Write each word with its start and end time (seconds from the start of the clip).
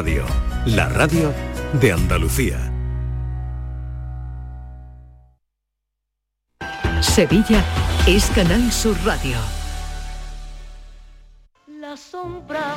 Radio, 0.00 0.24
la 0.64 0.88
radio 0.88 1.30
de 1.74 1.92
Andalucía. 1.92 2.72
Sevilla 7.02 7.62
es 8.06 8.30
Canal 8.30 8.72
Sur 8.72 8.96
Radio. 9.04 9.36
La 11.66 11.98
sombra, 11.98 12.76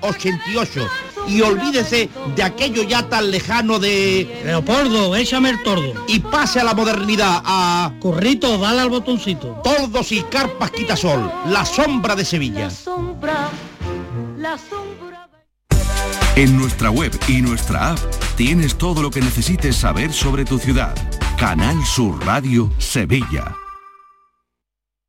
88 0.00 0.88
y 1.28 1.40
olvídese 1.40 2.08
de 2.34 2.42
aquello 2.42 2.82
ya 2.82 3.08
tan 3.08 3.30
lejano 3.30 3.78
de... 3.78 4.42
Leopoldo, 4.44 5.16
échame 5.16 5.50
el 5.50 5.62
tordo. 5.62 5.92
Y 6.06 6.20
pase 6.20 6.60
a 6.60 6.64
la 6.64 6.74
modernidad, 6.74 7.42
a... 7.44 7.92
Currito, 8.00 8.58
dale 8.58 8.80
al 8.80 8.90
botoncito. 8.90 9.60
Tordos 9.64 10.12
y 10.12 10.22
carpas 10.22 10.70
quitasol, 10.70 11.30
la 11.48 11.64
sombra 11.64 12.14
de 12.14 12.24
Sevilla. 12.24 12.64
La 12.64 12.70
sombra, 12.70 13.48
la 14.36 14.58
sombra. 14.58 15.28
En 16.36 16.56
nuestra 16.58 16.90
web 16.90 17.12
y 17.28 17.42
nuestra 17.42 17.92
app 17.92 17.98
tienes 18.36 18.76
todo 18.76 19.02
lo 19.02 19.10
que 19.10 19.20
necesites 19.20 19.76
saber 19.76 20.12
sobre 20.12 20.44
tu 20.44 20.58
ciudad. 20.58 20.94
Canal 21.38 21.76
Sur 21.86 22.24
Radio 22.26 22.70
Sevilla. 22.78 23.54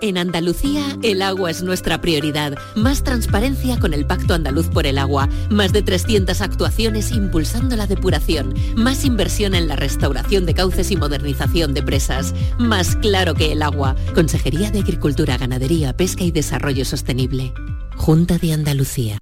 En 0.00 0.18
Andalucía, 0.18 0.84
el 1.02 1.22
agua 1.22 1.50
es 1.50 1.62
nuestra 1.62 2.00
prioridad. 2.00 2.54
Más 2.74 3.02
transparencia 3.02 3.78
con 3.78 3.94
el 3.94 4.06
Pacto 4.06 4.34
Andaluz 4.34 4.68
por 4.68 4.86
el 4.86 4.98
Agua. 4.98 5.28
Más 5.48 5.72
de 5.72 5.82
300 5.82 6.40
actuaciones 6.42 7.12
impulsando 7.12 7.76
la 7.76 7.86
depuración. 7.86 8.54
Más 8.76 9.04
inversión 9.04 9.54
en 9.54 9.68
la 9.68 9.76
restauración 9.76 10.44
de 10.44 10.54
cauces 10.54 10.90
y 10.90 10.96
modernización 10.96 11.72
de 11.72 11.82
presas. 11.82 12.34
Más 12.58 12.96
claro 12.96 13.34
que 13.34 13.52
el 13.52 13.62
agua. 13.62 13.96
Consejería 14.14 14.70
de 14.70 14.80
Agricultura, 14.80 15.38
Ganadería, 15.38 15.96
Pesca 15.96 16.24
y 16.24 16.30
Desarrollo 16.30 16.84
Sostenible. 16.84 17.54
Junta 17.96 18.36
de 18.38 18.52
Andalucía. 18.52 19.18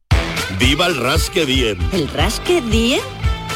¡Viva 0.58 0.86
el 0.86 0.96
Rasque 0.96 1.46
Diem! 1.46 1.78
¿El 1.92 2.08
Rasque 2.08 2.60
Diem? 2.60 3.00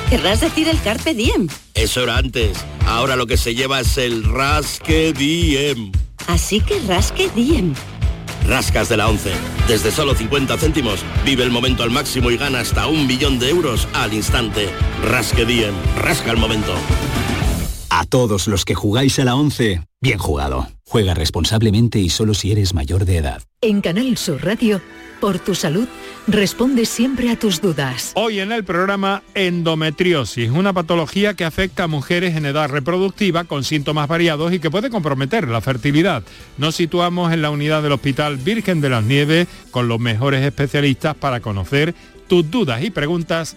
Querrás 0.09 0.41
decir 0.41 0.69
el 0.69 0.81
Carpe 0.81 1.15
Diem. 1.15 1.49
Eso 1.75 2.03
era 2.03 2.17
antes. 2.17 2.57
Ahora 2.87 3.17
lo 3.17 3.27
que 3.27 3.37
se 3.37 3.55
lleva 3.55 3.81
es 3.81 3.99
el 3.99 4.25
Rasque 4.25 5.13
Diem. 5.13 5.93
Así 6.29 6.61
que 6.61 6.79
rasque 6.81 7.31
Diem. 7.35 7.73
Rascas 8.47 8.91
de 8.91 8.99
la 8.99 9.09
11. 9.09 9.33
Desde 9.67 9.91
solo 9.91 10.15
50 10.15 10.59
céntimos, 10.59 11.01
vive 11.25 11.43
el 11.43 11.51
momento 11.51 11.83
al 11.83 11.91
máximo 11.91 12.31
y 12.31 12.37
gana 12.37 12.61
hasta 12.61 12.87
un 12.87 13.07
millón 13.07 13.39
de 13.39 13.49
euros 13.49 13.89
al 13.95 14.13
instante. 14.13 14.69
Rasque 15.05 15.47
Diem. 15.47 15.75
Rasca 15.97 16.31
el 16.31 16.37
momento. 16.37 16.75
A 17.99 18.05
todos 18.05 18.47
los 18.47 18.65
que 18.65 18.77
jugáis 18.77 19.19
a 19.19 19.25
la 19.25 19.35
11, 19.35 19.83
bien 20.01 20.19
jugado. 20.19 20.69
Juega 20.87 21.15
responsablemente 21.15 21.99
y 21.99 22.11
solo 22.11 22.33
si 22.33 22.53
eres 22.53 22.73
mayor 22.73 23.05
de 23.05 23.17
edad. 23.17 23.43
En 23.61 23.81
Canal 23.81 24.17
Sur 24.17 24.45
Radio, 24.45 24.81
por 25.21 25.41
tu 25.41 25.57
salud, 25.57 25.89
responde 26.29 26.87
siempre 26.87 27.29
a 27.29 27.37
tus 27.37 27.61
dudas. 27.61 28.13
Hoy 28.15 28.39
en 28.39 28.53
el 28.53 28.63
programa 28.63 29.25
endometriosis, 29.35 30.49
una 30.49 30.73
patología 30.73 31.35
que 31.35 31.45
afecta 31.45 31.83
a 31.83 31.89
mujeres 31.89 32.37
en 32.37 32.47
edad 32.47 32.69
reproductiva 32.69 33.43
con 33.43 33.65
síntomas 33.65 34.07
variados 34.07 34.53
y 34.53 34.61
que 34.61 34.71
puede 34.71 34.91
comprometer 34.91 35.49
la 35.49 35.61
fertilidad. 35.61 36.23
Nos 36.57 36.77
situamos 36.77 37.33
en 37.33 37.43
la 37.43 37.51
unidad 37.51 37.83
del 37.83 37.91
Hospital 37.91 38.37
Virgen 38.37 38.81
de 38.81 38.91
las 38.91 39.03
Nieves 39.03 39.49
con 39.73 39.89
los 39.89 39.99
mejores 39.99 40.47
especialistas 40.47 41.17
para 41.17 41.41
conocer 41.41 41.97
tus 42.29 42.49
dudas 42.49 42.81
y 42.85 42.91
preguntas 42.91 43.57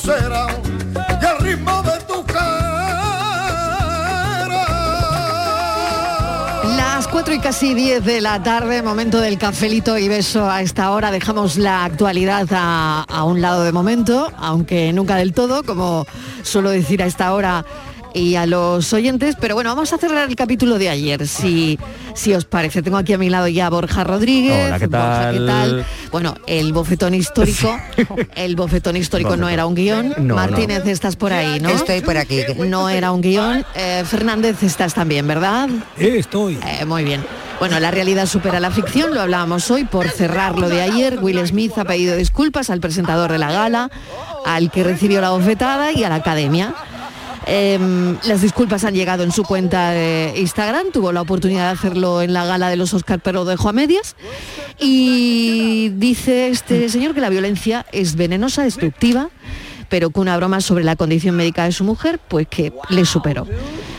Pulsera 0.00 0.46
y 1.20 1.24
el 1.24 1.38
ritmo 1.44 1.82
de 1.82 1.98
tu 2.06 2.24
Las 6.76 7.08
4 7.08 7.34
y 7.34 7.38
casi 7.38 7.74
10 7.74 8.04
de 8.04 8.20
la 8.20 8.42
tarde, 8.42 8.82
momento 8.82 9.20
del 9.20 9.38
cafelito 9.38 9.98
y 9.98 10.08
beso 10.08 10.50
a 10.50 10.62
esta 10.62 10.90
hora. 10.90 11.10
Dejamos 11.10 11.56
la 11.56 11.84
actualidad 11.84 12.46
a, 12.52 13.02
a 13.02 13.24
un 13.24 13.40
lado 13.40 13.64
de 13.64 13.72
momento, 13.72 14.30
aunque 14.36 14.92
nunca 14.92 15.16
del 15.16 15.32
todo, 15.32 15.62
como 15.62 16.06
suelo 16.42 16.70
decir 16.70 17.02
a 17.02 17.06
esta 17.06 17.32
hora 17.32 17.64
y 18.14 18.34
a 18.36 18.46
los 18.46 18.92
oyentes. 18.92 19.36
Pero 19.40 19.54
bueno, 19.54 19.70
vamos 19.70 19.92
a 19.92 19.98
cerrar 19.98 20.28
el 20.28 20.36
capítulo 20.36 20.78
de 20.78 20.88
ayer, 20.88 21.26
si, 21.26 21.78
si 22.14 22.34
os 22.34 22.44
parece. 22.44 22.82
Tengo 22.82 22.96
aquí 22.96 23.12
a 23.12 23.18
mi 23.18 23.30
lado 23.30 23.48
ya 23.48 23.66
a 23.66 23.70
Borja 23.70 24.04
Rodríguez. 24.04 24.66
Hola, 24.66 24.78
¿qué 24.78 24.86
Borja, 24.86 25.30
¿qué 25.32 25.38
tal? 25.38 25.86
Bueno, 26.10 26.34
el 26.46 26.72
bofetón 26.72 27.14
histórico, 27.14 27.78
el 28.34 28.56
bofetón 28.56 28.96
histórico 28.96 29.36
no 29.36 29.48
era 29.48 29.66
un 29.66 29.74
guion. 29.74 30.14
No, 30.18 30.34
Martínez, 30.34 30.86
estás 30.86 31.16
por 31.16 31.32
ahí, 31.32 31.60
¿no? 31.60 31.70
Estoy 31.70 32.00
por 32.00 32.16
aquí. 32.16 32.42
No 32.56 32.88
era 32.88 33.12
un 33.12 33.20
guion. 33.20 33.64
Eh, 33.74 34.02
Fernández, 34.06 34.62
estás 34.62 34.94
también, 34.94 35.26
¿verdad? 35.26 35.68
estoy. 35.96 36.58
Eh, 36.66 36.84
muy 36.84 37.04
bien. 37.04 37.24
Bueno, 37.60 37.78
la 37.78 37.90
realidad 37.90 38.24
supera 38.24 38.58
la 38.58 38.70
ficción, 38.70 39.14
lo 39.14 39.20
hablábamos 39.20 39.70
hoy 39.70 39.84
por 39.84 40.08
cerrar 40.08 40.58
lo 40.58 40.70
de 40.70 40.80
ayer. 40.80 41.18
Will 41.20 41.46
Smith 41.46 41.76
ha 41.76 41.84
pedido 41.84 42.16
disculpas 42.16 42.70
al 42.70 42.80
presentador 42.80 43.30
de 43.30 43.38
la 43.38 43.52
gala, 43.52 43.90
al 44.46 44.70
que 44.70 44.82
recibió 44.82 45.20
la 45.20 45.30
bofetada 45.30 45.92
y 45.92 46.02
a 46.02 46.08
la 46.08 46.14
academia. 46.16 46.74
Em, 47.52 48.16
las 48.28 48.42
disculpas 48.42 48.84
han 48.84 48.94
llegado 48.94 49.24
en 49.24 49.32
su 49.32 49.42
cuenta 49.42 49.90
de 49.90 50.34
Instagram, 50.36 50.92
tuvo 50.92 51.10
la 51.10 51.20
oportunidad 51.20 51.66
de 51.66 51.72
hacerlo 51.72 52.22
en 52.22 52.32
la 52.32 52.46
gala 52.46 52.70
de 52.70 52.76
los 52.76 52.94
Oscar, 52.94 53.18
pero 53.18 53.40
lo 53.40 53.44
dejó 53.44 53.70
a 53.70 53.72
medias. 53.72 54.14
Y 54.78 55.88
dice 55.96 56.46
este 56.46 56.88
señor 56.88 57.12
que 57.12 57.20
la 57.20 57.28
violencia 57.28 57.86
es 57.90 58.14
venenosa, 58.14 58.62
destructiva, 58.62 59.30
pero 59.88 60.10
que 60.10 60.20
una 60.20 60.36
broma 60.36 60.60
sobre 60.60 60.84
la 60.84 60.94
condición 60.94 61.34
médica 61.34 61.64
de 61.64 61.72
su 61.72 61.82
mujer, 61.82 62.20
pues 62.28 62.46
que 62.46 62.72
le 62.88 63.04
superó. 63.04 63.48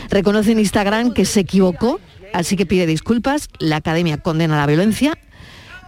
Reconoce 0.08 0.52
en 0.52 0.58
Instagram 0.58 1.12
que 1.12 1.26
se 1.26 1.40
equivocó, 1.40 2.00
así 2.32 2.56
que 2.56 2.64
pide 2.64 2.86
disculpas. 2.86 3.50
La 3.58 3.76
academia 3.76 4.16
condena 4.16 4.56
la 4.56 4.66
violencia, 4.66 5.12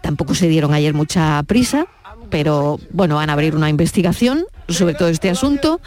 Tampoco 0.05 0.35
se 0.35 0.49
dieron 0.49 0.75
ayer 0.75 0.93
mucha 0.93 1.43
prisa, 1.45 1.87
pero 2.31 2.79
bueno, 2.91 3.17
van 3.17 3.31
a 3.31 3.35
abrir 3.35 3.55
una 3.57 3.69
investigación 3.69 4.45
sobre 4.69 4.95
todo 4.95 5.09
este 5.09 5.29
asunto 5.31 5.81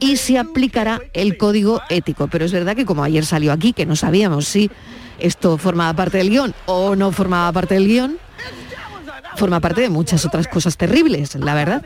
y 0.00 0.16
se 0.16 0.38
aplicará 0.38 1.00
el 1.12 1.36
código 1.36 1.80
ético. 1.88 2.26
Pero 2.28 2.44
es 2.44 2.52
verdad 2.52 2.74
que 2.76 2.84
como 2.84 3.04
ayer 3.04 3.24
salió 3.24 3.52
aquí, 3.52 3.72
que 3.72 3.86
no 3.86 3.94
sabíamos 3.96 4.46
si 4.48 4.70
esto 5.18 5.56
formaba 5.58 5.92
parte 5.94 6.18
del 6.18 6.30
guion 6.30 6.54
o 6.66 6.96
no 6.96 7.12
formaba 7.12 7.52
parte 7.52 7.74
del 7.74 7.86
guion, 7.86 8.18
forma 9.36 9.60
parte 9.60 9.80
de 9.82 9.88
muchas 9.88 10.24
otras 10.26 10.48
cosas 10.48 10.76
terribles, 10.76 11.34
la 11.36 11.54
verdad. 11.54 11.82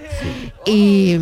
Y, 0.64 1.18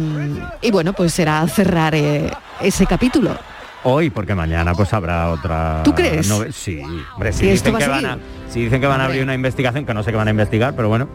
y 0.63 0.71
bueno, 0.71 0.93
pues 0.93 1.13
será 1.13 1.47
cerrar 1.49 1.95
eh, 1.95 2.31
ese 2.61 2.87
capítulo. 2.87 3.37
Hoy, 3.83 4.11
porque 4.11 4.35
mañana 4.35 4.75
pues 4.75 4.93
habrá 4.93 5.31
otra... 5.31 5.81
¿Tú 5.83 5.95
crees? 5.95 6.31
nove- 6.31 6.53
Sí, 6.53 6.81
hombre, 7.15 7.33
si 7.33 7.47
¿Y 7.47 7.49
esto 7.49 7.71
dicen, 7.71 7.75
va 7.75 7.79
a 7.79 7.81
que 7.81 7.89
van 7.89 8.05
a, 8.07 8.15
seguir? 8.15 8.25
si 8.51 8.61
dicen 8.65 8.81
que 8.81 8.87
van 8.87 9.01
a 9.01 9.07
abrir 9.07 9.23
una 9.23 9.35
investigación, 9.35 9.87
que 9.87 9.95
no 9.95 10.03
sé 10.03 10.11
qué 10.11 10.17
van 10.19 10.29
a 10.29 10.31
investigar, 10.33 10.77
pero 10.77 10.89
bueno, 10.89 11.09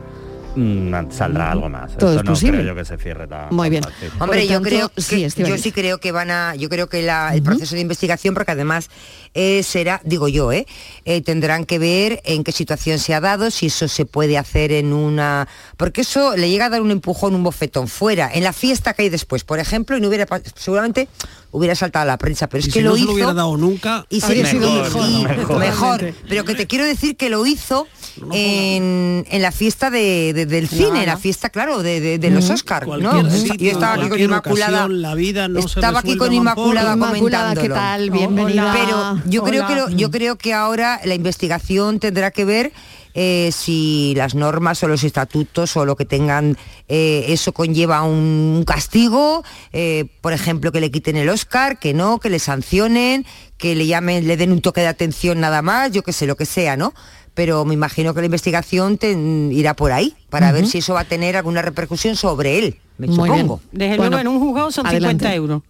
mm, 0.55 1.11
saldrá 1.11 1.51
algo 1.51 1.69
más. 1.69 1.97
Todo 1.97 2.11
Eso 2.11 2.19
es 2.19 2.25
no 2.25 2.31
posible. 2.31 2.57
creo 2.59 2.73
yo 2.73 2.75
que 2.75 2.85
se 2.85 2.97
cierre 2.97 3.27
tan 3.27 3.53
Muy 3.53 3.69
bien. 3.69 3.83
fácil. 3.83 4.09
Hombre, 4.19 4.47
yo 4.47 4.61
creo 4.61 4.89
que 4.89 5.01
sí, 5.01 5.27
yo 5.37 5.57
sí 5.57 5.71
creo 5.71 5.99
que 5.99 6.11
van 6.11 6.31
a, 6.31 6.55
yo 6.55 6.69
creo 6.69 6.87
que 6.87 7.01
la- 7.03 7.33
el 7.33 7.43
proceso 7.43 7.75
de 7.75 7.81
investigación, 7.81 8.33
porque 8.33 8.51
además 8.51 8.89
eh, 9.33 9.63
será, 9.63 9.99
digo 10.05 10.29
yo, 10.29 10.51
eh, 10.53 10.65
eh, 11.03 11.21
tendrán 11.21 11.65
que 11.65 11.77
ver 11.77 12.21
en 12.23 12.43
qué 12.45 12.51
situación 12.53 12.99
se 12.99 13.13
ha 13.13 13.19
dado, 13.19 13.51
si 13.51 13.65
eso 13.65 13.87
se 13.89 14.05
puede 14.05 14.37
hacer 14.37 14.71
en 14.71 14.93
una, 14.93 15.47
porque 15.75 16.01
eso 16.01 16.37
le 16.37 16.49
llega 16.49 16.67
a 16.67 16.69
dar 16.69 16.81
un 16.81 16.91
empujón, 16.91 17.35
un 17.35 17.43
bofetón 17.43 17.89
fuera, 17.89 18.29
en 18.33 18.43
la 18.45 18.53
fiesta 18.53 18.93
que 18.93 19.01
hay 19.03 19.09
después, 19.09 19.43
por 19.43 19.59
ejemplo, 19.59 19.97
y 19.97 20.01
no 20.01 20.07
hubiera, 20.07 20.25
seguramente 20.55 21.09
hubiera 21.55 21.73
saltado 21.75 22.03
a 22.03 22.05
la 22.05 22.17
prensa, 22.17 22.47
pero 22.47 22.59
es 22.59 22.67
Y 22.67 22.71
que 22.71 22.79
si 22.79 22.83
lo 22.83 22.89
no 22.91 22.95
se 22.95 23.01
hizo 23.01 23.07
lo 23.09 23.13
hubiera 23.13 23.33
dado 23.33 23.57
nunca, 23.57 24.05
y 24.09 24.19
se- 24.19 24.25
habría 24.27 24.45
sido 24.45 24.71
mejor, 24.83 25.09
y- 25.09 25.23
mejor. 25.23 25.59
mejor. 25.59 26.13
Pero 26.27 26.43
que 26.45 26.55
te 26.55 26.67
quiero 26.67 26.85
decir 26.85 27.15
que 27.15 27.29
lo 27.29 27.45
hizo 27.45 27.87
en, 28.31 29.25
en 29.29 29.41
la 29.41 29.51
fiesta 29.51 29.89
de- 29.89 30.33
de- 30.33 30.45
del 30.45 30.67
cine, 30.67 31.05
la 31.05 31.17
fiesta, 31.17 31.49
claro, 31.49 31.81
de, 31.83 31.99
de- 31.99 32.19
de 32.19 32.29
los 32.29 32.45
Ujú. 32.45 32.53
Oscars, 32.53 32.87
¿no? 32.99 33.29
Sitio, 33.29 33.55
Yo 33.57 33.71
estaba 33.71 33.93
aquí 33.95 34.09
con 34.09 34.19
Inmaculada. 34.19 34.77
ocasión, 34.85 35.01
la 35.01 35.15
vida 35.15 35.47
no 35.47 35.61
se 35.67 35.79
estaba 35.79 35.99
aquí 35.99 36.17
con 36.17 36.33
Inmaculada. 36.33 36.93
Inmaculada, 36.93 37.55
¿qué 37.55 37.69
tal? 37.69 38.09
Bienvenida. 38.09 38.73
Pero 38.73 39.21
yo 39.29 39.43
creo 39.43 39.67
que 39.67 39.75
lo- 39.75 39.89
yo 39.89 40.11
creo 40.11 40.35
que 40.37 40.53
ahora 40.53 40.99
la 41.05 41.15
investigación 41.15 41.99
tendrá 41.99 42.31
que 42.31 42.45
ver 42.45 42.71
eh, 43.15 43.49
si 43.51 44.13
las 44.15 44.35
normas 44.35 44.83
o 44.83 44.87
los 44.87 45.03
estatutos 45.03 45.75
o 45.77 45.85
lo 45.85 45.95
que 45.95 46.05
tengan 46.05 46.57
eh, 46.87 47.25
eso 47.29 47.51
conlleva 47.53 48.03
un 48.03 48.63
castigo, 48.67 49.43
eh, 49.73 50.05
por 50.21 50.33
ejemplo 50.33 50.71
que 50.71 50.81
le 50.81 50.91
quiten 50.91 51.17
el 51.17 51.29
Oscar, 51.29 51.79
que 51.79 51.93
no, 51.95 52.19
que 52.19 52.29
le 52.29 52.37
sancionen, 52.39 53.25
que 53.57 53.73
le 53.73 53.87
llamen, 53.87 54.27
le 54.27 54.37
den 54.37 54.51
un 54.51 54.61
toque 54.61 54.81
de 54.81 54.87
atención 54.87 55.39
nada 55.39 55.61
más, 55.61 55.91
yo 55.91 56.03
qué 56.03 56.11
sé, 56.13 56.27
lo 56.27 56.35
que 56.35 56.45
sea, 56.45 56.75
¿no? 56.77 56.93
Pero 57.33 57.65
me 57.65 57.73
imagino 57.73 58.13
que 58.13 58.21
la 58.21 58.27
investigación 58.27 58.97
te- 58.97 59.11
irá 59.51 59.73
por 59.73 59.91
ahí 59.91 60.13
para 60.29 60.51
ver 60.51 60.67
si 60.67 60.77
eso 60.77 60.93
va 60.93 61.01
a 61.01 61.05
tener 61.05 61.35
alguna 61.35 61.61
repercusión 61.61 62.15
sobre 62.15 62.59
él, 62.59 62.77
me 62.97 63.07
Muy 63.07 63.29
bien. 63.29 63.41
supongo. 63.47 63.61
Desde 63.71 63.97
Bueno, 63.97 64.17
luego 64.17 64.21
en 64.21 64.27
un 64.27 64.39
juzgado 64.39 64.71
son 64.71 64.87
adelante. 64.87 65.25
50 65.25 65.35
euros. 65.35 65.61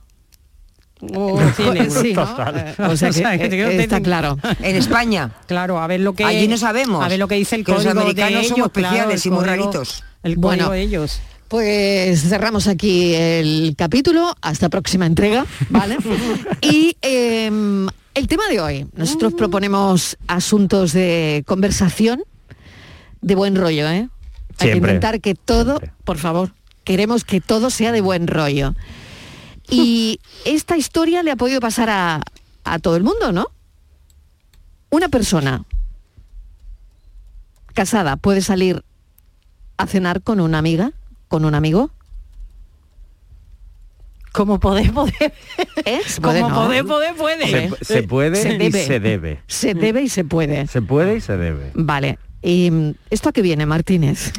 O 1.14 1.40
100 1.40 1.78
euros. 1.78 1.94
sí, 1.94 2.14
¿no? 2.14 2.90
O 2.90 2.96
sea 2.98 3.12
que, 3.38 3.50
te 3.50 3.50
quiero 3.50 3.72
está 3.72 4.02
claro. 4.02 4.38
En 4.62 4.76
España. 4.76 5.32
Claro, 5.48 5.80
a 5.80 5.88
ver 5.88 6.00
lo 6.00 6.14
que 6.14 6.24
Allí 6.24 6.48
no 6.48 6.58
sabemos. 6.58 7.04
A 7.04 7.08
ver 7.08 7.20
lo 7.20 7.28
que 7.28 7.36
dice 7.36 7.56
el 7.56 7.64
Que 7.66 7.72
los 7.74 7.84
código 7.84 8.00
americanos 8.02 8.32
de 8.34 8.40
ellos, 8.40 8.48
somos 8.50 8.66
especiales 8.68 9.26
y 9.26 9.30
muy 9.30 9.40
código- 9.40 9.48
raritos. 9.48 10.04
El 10.24 10.36
Bueno. 10.38 10.70
de 10.72 10.82
ellos. 10.82 11.20
Pues 11.48 12.22
cerramos 12.24 12.68
aquí 12.68 13.14
el 13.14 13.76
capítulo, 13.78 14.36
hasta 14.42 14.68
próxima 14.70 15.06
entrega, 15.06 15.46
¿vale? 15.70 15.98
y 16.62 16.98
eh, 17.04 17.46
el 18.16 18.28
tema 18.28 18.44
de 18.50 18.60
hoy, 18.60 18.88
nosotros 18.96 19.34
proponemos 19.36 20.18
asuntos 20.28 20.92
de 20.94 21.44
conversación, 21.46 22.24
de 23.22 23.36
buen 23.36 23.56
rollo, 23.56 23.88
¿eh? 23.90 24.10
Hay 24.58 24.72
que 24.72 24.78
intentar 24.78 25.22
que 25.22 25.36
todo, 25.36 25.80
por 26.04 26.18
favor, 26.18 26.52
queremos 26.84 27.24
que 27.26 27.42
todo 27.42 27.70
sea 27.70 27.92
de 27.92 28.02
buen 28.02 28.26
rollo. 28.26 28.74
Y 29.70 30.20
esta 30.46 30.78
historia 30.78 31.24
le 31.24 31.32
ha 31.32 31.36
podido 31.36 31.60
pasar 31.60 31.90
a, 31.90 32.22
a 32.64 32.80
todo 32.80 32.96
el 32.96 33.04
mundo, 33.04 33.32
¿no? 33.32 33.48
Una 34.90 35.10
persona 35.10 35.64
casada 37.74 38.16
puede 38.16 38.42
salir 38.42 38.84
a 39.78 39.88
cenar 39.88 40.22
con 40.22 40.40
una 40.40 40.58
amiga, 40.60 40.92
con 41.28 41.46
un 41.46 41.56
amigo. 41.56 41.92
Como 44.32 44.60
poder, 44.60 44.92
poder. 44.94 45.34
Es 45.86 46.16
Como 46.20 46.28
poder, 46.28 46.42
no. 46.44 46.56
poder, 46.56 46.86
poder, 46.86 47.16
puede. 47.16 47.70
Se, 47.80 47.86
se 47.86 48.04
puede 48.04 48.42
Se 48.42 48.54
y 48.54 48.58
debe. 48.58 48.86
se 48.86 49.00
debe. 49.00 49.40
Se 49.48 49.74
debe 49.74 50.02
y 50.02 50.10
se 50.10 50.26
puede. 50.26 50.68
Se 50.68 50.82
puede 50.82 51.16
y 51.16 51.22
se 51.22 51.38
debe. 51.38 51.72
Vale. 51.74 52.20
¿Y 52.46 52.70
mm, 52.70 52.94
esto 53.10 53.30
a 53.30 53.32
qué 53.34 53.42
viene, 53.42 53.66
Martínez? 53.66 54.32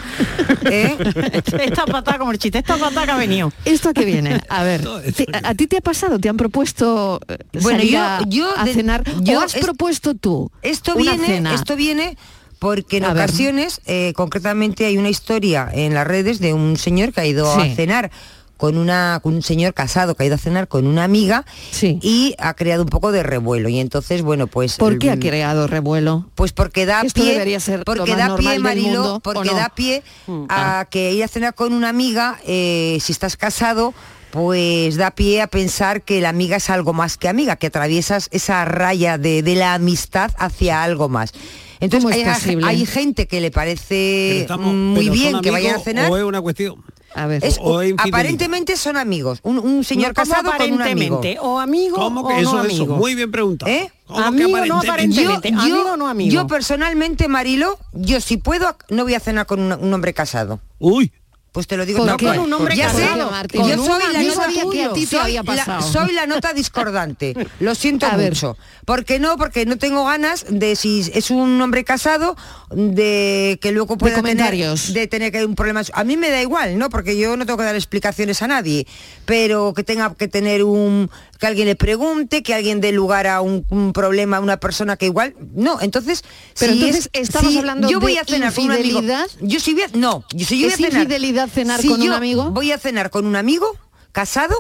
¿Eh? 0.64 0.97
esta 1.61 1.87
patada 1.87 2.19
como 2.19 2.31
el 2.31 2.38
chiste, 2.38 2.58
esta 2.58 2.76
patada 2.76 3.05
que 3.06 3.11
ha 3.12 3.17
venido. 3.17 3.53
¿Esto 3.64 3.88
a 3.88 3.93
qué 3.94 4.05
viene? 4.05 4.41
A 4.49 4.62
ver, 4.62 4.82
¿te- 5.17 5.26
a, 5.32 5.49
a 5.50 5.55
ti 5.55 5.67
te 5.67 5.79
ha 5.79 5.81
pasado? 5.81 6.19
¿Te 6.20 6.29
han 6.29 6.37
propuesto 6.37 7.20
eh, 7.26 7.37
Bueno, 7.62 7.79
salir 7.81 7.93
yo- 7.94 8.00
a, 8.00 8.20
yo 8.29 8.49
a 8.58 8.64
de- 8.64 8.75
cenar? 8.75 9.03
yo 9.23 9.38
¿O 9.41 9.43
has 9.43 9.56
es- 9.56 9.64
propuesto 9.64 10.14
tú 10.14 10.50
Esto 10.62 10.93
una 10.94 11.12
viene, 11.12 11.26
cena? 11.26 11.55
esto 11.55 11.75
viene 11.75 12.17
porque 12.61 12.99
en 12.99 13.05
A 13.06 13.12
ocasiones, 13.12 13.81
eh, 13.87 14.12
concretamente 14.14 14.87
hay 14.87 14.97
una 14.99 15.08
historia 15.11 15.69
en 15.73 15.93
las 15.93 16.06
redes 16.06 16.38
de 16.38 16.55
un 16.55 16.76
señor 16.79 17.12
que 17.12 17.20
ha 17.20 17.26
ido 17.26 17.53
Sí. 17.61 17.73
a 17.73 17.75
cenar 17.75 18.11
con 18.56 18.79
una 18.79 19.20
con 19.23 19.35
un 19.35 19.43
señor 19.43 19.75
casado 19.75 20.14
que 20.14 20.23
ha 20.23 20.26
ido 20.26 20.35
a 20.35 20.38
cenar 20.38 20.69
con 20.69 20.87
una 20.87 21.05
amiga 21.05 21.44
y 21.82 22.35
ha 22.38 22.55
creado 22.55 22.82
un 22.85 22.88
poco 22.88 23.12
de 23.12 23.23
revuelo 23.23 23.69
y 23.69 23.79
entonces 23.79 24.23
bueno 24.23 24.47
pues 24.47 24.76
¿Por 24.76 24.99
qué 24.99 25.11
ha 25.11 25.17
mm, 25.17 25.20
creado 25.20 25.67
revuelo? 25.67 26.29
pues 26.35 26.53
porque 26.53 26.87
da 26.87 27.03
Esto 27.03 27.20
pie 27.23 27.32
debería 27.32 27.61
ser 27.61 27.81
lo 27.81 27.85
porque 27.85 28.17
más 28.17 28.29
da 28.29 28.37
pie 28.37 28.50
del 28.53 28.62
Mariló 28.62 28.88
mundo, 28.88 29.14
¿o 29.17 29.20
porque 29.20 29.50
no? 29.50 29.55
Mm. 29.55 29.58
da 29.58 29.69
pie 29.69 30.03
a 30.49 30.87
que 30.91 31.12
ir 31.12 31.23
a 31.25 31.29
cenar 31.29 31.55
con 31.55 31.73
una 31.73 31.88
amiga 31.88 32.38
eh, 32.47 32.99
si 33.03 33.12
estás 33.12 33.37
casado 33.37 33.93
pues 34.31 34.97
da 34.97 35.12
pie 35.12 35.41
a 35.41 35.47
pensar 35.47 36.03
que 36.03 36.20
la 36.20 36.29
amiga 36.29 36.56
es 36.56 36.69
algo 36.69 36.93
más 36.93 37.17
que 37.17 37.29
amiga, 37.29 37.56
que 37.56 37.69
atraviesas 37.69 38.29
esa 38.32 38.64
raya 38.67 39.17
de, 39.17 39.43
de 39.43 39.55
la 39.55 39.73
amistad 39.75 40.31
hacia 40.37 40.82
algo 40.82 41.08
más. 41.08 41.32
Entonces 41.81 42.05
¿Cómo 42.11 42.14
es 42.23 42.26
hay, 42.29 42.35
posible? 42.35 42.67
hay 42.67 42.85
gente 42.87 43.29
que 43.29 43.41
le 43.41 43.50
parece 43.50 44.41
estamos- 44.43 44.75
muy 44.75 45.08
bien 45.08 45.32
¿son 45.32 45.43
que 45.43 45.50
vayan 45.50 45.76
a 45.76 45.79
cenar. 45.79 46.11
O 46.11 46.17
es 46.19 46.25
una 46.25 46.43
cuestión. 46.43 46.75
A 47.14 47.26
ver. 47.26 47.44
Es- 47.44 47.58
o 47.61 47.81
es 47.81 47.91
infidelidad. 47.91 48.19
aparentemente 48.20 48.76
son 48.76 48.97
amigos. 48.97 49.41
Un, 49.43 49.58
un 49.58 49.85
señor 49.85 50.08
No, 50.08 50.14
¿cómo 50.23 50.31
casado 50.35 50.50
con 50.56 50.73
un 50.73 50.82
amigo. 50.82 51.17
aparentemente? 51.17 51.38
O 51.41 51.58
amigo 51.58 51.97
¿Cómo 51.97 52.20
o 52.23 52.29
que 52.29 52.41
eso, 52.41 52.53
no 52.55 52.64
eso? 52.64 52.75
amigo. 52.82 52.97
Muy 52.97 53.14
bien 53.14 53.31
preguntado. 53.31 53.70
¿Eh? 53.73 53.91
¿Cómo 54.06 54.19
que 54.20 54.25
Amigo 54.25 54.49
no 54.67 54.79
aparentemente? 54.79 54.88
aparentemente. 55.32 55.49
amigo 55.49 55.93
o 55.93 55.97
no 55.97 56.08
amigo. 56.08 56.31
yo 56.32 56.47
personalmente, 56.47 57.26
Marilo, 57.29 57.79
yo 57.93 58.20
si 58.20 58.37
puedo, 58.37 58.76
no 58.91 59.05
voy 59.05 59.14
a 59.14 59.20
cenar 59.20 59.47
con 59.47 59.61
un, 59.61 59.73
un 59.73 59.94
hombre 59.94 60.12
casado. 60.14 60.61
Uy. 60.79 61.11
Pues 61.56 61.67
te 61.67 61.79
lo 61.79 61.87
digo. 61.87 62.00
¿Por 62.00 62.06
no, 62.08 62.17
qué? 62.19 62.26
Con 62.26 62.38
un 62.41 62.53
hombre 62.53 62.77
ya 62.77 62.91
sé, 62.93 63.06
Martín. 63.17 63.67
yo 63.67 63.82
soy 63.82 64.03
la 64.13 64.22
nota 64.22 64.93
ti 64.93 65.06
soy 65.06 65.19
había 65.20 65.43
la- 65.43 65.81
soy 65.81 66.13
la 66.13 66.27
nota 66.27 66.53
discordante. 66.53 67.34
Lo 67.60 67.75
siento 67.75 68.05
A 68.05 68.15
ver. 68.15 68.32
mucho. 68.32 68.58
¿Por 68.84 69.06
qué 69.06 69.19
no? 69.19 69.39
Porque 69.39 69.65
no 69.65 69.79
tengo 69.79 70.05
ganas 70.05 70.44
de 70.51 70.77
si 70.77 71.10
es 71.15 71.31
un 71.31 71.58
hombre 71.63 71.82
casado 71.82 72.36
de 72.70 73.58
que 73.63 73.72
luego 73.72 73.96
pueda 73.96 74.17
comentarios. 74.17 74.89
tener 74.89 75.01
de 75.01 75.06
tener 75.06 75.32
que 75.32 75.46
un 75.46 75.55
problema. 75.55 75.81
A 75.94 76.05
mí 76.05 76.19
me 76.19 76.29
da 76.31 76.43
igual, 76.43 76.77
¿no? 76.77 76.91
Porque 76.91 77.17
yo 77.17 77.39
no 77.39 77.46
tengo 77.46 77.56
que 77.56 77.65
dar 77.65 77.75
explicaciones 77.75 78.43
a 78.43 78.48
nadie, 78.48 78.86
pero 79.25 79.72
que 79.75 79.82
tenga 79.82 80.15
que 80.15 80.29
tener 80.29 80.63
un 80.63 81.10
que 81.39 81.46
alguien 81.46 81.67
le 81.69 81.77
pregunte, 81.77 82.43
que 82.43 82.55
alguien 82.55 82.81
dé 82.81 82.93
lugar 82.93 83.27
a 83.27 83.43
un, 83.43 83.67
un 83.69 83.93
problema 83.93 84.39
a 84.39 84.41
una 84.41 84.56
persona 84.56 84.96
que 84.96 85.05
igual 85.06 85.34
no. 85.55 85.79
Entonces, 85.82 86.25
Pero 86.58 86.72
si 86.72 86.79
entonces 86.79 87.10
es- 87.13 87.29
estamos 87.29 87.53
si 87.53 87.58
hablando 87.58 87.91
yo 87.91 88.01
voy 88.01 88.15
de 88.15 88.20
a 88.20 88.25
cenar 88.25 88.55
con 88.55 88.65
un 88.65 88.70
amigo. 88.70 88.89
infidelidad. 89.01 89.27
Yo 89.43 89.60
si 89.60 89.75
voy 89.75 89.82
a- 89.82 89.89
no, 89.93 90.25
yo 90.32 90.46
si 90.46 90.58
yo 90.58 90.67
voy 90.69 90.72
¿Es 90.75 90.75
a 90.75 90.77
cenar 90.91 91.06
cenar 91.48 91.81
si 91.81 91.88
con 91.88 92.03
un 92.03 92.12
amigo? 92.12 92.50
Voy 92.50 92.72
a 92.72 92.79
cenar 92.79 93.10
con 93.10 93.26
un 93.26 93.36
amigo 93.36 93.67
casado, 94.12 94.55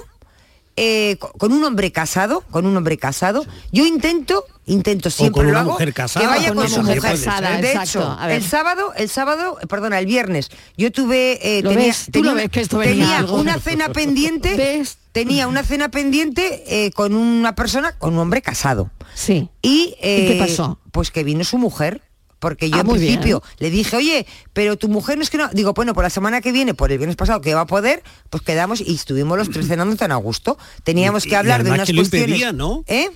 eh, 0.78 1.16
co- 1.18 1.32
con 1.32 1.52
un 1.52 1.64
hombre 1.64 1.90
casado, 1.92 2.42
con 2.50 2.66
un 2.66 2.76
hombre 2.76 2.98
casado. 2.98 3.46
Yo 3.72 3.86
intento, 3.86 4.44
intento 4.66 5.08
siempre 5.08 5.38
con 5.40 5.44
lo 5.46 5.50
una 5.52 5.60
hago, 5.60 5.72
mujer 5.72 5.94
casada, 5.94 6.20
que 6.24 6.26
vaya 6.30 6.48
con 6.48 6.56
con, 6.58 6.66
una 6.66 6.74
su 6.74 6.80
mujer 6.82 6.96
mujer. 6.96 7.12
casada, 7.12 7.56
de 7.60 7.72
exacto. 7.72 7.98
hecho, 8.00 8.28
el 8.28 8.42
sábado, 8.44 8.92
el 8.96 9.08
sábado, 9.08 9.58
eh, 9.62 9.66
perdona, 9.66 9.98
el 9.98 10.06
viernes, 10.06 10.50
yo 10.76 10.92
tuve, 10.92 11.38
eh, 11.58 11.62
¿Lo 11.62 11.70
tenía, 11.70 11.86
ves? 11.86 12.04
Tú 12.06 12.10
tenía 12.12 12.26
lo 12.30 12.32
una- 12.34 12.42
ves 12.42 12.50
que 12.50 12.60
esto 12.60 12.78
venía 12.78 12.92
tenía 13.04 13.18
algo. 13.18 13.36
una 13.40 13.58
cena 13.58 13.88
pendiente, 13.88 14.54
¿Ves? 14.56 14.98
tenía 15.12 15.48
una 15.48 15.62
cena 15.62 15.88
pendiente 15.90 16.62
eh, 16.66 16.90
con 16.90 17.14
una 17.14 17.54
persona, 17.54 17.96
con 17.96 18.12
un 18.12 18.18
hombre 18.20 18.42
casado. 18.42 18.90
Sí. 19.14 19.48
Y, 19.62 19.94
qué 20.02 20.36
eh, 20.36 20.38
pasó? 20.38 20.78
Pues 20.92 21.10
que 21.10 21.24
vino 21.24 21.42
su 21.44 21.56
mujer. 21.56 22.02
Porque 22.38 22.68
yo 22.68 22.76
Ah, 22.76 22.80
en 22.80 22.86
principio 22.88 23.40
bien. 23.40 23.56
le 23.58 23.70
dije, 23.70 23.96
oye, 23.96 24.26
pero 24.52 24.76
tu 24.76 24.88
mujer 24.88 25.16
no 25.16 25.22
es 25.22 25.30
que 25.30 25.38
no. 25.38 25.48
Digo, 25.54 25.72
bueno, 25.72 25.94
por 25.94 26.04
la 26.04 26.10
semana 26.10 26.40
que 26.40 26.52
viene, 26.52 26.74
por 26.74 26.92
el 26.92 26.98
viernes 26.98 27.16
pasado, 27.16 27.40
que 27.40 27.54
va 27.54 27.62
a 27.62 27.66
poder, 27.66 28.02
pues 28.30 28.42
quedamos 28.42 28.80
y 28.80 28.94
estuvimos 28.94 29.38
los 29.38 29.50
tres 29.50 29.66
cenando 29.68 29.96
tan 29.96 30.12
a 30.12 30.16
gusto. 30.16 30.58
Teníamos 30.84 31.24
que 31.24 31.34
hablar 31.36 31.64
de 31.64 31.70
unas 31.70 31.86
que 31.86 31.92
lo 31.94 32.00
cuestiones. 32.02 32.28
impedía, 32.28 32.52
¿no? 32.52 32.84
¿Eh? 32.86 33.08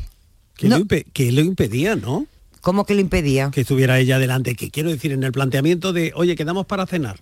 Que, 0.57 0.69
No. 0.69 0.79
lo 0.79 0.87
que 0.87 1.33
lo 1.33 1.41
impedía, 1.43 1.97
¿no? 1.97 2.27
¿Cómo 2.63 2.85
que 2.85 2.95
lo 2.95 3.01
impedía? 3.01 3.51
Que 3.53 3.63
estuviera 3.63 3.99
ella 3.99 4.19
delante. 4.19 4.55
Que 4.55 4.71
quiero 4.71 4.91
decir, 4.91 5.13
en 5.13 5.23
el 5.23 5.33
planteamiento 5.33 5.93
de, 5.93 6.13
oye, 6.15 6.37
quedamos 6.37 6.67
para 6.67 6.87
cenar. 6.87 7.19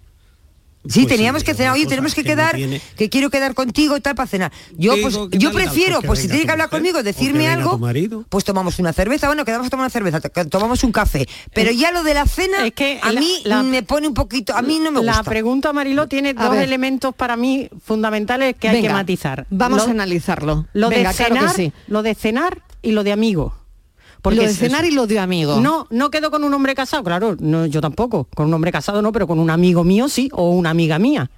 Sí, 0.87 1.01
Pues 1.03 1.17
teníamos 1.17 1.41
sí, 1.43 1.47
que 1.47 1.51
es 1.51 1.57
cenar, 1.57 1.73
oye, 1.75 1.87
tenemos 1.87 2.15
que 2.15 2.23
que 2.23 2.31
no 2.31 2.37
quedar, 2.37 2.55
tiene- 2.55 2.81
que 2.97 3.11
quiero 3.11 3.31
quedar 3.31 3.53
contigo 3.55 3.97
y 3.97 4.01
tal 4.01 4.15
para 4.15 4.27
cenar. 4.29 4.53
Yo 4.77 4.95
Digo, 4.95 5.09
pues 5.11 5.29
¿qué 5.33 5.39
yo 5.39 5.51
tal, 5.51 5.63
prefiero, 5.63 5.95
pues 5.95 6.01
que 6.03 6.07
pues 6.07 6.19
si 6.21 6.29
tiene 6.29 6.45
que 6.45 6.51
hablar 6.53 6.69
mujer, 6.69 6.79
conmigo, 6.81 6.99
que 6.99 7.03
decirme 7.05 7.49
algo, 7.49 7.79
marido. 7.79 8.25
pues 8.29 8.45
tomamos 8.45 8.79
una 8.79 8.93
cerveza, 8.93 9.27
bueno, 9.27 9.45
quedamos 9.45 9.67
a 9.67 9.71
tomar 9.71 9.85
una 9.85 9.91
cerveza, 9.91 10.21
tomamos 10.49 10.85
un 10.85 10.93
café. 10.93 11.29
Pero 11.53 11.73
ya 11.73 11.91
lo 11.91 12.05
de 12.05 12.15
la 12.15 12.27
cena, 12.27 12.65
Es 12.67 12.73
que 12.73 13.01
a 13.03 13.13
la- 13.13 13.21
mí 13.21 13.41
la- 13.45 13.63
me 13.65 13.83
pone 13.83 14.09
un 14.09 14.15
poquito, 14.15 14.55
a 14.57 14.63
mí 14.63 14.79
no 14.79 14.91
me 14.93 15.03
La 15.03 15.15
gusta. 15.17 15.31
pregunta, 15.31 15.73
Mariló, 15.73 16.07
tiene 16.09 16.31
A 16.31 16.45
dos 16.45 16.53
ver. 16.53 16.63
elementos 16.63 17.15
para 17.15 17.37
mí 17.37 17.69
fundamentales 17.85 18.55
que 18.59 18.69
hay 18.69 18.81
que 18.81 18.89
matizar. 18.89 19.47
Vamos 19.51 19.83
Lo- 19.83 19.89
a 19.89 19.91
analizarlo. 19.91 20.67
Lo 20.73 20.89
Venga, 20.91 21.11
de 21.11 21.17
claro 21.17 21.35
que 21.35 21.41
cenar, 21.41 21.57
sí. 21.57 21.73
lo 21.89 22.03
de 22.03 22.15
cenar 22.15 22.63
y 22.83 22.93
lo 22.93 23.03
de 23.05 23.13
amigo. 23.13 23.55
Lo 24.25 24.43
de 24.43 24.49
cenar 24.55 24.85
y 24.85 24.91
lo 24.91 25.07
de 25.07 25.19
amigo. 25.19 25.61
No, 25.61 25.87
no 25.91 26.11
quedo 26.11 26.31
con 26.31 26.45
un 26.45 26.53
hombre 26.55 26.75
casado, 26.75 27.03
claro, 27.05 27.37
no, 27.41 27.67
yo 27.67 27.81
tampoco. 27.81 28.25
Con 28.35 28.47
un 28.47 28.55
hombre 28.55 28.73
casado 28.73 29.03
no, 29.03 29.13
pero 29.13 29.27
con 29.27 29.39
un 29.39 29.51
amigo 29.51 29.85
mío 29.85 30.09
sí, 30.09 30.29
o 30.33 30.51
una 30.51 30.71
amiga 30.71 30.99
mía. 30.99 31.31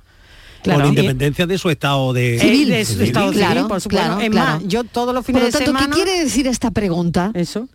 Con 0.65 0.85
Y- 0.85 0.89
independencia 0.89 1.47
de 1.47 1.57
su 1.57 1.71
estado 1.71 2.13
de... 2.13 2.37
Eh, 2.37 2.67
de 2.67 2.85
su 2.85 3.03
estado 3.03 3.33
civil, 3.33 3.47
Claro, 3.47 3.69
por 3.69 3.81
supuesto. 3.81 4.07
claro, 4.07 4.21
es 4.21 4.31
claro. 4.31 4.51
más, 4.61 4.69
yo 4.69 4.85
todos 4.85 5.15
los 5.15 5.25
fines 5.25 5.43
Por 5.43 5.53
lo 5.53 5.59
de 5.59 5.65
tanto, 5.65 5.79
semana... 5.79 5.95
¿qué 5.97 6.03
quiere 6.03 6.23
decir 6.25 6.47
esta 6.47 6.71
pregunta? 6.71 7.31
Eso. 7.35 7.69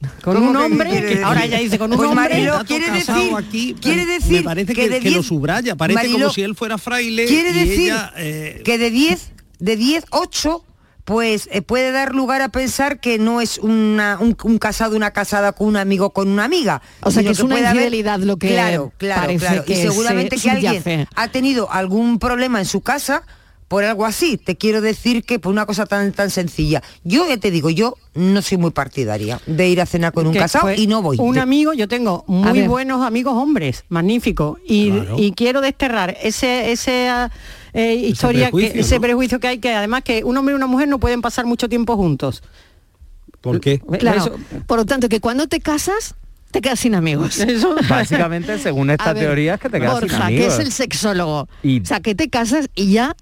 Con 0.22 0.36
¿Cómo 0.36 0.50
un 0.50 0.56
hombre, 0.56 0.90
que 0.90 1.22
ahora 1.22 1.44
ella 1.44 1.58
dice 1.58 1.78
con 1.78 1.90
un 1.90 1.96
Pues 1.98 2.08
hombre... 2.08 2.28
Mariló, 2.30 2.52
Dato 2.52 2.64
quiere 2.66 2.90
decir, 2.90 3.32
aquí, 3.36 3.76
quiere 3.80 4.06
me 4.30 4.42
parece 4.42 4.74
que, 4.74 4.82
que, 4.84 4.88
de 4.88 5.00
que 5.00 5.10
lo 5.10 5.16
10 5.18 5.26
subraya, 5.26 5.76
parece 5.76 6.10
como 6.10 6.30
si 6.30 6.40
él 6.42 6.54
fuera 6.54 6.78
fraile 6.78 7.26
Quiere 7.26 7.50
y 7.50 7.52
decir 7.68 7.80
ella, 7.92 8.12
eh, 8.16 8.62
que 8.64 8.78
de 8.78 8.90
10, 8.90 9.32
de 9.58 9.76
10, 9.76 10.04
8, 10.10 10.64
pues 11.10 11.48
eh, 11.50 11.60
puede 11.60 11.90
dar 11.90 12.14
lugar 12.14 12.40
a 12.40 12.50
pensar 12.50 13.00
que 13.00 13.18
no 13.18 13.40
es 13.40 13.58
una, 13.58 14.16
un, 14.20 14.36
un 14.44 14.58
casado, 14.58 14.94
una 14.94 15.10
casada 15.10 15.50
con 15.50 15.66
un 15.66 15.76
amigo, 15.76 16.10
con 16.10 16.28
una 16.28 16.44
amiga. 16.44 16.82
O 17.02 17.10
sea, 17.10 17.24
que 17.24 17.30
es 17.30 17.40
una 17.40 17.56
haber- 17.56 17.70
infidelidad 17.74 18.20
lo 18.20 18.36
que 18.36 18.50
Claro, 18.50 18.92
claro, 18.96 19.22
parece 19.22 19.44
claro. 19.46 19.64
que 19.64 19.72
y 19.72 19.76
seguramente 19.82 20.36
se 20.38 20.44
que 20.44 20.50
alguien 20.50 20.74
subyace. 20.80 21.08
ha 21.16 21.26
tenido 21.26 21.68
algún 21.72 22.20
problema 22.20 22.60
en 22.60 22.64
su 22.64 22.80
casa 22.82 23.24
por 23.66 23.82
algo 23.82 24.06
así. 24.06 24.36
Te 24.36 24.56
quiero 24.56 24.80
decir 24.80 25.24
que 25.24 25.40
por 25.40 25.50
una 25.50 25.66
cosa 25.66 25.84
tan 25.84 26.12
tan 26.12 26.30
sencilla. 26.30 26.80
Yo 27.02 27.26
ya 27.28 27.38
te 27.38 27.50
digo, 27.50 27.70
yo 27.70 27.96
no 28.14 28.40
soy 28.40 28.58
muy 28.58 28.70
partidaria 28.70 29.40
de 29.46 29.68
ir 29.68 29.80
a 29.80 29.86
cenar 29.86 30.12
con 30.12 30.28
un 30.28 30.32
que 30.32 30.38
casado 30.38 30.72
y 30.72 30.86
no 30.86 31.02
voy. 31.02 31.16
Un 31.18 31.34
De- 31.34 31.40
amigo, 31.40 31.72
yo 31.72 31.88
tengo 31.88 32.22
muy 32.28 32.62
buenos 32.68 33.04
amigos 33.04 33.34
hombres, 33.34 33.84
magníficos, 33.88 34.58
y, 34.64 34.92
Claro. 34.92 35.16
y 35.18 35.32
quiero 35.32 35.60
desterrar 35.60 36.16
ese, 36.22 36.70
ese 36.70 37.08
eh, 37.72 37.94
historia, 37.94 38.46
prejuicio, 38.46 38.72
que, 38.74 38.80
ese 38.80 38.94
¿no? 38.96 39.00
prejuicio 39.02 39.40
que 39.40 39.48
hay, 39.48 39.58
que 39.58 39.72
además 39.74 40.02
que 40.02 40.24
un 40.24 40.36
hombre 40.36 40.52
y 40.54 40.56
una 40.56 40.66
mujer 40.66 40.88
no 40.88 40.98
pueden 41.00 41.20
pasar 41.22 41.46
mucho 41.46 41.68
tiempo 41.68 41.96
juntos. 41.96 42.42
¿Por 43.40 43.60
qué? 43.60 43.80
Claro. 43.98 44.18
Eso- 44.18 44.36
Por 44.66 44.78
lo 44.78 44.84
tanto, 44.86 45.08
que 45.08 45.20
cuando 45.20 45.46
te 45.46 45.60
casas, 45.60 46.14
te 46.50 46.60
quedas 46.60 46.80
sin 46.80 46.94
amigos. 46.94 47.38
Eso. 47.38 47.74
Básicamente, 47.88 48.58
según 48.58 48.90
esta 48.90 49.10
A 49.10 49.12
ver, 49.14 49.24
teoría, 49.24 49.54
es 49.54 49.60
que 49.60 49.70
te 49.70 49.78
quedas 49.80 49.98
sin 49.98 50.08
Borja, 50.08 50.26
amigos. 50.26 50.46
que 50.46 50.52
es 50.52 50.58
el 50.66 50.72
sexólogo. 50.72 51.48
Y- 51.62 51.80
O 51.80 51.84
sea, 51.84 52.00
que 52.00 52.14
te 52.14 52.28
casas 52.28 52.68
y 52.74 52.92
ya 52.92 53.14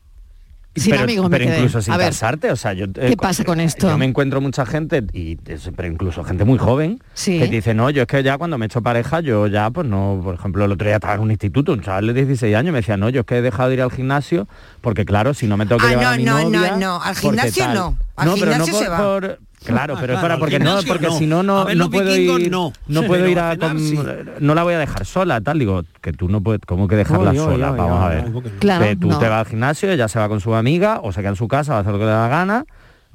sin 0.77 0.93
pero, 0.93 1.05
amigos 1.05 1.29
me 1.29 1.37
pero 1.39 1.49
quedé. 1.51 1.57
incluso 1.59 1.83
sin 1.83 1.93
A 1.93 1.97
ver, 1.97 2.09
casarte, 2.09 2.51
o 2.53 2.57
sea, 2.57 2.73
yo 2.73 2.87
¿Qué 2.93 3.17
pasa 3.17 3.43
con 3.45 3.59
esto? 3.61 3.89
Yo 3.89 3.99
me 3.99 4.05
encuentro 4.05 4.41
mucha 4.41 4.65
gente 4.65 5.03
y 5.13 5.37
pero 5.37 5.89
incluso 5.89 6.23
gente 6.23 6.45
muy 6.45 6.59
joven 6.59 7.01
Sí. 7.15 7.39
que 7.39 7.49
dice, 7.49 7.75
"No, 7.75 7.91
yo 7.91 8.03
es 8.03 8.09
que 8.09 8.23
ya 8.23 8.39
cuando 8.39 8.59
me 8.59 8.65
he 8.65 8.69
hecho 8.69 8.81
pareja, 8.83 9.21
yo 9.21 9.47
ya 9.49 9.71
pues 9.71 9.87
no, 9.89 10.21
por 10.23 10.35
ejemplo, 10.37 10.65
el 10.65 10.73
otro 10.73 10.87
día 10.87 10.97
estaba 10.97 11.15
en 11.15 11.21
un 11.21 11.31
instituto, 11.31 11.73
un 11.73 11.81
chaval 11.81 12.07
de 12.07 12.15
16 12.15 12.55
años 12.55 12.73
me 12.73 12.79
decía, 12.79 12.97
"No, 12.97 13.09
yo 13.09 13.21
es 13.21 13.27
que 13.27 13.39
he 13.39 13.43
dejado 13.43 13.69
de 13.71 13.75
ir 13.77 13.83
al 13.83 13.91
gimnasio 13.91 14.47
porque 14.81 15.05
claro, 15.05 15.35
si 15.35 15.47
no 15.47 15.57
me 15.57 15.67
tengo 15.67 15.81
que 15.81 15.87
Ah, 15.87 15.91
llevar 15.91 16.05
no, 16.05 16.11
a 16.11 16.17
mi 16.17 16.25
no, 16.25 16.39
no, 16.39 16.51
novia, 16.51 16.77
no, 16.77 16.95
al 17.03 17.15
porque 17.15 17.21
gimnasio 17.21 17.65
tal". 17.65 17.75
no, 17.75 17.99
al 18.17 18.27
no, 18.29 18.35
pero 18.35 18.47
no 18.47 18.65
gimnasio 18.65 18.73
por, 18.75 18.83
se 18.83 18.89
va. 18.89 18.99
por- 18.99 19.39
Claro, 19.65 19.95
Ah, 19.97 20.00
pero 20.00 20.15
es 20.15 20.21
claro, 20.21 20.35
para 20.35 20.38
porque 20.38 20.59
no, 20.61 20.79
porque 20.87 21.07
no. 21.09 21.19
si 21.19 21.27
no 21.27 21.43
no, 21.43 21.65
ver, 21.65 21.77
no 21.77 21.91
puedo 21.91 22.12
vikingos 22.12 22.41
ir 22.41 22.50
no. 22.50 22.73
no 22.87 23.03
puedo 23.03 23.27
ir 23.29 23.38
a 23.41 23.53
cenar 23.55 23.71
con- 23.73 23.79
sí. 23.81 23.99
no 24.41 24.55
la 24.55 24.62
voy 24.62 24.75
a 24.75 24.79
dejar 24.79 25.05
sola, 25.05 25.41
tal, 25.41 25.59
digo, 25.59 25.83
que 26.00 26.12
tú 26.12 26.29
no 26.29 26.41
puedes, 26.41 26.61
¿cómo 26.65 26.87
que 26.87 26.95
dejarla 26.97 27.31
Oy, 27.31 27.38
oy, 27.38 27.45
sola? 27.45 27.73
oy, 27.73 27.79
Vamos 27.79 27.99
oy, 27.99 28.05
a 28.05 28.09
ver. 28.09 28.33
Claro, 28.61 28.85
Que 28.85 28.97
tú 28.97 29.09
no. 29.09 29.19
te 29.19 29.29
vas 29.29 29.41
al 29.41 29.47
gimnasio, 29.47 29.91
ella 29.91 30.07
se 30.09 30.19
va 30.21 30.29
con 30.29 30.41
su 30.41 30.55
amiga, 30.55 31.00
o 31.03 31.11
se 31.12 31.21
queda 31.21 31.31
en 31.31 31.37
su 31.37 31.49
casa, 31.49 31.73
va 31.73 31.79
a 31.79 31.81
hacer 31.81 31.93
lo 31.93 31.99
que 31.99 32.05
le 32.05 32.11
da 32.12 32.23
la 32.23 32.29
gana, 32.29 32.65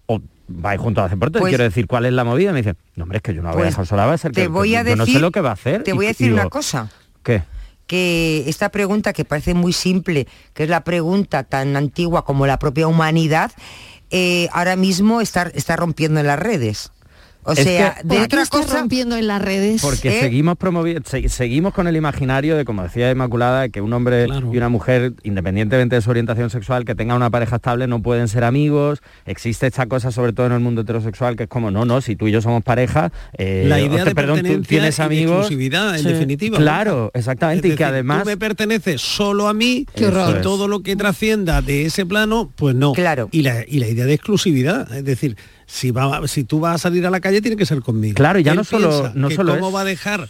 o 0.07 0.19
vais 0.49 0.79
juntos 0.81 1.01
a 1.01 1.05
hacer 1.05 1.17
deporte. 1.17 1.39
Pues- 1.39 1.49
quiero 1.49 1.63
decir, 1.63 1.87
¿cuál 1.87 2.05
es 2.05 2.11
la 2.13 2.25
movida? 2.25 2.49
Y 2.49 2.53
me 2.53 2.61
dice, 2.61 2.75
no, 2.95 3.03
hombre, 3.03 3.17
es 3.17 3.21
que 3.23 3.33
yo 3.33 3.41
no 3.41 3.47
la 3.47 3.53
voy 3.53 3.61
a 3.61 3.63
Pues 3.63 3.73
dejar 3.73 3.85
sola, 3.87 4.05
va 4.05 4.13
a 4.13 4.17
ser 4.17 4.33
te 4.33 4.41
que, 4.41 4.47
voy 4.49 4.71
que 4.71 4.77
a 4.77 4.83
yo 4.83 4.95
no 4.97 5.05
sé 5.05 5.11
decir- 5.13 5.21
lo 5.21 5.31
que 5.31 5.39
va 5.41 5.49
a 5.51 5.53
hacer. 5.53 5.83
Te 5.83 5.91
Y- 5.91 5.93
voy 5.93 6.05
a 6.05 6.09
y 6.09 6.11
decir 6.11 6.27
digo, 6.27 6.41
una 6.41 6.49
cosa. 6.49 6.89
¿Qué? 7.23 7.43
que 7.87 8.45
esta 8.47 8.69
pregunta 8.69 9.11
que 9.11 9.25
parece 9.25 9.53
muy 9.53 9.73
simple, 9.73 10.25
que 10.53 10.63
es 10.63 10.69
la 10.69 10.83
pregunta 10.85 11.43
tan 11.43 11.75
antigua 11.75 12.23
como 12.23 12.47
la 12.47 12.57
propia 12.57 12.87
humanidad, 12.87 13.51
eh, 14.15 14.47
ahora 14.53 14.75
mismo 14.75 15.21
está, 15.21 15.51
está 15.55 15.75
rompiendo 15.75 16.19
en 16.19 16.27
las 16.27 16.39
redes. 16.39 16.92
O 17.45 17.51
Es 17.53 17.59
sea, 17.63 17.95
que- 17.95 18.03
de 18.03 18.07
¿Por 18.07 18.17
qué 18.17 18.23
otra 18.23 18.41
estás 18.43 18.61
cosa, 18.61 18.79
rompiendo 18.79 19.15
en 19.17 19.27
las 19.27 19.41
redes? 19.41 19.81
Porque 19.81 20.17
¿Eh? 20.17 20.19
seguimos 20.21 20.57
promoviendo, 20.57 21.01
seguimos 21.27 21.73
con 21.73 21.87
el 21.87 21.95
imaginario 21.95 22.55
de, 22.57 22.65
como 22.65 22.83
decía 22.83 23.11
Inmaculada, 23.11 23.69
que 23.69 23.81
un 23.81 23.91
hombre 23.93 24.25
Claro. 24.25 24.49
y 24.53 24.57
una 24.57 24.69
mujer, 24.69 25.13
independientemente 25.23 25.95
de 25.95 26.01
su 26.01 26.09
orientación 26.09 26.49
sexual, 26.49 26.85
que 26.85 26.95
tenga 26.95 27.15
una 27.15 27.29
pareja 27.29 27.57
estable, 27.57 27.87
no 27.87 28.01
pueden 28.01 28.27
ser 28.27 28.43
amigos. 28.43 29.01
Existe 29.25 29.67
esta 29.67 29.85
cosa, 29.87 30.11
sobre 30.11 30.33
todo 30.33 30.45
en 30.47 30.53
el 30.53 30.59
mundo 30.59 30.81
heterosexual, 30.81 31.35
que 31.35 31.43
es 31.43 31.49
como, 31.49 31.71
no, 31.71 31.85
no, 31.85 32.01
si 32.01 32.15
tú 32.15 32.27
y 32.27 32.31
yo 32.31 32.41
somos 32.41 32.63
pareja, 32.63 33.11
eh, 33.37 33.65
la 33.67 33.75
o 33.75 33.79
idea 33.79 33.95
sea, 33.97 34.05
de 34.05 34.15
perdón, 34.15 34.37
tú 34.37 34.43
pertenencia 34.43 34.69
tienes 34.69 34.95
y 34.95 34.97
de 34.99 35.03
amigos. 35.05 35.37
exclusividad, 35.39 35.95
en 35.95 36.01
Sí. 36.03 36.07
definitiva. 36.07 36.57
Claro, 36.57 37.11
exactamente, 37.13 37.67
Es 37.67 37.73
y 37.73 37.77
que 37.77 37.83
además... 37.85 38.23
tú 38.23 38.29
me 38.29 38.37
perteneces 38.37 39.01
solo 39.01 39.47
a 39.47 39.53
mí 39.53 39.85
Qué 39.95 40.07
horror. 40.07 40.41
todo 40.41 40.67
lo 40.67 40.81
que 40.81 40.95
trascienda 40.95 41.61
de 41.61 41.85
ese 41.85 42.05
plano, 42.05 42.51
pues 42.55 42.75
no. 42.75 42.93
Claro. 42.93 43.29
Y 43.31 43.41
la, 43.41 43.63
y 43.67 43.79
la 43.79 43.87
idea 43.87 44.05
de 44.05 44.13
exclusividad, 44.13 44.91
es 44.95 45.03
decir, 45.05 45.35
si, 45.73 45.89
va, 45.91 46.27
si 46.27 46.43
tú 46.43 46.59
vas 46.59 46.75
a 46.75 46.77
salir 46.77 47.03
a 47.07 47.09
la 47.09 47.19
calle 47.19 47.41
tiene 47.41 47.57
que 47.57 47.65
ser 47.65 47.81
conmigo. 47.81 48.13
Claro, 48.13 48.37
y 48.39 48.43
ya 48.43 48.51
Él 48.51 48.57
no 48.57 48.63
solo- 48.63 49.11
no 49.15 49.27
que 49.29 49.35
solo 49.35 49.55
cómo 49.55 49.69
es- 49.69 49.75
va 49.75 49.81
a 49.81 49.85
dejar 49.85 50.29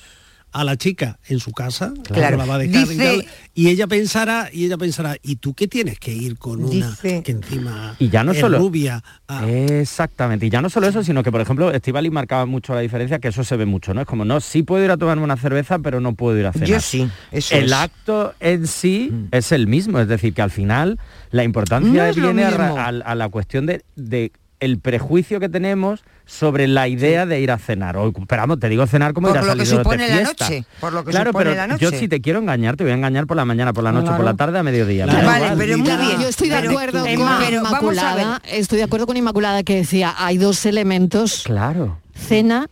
a 0.54 0.64
la 0.64 0.78
chica 0.78 1.18
en 1.28 1.40
su 1.40 1.52
casa, 1.52 1.94
Claro. 2.04 2.38
la 2.38 2.46
va 2.46 2.56
a 2.56 2.58
dejar 2.60 2.86
y, 2.86 2.90
Dice- 2.90 3.04
tal, 3.04 3.26
y 3.56 3.70
ella 3.70 3.88
pensará, 3.88 4.50
y 4.54 4.66
ella 4.66 4.78
pensará, 4.78 5.18
¿y 5.24 5.38
tú 5.38 5.54
qué 5.56 5.68
tienes 5.68 5.98
que 6.00 6.14
ir 6.14 6.38
con 6.38 6.64
una 6.64 6.92
Dice- 6.92 7.24
que 7.24 7.32
encima 7.32 7.96
Y 8.00 8.10
ya 8.10 8.24
no 8.24 8.32
es 8.34 8.40
solo- 8.40 8.60
rubia? 8.60 9.04
Ah, 9.28 9.48
Exactamente, 9.50 10.46
y 10.46 10.50
ya 10.52 10.62
no 10.62 10.70
solo 10.70 10.88
eso, 10.88 11.04
sino 11.04 11.24
que 11.24 11.32
por 11.32 11.42
ejemplo 11.42 11.72
Estivali 11.72 12.10
marcaba 12.12 12.46
mucho 12.46 12.74
la 12.76 12.82
diferencia, 12.82 13.18
que 13.20 13.30
eso 13.30 13.44
se 13.44 13.58
ve 13.58 13.66
mucho, 13.66 13.94
¿no? 13.96 14.02
Es 14.02 14.08
como, 14.08 14.26
no, 14.26 14.40
sí 14.42 14.64
puedo 14.64 14.84
ir 14.86 14.92
a 14.92 14.98
tomarme 14.98 15.24
una 15.24 15.38
cerveza, 15.38 15.80
pero 15.80 16.00
no 16.00 16.14
puedo 16.14 16.38
ir 16.40 16.46
a 16.46 16.54
cenar. 16.54 16.68
yo 16.70 16.80
sí, 16.80 17.10
eso 17.32 17.56
el 17.56 17.66
es. 17.66 17.72
acto 17.74 18.34
en 18.40 18.68
sí 18.68 19.10
Mm. 19.12 19.26
es 19.32 19.52
el 19.52 19.66
mismo, 19.68 20.00
es 20.00 20.08
decir, 20.08 20.34
que 20.36 20.42
al 20.44 20.52
final 20.52 21.00
la 21.32 21.44
importancia 21.44 22.08
No 22.08 22.14
viene 22.14 22.44
a, 22.46 23.16
la 23.16 23.30
cuestión 23.30 23.66
de, 23.66 23.84
de 23.96 24.32
el 24.64 24.80
prejuicio 24.80 25.40
que 25.40 25.50
tenemos 25.50 26.04
sobre 26.26 26.68
la 26.68 26.88
idea 26.88 27.26
de 27.26 27.40
ir 27.42 27.52
a 27.52 27.58
cenar. 27.58 27.98
O, 27.98 28.12
pero 28.14 28.42
vamos, 28.44 28.60
te 28.60 28.70
digo 28.70 28.88
cenar 28.88 29.14
como 29.14 29.28
Por 29.28 29.38
ir 29.38 29.44
a 29.44 29.46
lo 29.46 29.56
que 29.56 29.66
salir 29.66 29.84
de 29.86 29.98
la 29.98 30.16
fiesta. 30.16 30.46
noche, 30.50 30.66
por 30.80 30.94
lo 30.94 31.04
que 31.04 31.12
claro, 31.12 31.30
supone 31.32 31.46
pero 31.52 31.56
la 31.68 31.78
yo 31.78 31.88
noche. 31.90 32.00
si 32.00 32.08
te 32.08 32.22
quiero 32.22 32.40
engañar, 32.40 32.76
te 32.78 32.84
voy 32.84 32.92
a 32.92 32.96
engañar 32.96 33.28
por 33.28 33.36
la 33.38 33.46
mañana, 33.46 33.74
por 33.74 33.84
la 33.84 33.92
noche, 33.92 34.12
por 34.16 34.24
la 34.26 34.34
tarde, 34.36 34.60
a 34.60 34.64
mediodía. 34.64 35.06
Claro. 35.06 35.28
Vale, 35.28 35.46
pero 35.58 35.78
muy 35.78 35.88
bien. 35.88 36.22
Yo 36.22 36.28
estoy 36.28 36.50
de 36.50 36.56
pero- 36.58 36.70
acuerdo 36.72 37.04
pero 37.04 37.20
con. 37.22 37.54
Inmaculada, 37.54 38.42
estoy 38.50 38.78
de 38.78 38.84
acuerdo 38.86 39.06
con 39.08 39.18
Inmaculada 39.18 39.64
que 39.64 39.76
decía, 39.76 40.14
hay 40.18 40.38
dos 40.38 40.66
elementos, 40.66 41.44
Claro. 41.46 42.00
cena 42.16 42.68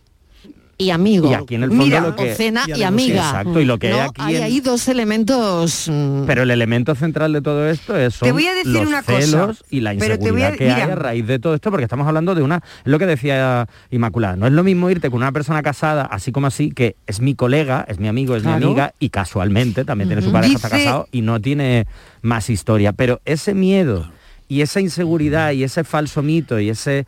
y 0.82 0.90
amigo. 0.90 1.30
Y 1.30 1.34
aquí 1.34 1.54
en 1.54 1.62
el 1.64 1.70
fondo 1.70 1.84
Mira, 1.84 2.00
lo 2.00 2.14
que... 2.16 2.34
cena 2.34 2.64
y 2.66 2.80
y, 2.80 2.82
amiga. 2.82 3.22
Exacto, 3.24 3.60
y 3.60 3.64
lo 3.64 3.78
que 3.78 3.92
hay 3.92 4.00
aquí 4.00 4.20
hay 4.22 4.36
en- 4.36 4.42
ahí 4.42 4.60
dos 4.60 4.88
elementos 4.88 5.88
mm, 5.90 6.24
Pero 6.26 6.42
el 6.42 6.50
elemento 6.50 6.94
central 6.94 7.32
de 7.32 7.40
todo 7.42 7.68
esto 7.68 7.96
es 7.96 8.14
son 8.14 8.26
Te 8.28 8.32
voy 8.32 8.46
a 8.46 8.54
decir 8.54 8.72
los 8.72 8.86
una 8.86 9.02
cosa, 9.02 9.20
celos 9.20 9.64
y 9.70 9.80
la 9.80 9.94
pero 9.98 10.18
te 10.18 10.30
voy 10.30 10.42
a- 10.42 10.50
inseguridad 10.50 10.54
que 10.58 10.70
hay 10.82 10.90
a 10.90 10.94
raíz 10.94 11.26
de 11.26 11.38
todo 11.38 11.54
esto, 11.54 11.70
porque 11.70 11.84
estamos 11.84 12.06
hablando 12.06 12.34
de 12.34 12.42
una, 12.42 12.56
es 12.56 12.62
lo 12.84 12.98
que 12.98 13.06
decía 13.06 13.66
Inmaculada, 13.90 14.36
no 14.36 14.46
es 14.46 14.52
lo 14.52 14.62
mismo 14.62 14.90
irte 14.90 15.10
con 15.10 15.18
una 15.18 15.32
persona 15.32 15.62
casada, 15.62 16.02
así 16.04 16.32
como 16.32 16.46
así, 16.48 16.70
que 16.70 16.96
es 17.06 17.20
mi 17.20 17.34
colega, 17.34 17.84
es 17.88 17.98
mi 17.98 18.08
amigo, 18.08 18.36
es 18.36 18.44
mi 18.44 18.52
amiga, 18.52 18.94
y 18.98 19.10
casualmente 19.10 19.84
también 19.84 20.08
tiene 20.08 20.22
su 20.22 20.32
pareja, 20.32 20.54
está 20.54 20.70
casado 20.70 21.08
y 21.12 21.22
no 21.22 21.40
tiene 21.40 21.86
más 22.22 22.50
historia. 22.50 22.92
Pero 22.92 23.20
ese 23.24 23.54
miedo 23.54 24.10
y 24.48 24.60
esa 24.62 24.80
inseguridad 24.80 25.52
y 25.52 25.64
ese 25.64 25.84
falso 25.84 26.22
mito 26.22 26.58
y 26.60 26.68
ese 26.70 27.06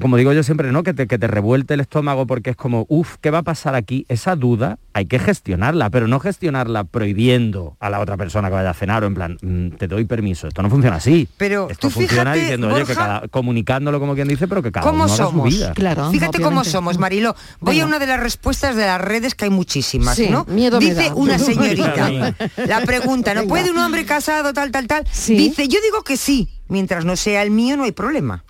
como 0.00 0.16
digo 0.16 0.32
yo 0.32 0.42
siempre, 0.42 0.72
¿no? 0.72 0.82
Que 0.82 0.94
te, 0.94 1.06
que 1.06 1.18
te 1.18 1.26
revuelte 1.26 1.74
el 1.74 1.80
estómago 1.80 2.26
porque 2.26 2.50
es 2.50 2.56
como, 2.56 2.86
uff, 2.88 3.16
¿qué 3.20 3.30
va 3.30 3.38
a 3.38 3.42
pasar 3.42 3.74
aquí? 3.74 4.06
Esa 4.08 4.36
duda 4.36 4.78
hay 4.92 5.06
que 5.06 5.18
gestionarla, 5.18 5.90
pero 5.90 6.08
no 6.08 6.18
gestionarla 6.20 6.84
prohibiendo 6.84 7.76
a 7.80 7.90
la 7.90 8.00
otra 8.00 8.16
persona 8.16 8.48
que 8.48 8.54
vaya 8.54 8.70
a 8.70 8.74
cenar 8.74 9.04
o 9.04 9.06
en 9.06 9.14
plan, 9.14 9.38
"Mm, 9.42 9.70
te 9.76 9.86
doy 9.88 10.04
permiso. 10.04 10.48
Esto 10.48 10.62
no 10.62 10.70
funciona 10.70 10.96
así. 10.96 11.28
Pero 11.36 11.68
Esto 11.70 11.88
tú 11.88 11.90
funciona 11.94 12.32
fíjate, 12.32 12.40
diciendo, 12.40 12.68
oye, 12.68 12.84
que 12.84 12.94
Borja, 12.94 13.00
cada, 13.20 13.28
comunicándolo 13.28 14.00
como 14.00 14.14
quien 14.14 14.28
dice, 14.28 14.48
pero 14.48 14.62
que 14.62 14.72
cada 14.72 14.84
¿Cómo 14.86 15.04
uno 15.04 15.12
haga 15.12 15.16
su 15.16 15.30
somos? 15.30 15.48
vida. 15.48 15.72
Claro, 15.74 16.10
Fíjate 16.10 16.40
cómo 16.40 16.64
somos, 16.64 16.98
Mariló. 16.98 17.34
Voy 17.60 17.80
a 17.80 17.86
una 17.86 17.98
de 17.98 18.06
las 18.06 18.20
respuestas 18.20 18.76
de 18.76 18.86
las 18.86 19.00
redes 19.00 19.34
que 19.34 19.44
hay 19.44 19.50
muchísimas, 19.50 20.16
Sí, 20.16 20.28
¿no? 20.30 20.44
miedo 20.46 20.80
me 20.80 20.86
Dice 20.86 21.08
da. 21.10 21.14
una 21.14 21.38
señorita. 21.38 22.34
la 22.66 22.80
pregunta, 22.82 23.34
¿no 23.34 23.40
Venga. 23.42 23.48
puede 23.50 23.70
un 23.70 23.78
hombre 23.78 24.04
casado 24.04 24.52
tal 24.52 24.70
tal 24.70 24.86
tal? 24.86 25.04
Sí. 25.10 25.36
Dice, 25.36 25.68
yo 25.68 25.78
digo 25.82 26.02
que 26.02 26.16
sí, 26.16 26.48
mientras 26.68 27.04
no 27.04 27.16
sea 27.16 27.42
el 27.42 27.50
mío 27.50 27.76
no 27.76 27.84
hay 27.84 27.92
problema. 27.92 28.44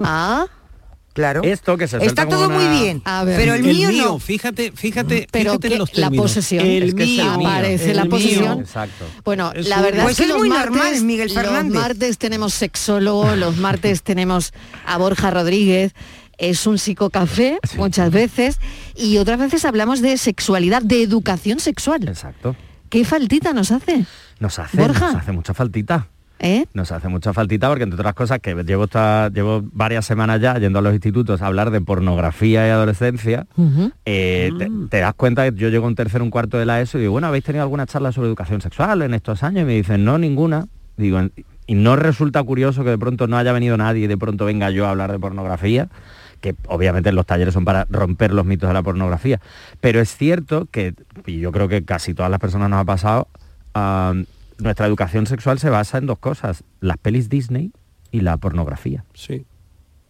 Ah, 0.00 0.46
Claro. 1.12 1.40
Esto 1.44 1.78
que 1.78 1.88
se 1.88 1.96
Está 2.04 2.28
todo 2.28 2.44
una- 2.48 2.58
muy 2.58 2.78
bien, 2.78 3.00
A 3.06 3.24
ver. 3.24 3.38
pero 3.38 3.54
el, 3.54 3.62
mío, 3.62 3.90
no. 3.90 4.18
fíjate, 4.18 4.70
fíjate, 4.72 5.26
Pero 5.32 5.52
fíjate 5.52 5.68
que 5.68 5.74
en 5.76 5.78
los 5.80 5.96
la 5.96 6.10
posesión. 6.10 6.66
El 6.66 6.82
Es 6.82 6.94
que 6.94 7.04
mío, 7.06 7.32
aparece 7.32 7.90
el 7.92 7.96
la 7.96 8.04
posesión. 8.04 8.60
Exacto. 8.60 9.06
Bueno, 9.24 9.50
Es 9.54 9.66
la 9.66 9.80
verdad 9.80 10.02
Pues 10.02 10.12
es 10.12 10.16
que 10.18 10.22
es 10.24 10.28
los 10.28 10.38
muy 10.38 10.50
martes, 10.50 10.70
normal, 10.76 11.02
Miguel 11.04 11.28
los 11.28 11.34
Fernández. 11.42 11.72
martes 11.72 12.18
tenemos 12.18 12.52
sexólogo, 12.52 13.34
los 13.34 13.56
martes 13.56 14.02
tenemos 14.02 14.52
a 14.84 14.98
Borja 14.98 15.30
Rodríguez, 15.30 15.94
es 16.36 16.66
un 16.66 16.76
psicocafé 16.76 17.60
muchas 17.78 18.10
veces 18.10 18.58
y 18.94 19.16
otras 19.16 19.38
veces 19.38 19.64
hablamos 19.64 20.02
de 20.02 20.18
sexualidad, 20.18 20.82
de 20.82 21.02
educación 21.02 21.60
sexual. 21.60 22.06
Exacto. 22.06 22.54
¿Qué 22.90 23.06
faltita 23.06 23.54
nos 23.54 23.70
hace? 23.72 24.04
Nos 24.38 24.58
hace, 24.58 24.76
Borja. 24.76 25.12
nos 25.12 25.22
hace 25.22 25.32
mucha 25.32 25.54
faltita. 25.54 26.08
¿Eh? 26.38 26.66
Nos 26.74 26.92
hace 26.92 27.08
mucha 27.08 27.32
faltita 27.32 27.68
porque 27.68 27.84
entre 27.84 27.98
otras 27.98 28.14
cosas 28.14 28.40
que 28.40 28.54
llevo 28.64 28.84
esta- 28.84 29.30
llevo 29.30 29.62
varias 29.72 30.04
semanas 30.04 30.40
ya 30.40 30.58
yendo 30.58 30.78
a 30.80 30.82
los 30.82 30.92
institutos 30.92 31.40
a 31.40 31.46
hablar 31.46 31.70
de 31.70 31.80
pornografía 31.80 32.66
y 32.66 32.70
adolescencia, 32.70 33.46
eh, 34.04 34.50
te, 34.58 34.68
te 34.90 34.98
das 35.00 35.14
cuenta 35.14 35.50
que 35.50 35.56
yo 35.58 35.70
llego 35.70 35.86
a 35.86 35.88
un 35.88 35.94
tercero, 35.94 36.22
un 36.22 36.30
cuarto 36.30 36.58
de 36.58 36.66
la 36.66 36.80
ESO 36.82 36.98
y 36.98 37.02
digo, 37.02 37.12
bueno, 37.12 37.26
¿habéis 37.28 37.44
tenido 37.44 37.62
alguna 37.62 37.86
charla 37.86 38.12
sobre 38.12 38.28
educación 38.28 38.60
sexual 38.60 39.00
en 39.02 39.14
estos 39.14 39.42
años? 39.42 39.62
Y 39.62 39.64
me 39.64 39.72
dicen, 39.74 40.04
no, 40.04 40.18
ninguna. 40.18 40.66
Digo, 40.98 41.18
"En- 41.20 41.32
y 41.66 41.74
no 41.74 41.96
resulta 41.96 42.42
curioso 42.42 42.84
que 42.84 42.90
de 42.90 42.98
pronto 42.98 43.26
no 43.26 43.38
haya 43.38 43.52
venido 43.52 43.76
nadie 43.76 44.04
y 44.04 44.06
de 44.06 44.16
pronto 44.18 44.44
venga 44.44 44.70
yo 44.70 44.86
a 44.86 44.90
hablar 44.90 45.10
de 45.12 45.18
pornografía 45.18 45.88
que 46.40 46.54
obviamente 46.68 47.10
los 47.12 47.24
talleres 47.26 47.54
son 47.54 47.64
para 47.64 47.86
romper 47.88 48.32
los 48.34 48.44
mitos 48.44 48.68
de 48.68 48.74
la 48.74 48.82
pornografía. 48.82 49.40
Pero 49.80 50.00
es 50.00 50.14
cierto 50.14 50.68
que, 50.70 50.94
y 51.24 51.40
yo 51.40 51.50
creo 51.50 51.66
que 51.66 51.82
casi 51.82 52.12
todas 52.12 52.30
las 52.30 52.38
personas 52.38 52.68
nos 52.70 52.78
ha 52.80 52.84
pasado, 52.84 53.26
ah, 53.74 54.12
nuestra 54.58 54.86
educación 54.86 55.26
sexual 55.26 55.58
se 55.58 55.70
basa 55.70 55.98
en 55.98 56.06
dos 56.06 56.18
cosas, 56.18 56.64
las 56.80 56.98
pelis 56.98 57.28
Disney 57.28 57.72
y 58.10 58.20
la 58.20 58.36
pornografía. 58.36 59.04
Sí. 59.14 59.44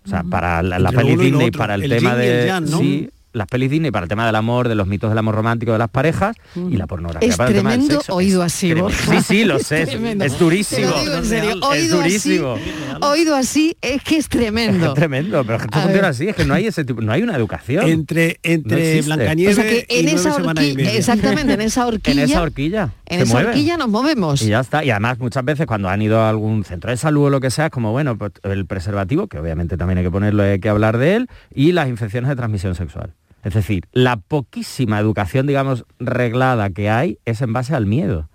O 0.05 0.09
sea, 0.09 0.23
para 0.23 0.63
la, 0.63 0.79
la 0.79 0.93
peli 0.93 1.17
Disney, 1.17 1.49
otro, 1.49 1.59
para 1.59 1.75
el, 1.75 1.85
el 1.85 1.99
tema 1.99 2.15
yin 2.15 2.23
y 2.23 2.27
el 2.27 2.41
de... 2.41 2.47
yang, 2.47 2.71
¿no? 2.71 2.79
Sí, 2.79 3.11
las 3.37 3.47
pelis 3.49 3.71
Disney 3.71 3.91
para 3.91 4.05
el 4.05 4.09
tema 4.09 4.25
del 4.27 4.35
amor, 4.35 4.69
de 4.69 4.75
los 4.75 4.87
mitos 4.87 5.11
del 5.11 5.19
amor 5.19 5.35
romántico 5.35 5.73
de 5.73 5.79
las 5.79 5.89
parejas 5.91 6.37
y 6.55 6.77
la 6.77 6.87
pornografía 6.87 7.29
Es 7.29 7.37
para 7.37 7.51
el 7.51 7.57
tema 7.57 7.71
del 7.71 7.79
tremendo 7.81 8.01
sexo. 8.01 8.15
oído 8.15 8.43
así, 8.43 8.71
Tremendo. 8.71 8.91
Sí, 8.99 9.21
sí, 9.23 9.45
lo 9.45 9.59
sé, 9.61 9.83
es, 9.83 9.89
tremendo. 9.91 10.25
es 10.25 10.39
durísimo. 10.39 10.89
Te 10.89 10.95
lo 10.95 11.01
digo 11.01 11.15
en 11.17 11.25
serio, 11.27 11.51
es 11.51 11.57
oído 11.63 12.01
así, 12.01 12.39
durísimo. 12.39 12.55
oído 13.03 13.37
así 13.37 13.77
es 13.83 14.03
que 14.03 14.17
es 14.17 14.29
tremendo. 14.29 14.87
Es 14.87 14.95
tremendo, 14.95 15.45
pero 15.45 15.59
que 15.59 15.67
funciona 15.81 16.09
así, 16.09 16.29
es 16.29 16.37
que 16.37 16.45
no 16.45 16.55
hay 16.55 16.67
ese 16.67 16.85
tipo, 16.85 17.01
no 17.01 17.13
hay 17.13 17.23
una 17.23 17.37
educación. 17.37 17.87
Entre, 17.89 18.39
entre 18.43 19.01
No. 19.01 19.07
Blancanieves 19.07 19.59
O 19.59 19.61
sea 19.63 19.71
que 19.71 19.87
en 19.89 20.09
y 20.09 20.13
esa 20.13 20.35
horquilla, 20.35 20.93
exactamente, 20.93 21.53
en 21.53 21.61
esa 21.61 21.87
horquilla, 21.87 22.23
En 22.23 22.31
esa 22.31 22.43
horquilla. 22.43 22.91
en 23.07 23.21
esa 23.21 23.39
horquilla 23.39 23.77
nos 23.77 23.89
movemos. 23.89 24.41
Y 24.43 24.47
ya 24.49 24.61
está. 24.61 24.83
Y 24.85 24.91
además 24.91 25.19
muchas 25.19 25.45
veces 25.45 25.67
cuando 25.67 25.89
han 25.89 26.01
ido 26.01 26.21
a 26.21 26.31
algún 26.31 26.65
centro 26.65 26.91
de 26.91 26.97
salud 26.97 27.25
o 27.27 27.31
lo 27.31 27.41
que 27.41 27.51
sea, 27.51 27.67
es 27.67 27.71
como, 27.71 27.93
bueno, 27.93 28.17
pues 28.17 28.33
el 28.45 28.65
preservativo, 28.67 29.27
que 29.27 29.39
obviamente 29.39 29.77
también 29.77 29.99
hay 29.99 30.05
que 30.05 30.11
ponerlo, 30.11 30.43
hay 30.43 30.59
que 30.59 30.69
hablar 30.69 30.97
de 30.99 31.17
él, 31.17 31.29
y 31.55 31.73
las 31.73 31.89
infecciones 31.89 32.29
de 32.31 32.37
transmisión 32.37 32.75
sexual. 32.75 33.13
Es 33.47 33.55
decir, 33.55 33.85
la 33.93 34.17
poquísima 34.17 34.99
educación, 34.99 35.47
digamos, 35.47 35.85
reglada 36.01 36.71
que 36.71 36.91
hay 36.91 37.19
es 37.25 37.43
en 37.43 37.53
base 37.53 37.77
al 37.77 37.87
miedo. 37.87 38.29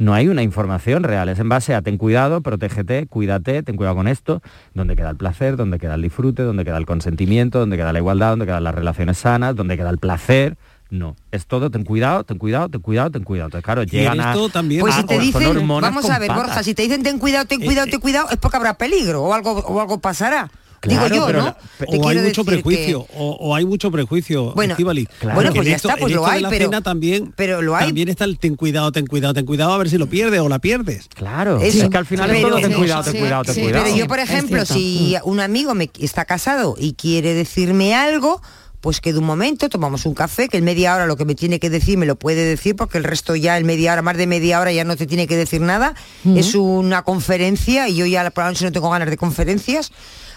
No 0.00 0.12
hay 0.12 0.26
una 0.26 0.42
información 0.42 1.04
real, 1.04 1.28
es 1.28 1.38
en 1.38 1.48
base 1.48 1.72
a 1.72 1.82
ten 1.82 1.98
cuidado, 1.98 2.40
protégete, 2.40 3.06
cuídate, 3.06 3.62
ten 3.62 3.76
cuidado 3.76 3.94
con 3.94 4.08
esto, 4.08 4.42
donde 4.74 4.96
queda 4.96 5.10
el 5.10 5.16
placer, 5.16 5.56
donde 5.56 5.78
queda 5.78 5.94
el 5.94 6.02
disfrute, 6.02 6.42
donde 6.42 6.64
queda 6.64 6.78
el 6.78 6.84
consentimiento, 6.84 7.60
donde 7.60 7.76
queda 7.76 7.92
la 7.92 8.00
igualdad, 8.00 8.30
donde 8.30 8.44
quedan 8.46 8.64
las 8.64 8.74
relaciones 8.74 9.18
sanas, 9.18 9.54
donde 9.54 9.76
queda 9.76 9.90
el 9.90 9.98
placer. 9.98 10.56
No, 10.90 11.14
es 11.30 11.46
todo, 11.46 11.70
ten 11.70 11.84
cuidado, 11.84 12.24
ten 12.24 12.36
cuidado, 12.36 12.68
ten 12.68 12.80
cuidado, 12.80 13.10
ten 13.12 13.22
cuidado. 13.22 13.46
Entonces, 13.46 13.64
claro, 13.64 13.84
llegan 13.84 14.18
a... 14.20 14.32
Pues 14.80 14.94
a- 14.96 15.00
si 15.02 15.06
te 15.06 15.18
dicen, 15.20 15.46
hormonas 15.46 15.90
vamos 15.90 16.02
con 16.02 16.12
a 16.12 16.18
ver, 16.18 16.26
patas. 16.28 16.44
Borja, 16.44 16.62
si 16.64 16.74
te 16.74 16.82
dicen 16.82 17.04
ten 17.04 17.20
cuidado, 17.20 17.44
ten 17.46 17.60
cuidado, 17.64 17.86
ten 17.86 18.00
cuidado, 18.00 18.30
es 18.30 18.36
porque 18.38 18.56
habrá 18.56 18.74
peligro 18.74 19.22
o 19.22 19.32
algo 19.32 19.52
o 19.52 19.80
algo 19.80 20.00
pasará. 20.00 20.50
Claro, 20.88 21.08
Digo 21.08 21.16
yo, 21.22 21.26
pero 21.26 21.38
¿no? 21.40 21.44
la- 21.46 21.56
Te 21.86 21.98
o 21.98 22.08
hay 22.08 22.18
mucho 22.18 22.44
prejuicio, 22.44 23.06
que- 23.06 23.14
o, 23.16 23.30
o 23.32 23.54
hay 23.54 23.64
mucho 23.64 23.90
prejuicio, 23.90 24.52
Bueno, 24.54 24.72
Estíbaliz. 24.74 25.08
claro. 25.18 25.34
bueno, 25.34 25.52
pues 25.54 25.66
ya 25.68 25.76
esto- 25.76 25.88
está, 25.88 26.00
pues 26.00 26.12
lo 26.14 26.26
hay, 26.26 26.40
la 26.42 26.48
pero- 26.50 26.82
también, 26.82 27.32
pero 27.36 27.62
lo 27.62 27.76
hay. 27.76 27.86
también 27.86 28.08
está 28.08 28.24
el 28.24 28.38
ten 28.38 28.54
cuidado, 28.56 28.92
ten 28.92 29.06
cuidado, 29.06 29.34
ten 29.34 29.46
cuidado, 29.46 29.72
a 29.72 29.78
ver 29.78 29.90
si 29.90 29.98
lo 29.98 30.06
pierdes 30.08 30.40
o 30.40 30.48
la 30.48 30.58
pierdes. 30.58 31.08
Claro, 31.14 31.60
Eso. 31.60 31.84
es 31.84 31.90
que 31.90 31.96
al 31.96 32.06
final 32.06 32.30
es 32.30 32.42
todo 32.42 32.56
ten 32.60 32.72
cuidado, 32.72 33.02
ten 33.04 33.12
sí, 33.12 33.18
cuidado, 33.18 33.44
ten 33.44 33.54
sí, 33.54 33.60
cuidado. 33.62 33.84
Pero 33.84 33.96
yo, 33.96 34.06
por 34.08 34.18
ejemplo, 34.18 34.64
si 34.66 35.16
un 35.24 35.40
amigo 35.40 35.74
me 35.74 35.90
está 35.98 36.24
casado 36.24 36.76
y 36.78 36.94
quiere 36.94 37.34
decirme 37.34 37.94
algo, 37.94 38.40
pues 38.80 39.00
que 39.00 39.12
de 39.12 39.18
un 39.18 39.24
momento 39.24 39.68
tomamos 39.68 40.06
un 40.06 40.14
café, 40.14 40.48
que 40.48 40.58
en 40.58 40.64
media 40.64 40.94
hora 40.94 41.06
lo 41.06 41.16
que 41.16 41.24
me 41.24 41.34
tiene 41.34 41.58
que 41.58 41.70
decir 41.70 41.98
me 41.98 42.06
lo 42.06 42.14
puede 42.14 42.44
decir, 42.44 42.76
porque 42.76 42.98
el 42.98 43.04
resto 43.04 43.34
ya 43.34 43.58
en 43.58 43.66
media 43.66 43.92
hora, 43.92 44.02
más 44.02 44.16
de 44.16 44.28
media 44.28 44.60
hora 44.60 44.70
ya 44.70 44.84
no 44.84 44.96
te 44.96 45.06
tiene 45.06 45.26
que 45.26 45.36
decir 45.36 45.60
nada. 45.60 45.94
Es 46.36 46.54
una 46.54 47.02
conferencia 47.02 47.88
y 47.88 47.96
yo 47.96 48.06
ya 48.06 48.30
por 48.30 48.44
la 48.44 48.50
noche 48.50 48.64
no 48.64 48.70
tengo 48.72 48.88
ganas 48.90 49.10
de 49.10 49.16
conferencias. 49.16 49.90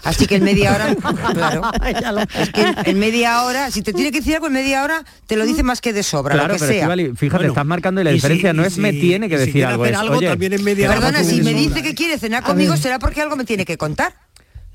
Así 0.04 0.26
que 0.26 0.36
en 0.36 0.44
media 0.44 0.74
hora, 0.74 0.94
claro, 1.34 2.20
es 2.34 2.50
que 2.50 2.90
en, 2.90 2.98
media 2.98 3.42
hora, 3.42 3.70
si 3.70 3.82
te 3.82 3.92
tiene 3.92 4.10
que 4.12 4.18
decir 4.20 4.34
algo 4.34 4.46
en 4.46 4.54
media 4.54 4.82
hora, 4.82 5.04
te 5.26 5.36
lo 5.36 5.44
dice 5.44 5.62
más 5.62 5.80
que 5.80 5.92
de 5.92 6.02
sobra, 6.02 6.34
Claro, 6.34 6.48
lo 6.48 6.54
que 6.54 6.60
pero 6.66 6.72
sea. 6.72 7.14
Fíjate, 7.16 7.36
Bueno, 7.36 7.48
estás 7.52 7.66
marcando 7.66 8.00
y 8.00 8.04
la 8.04 8.10
y 8.10 8.14
diferencia 8.14 8.50
si- 8.52 8.56
no 8.56 8.64
es 8.64 8.78
me 8.78 8.92
tiene 8.92 9.28
que 9.28 9.38
si 9.38 9.46
decir 9.46 9.64
algo. 9.66 9.82
hacer 9.84 9.94
es, 9.94 10.00
algo, 10.00 10.16
oye, 10.16 10.28
también 10.28 10.52
en 10.54 10.64
media 10.64 10.88
hora 10.90 11.00
Perdona, 11.00 11.18
te 11.18 11.24
si 11.24 11.42
me 11.42 11.54
dice 11.54 11.82
que 11.82 11.94
quiere 11.94 12.18
cenar 12.18 12.42
conmigo, 12.42 12.76
será 12.76 12.98
porque 12.98 13.20
algo 13.20 13.36
me 13.36 13.44
tiene 13.44 13.64
que 13.64 13.76
contar. 13.76 14.14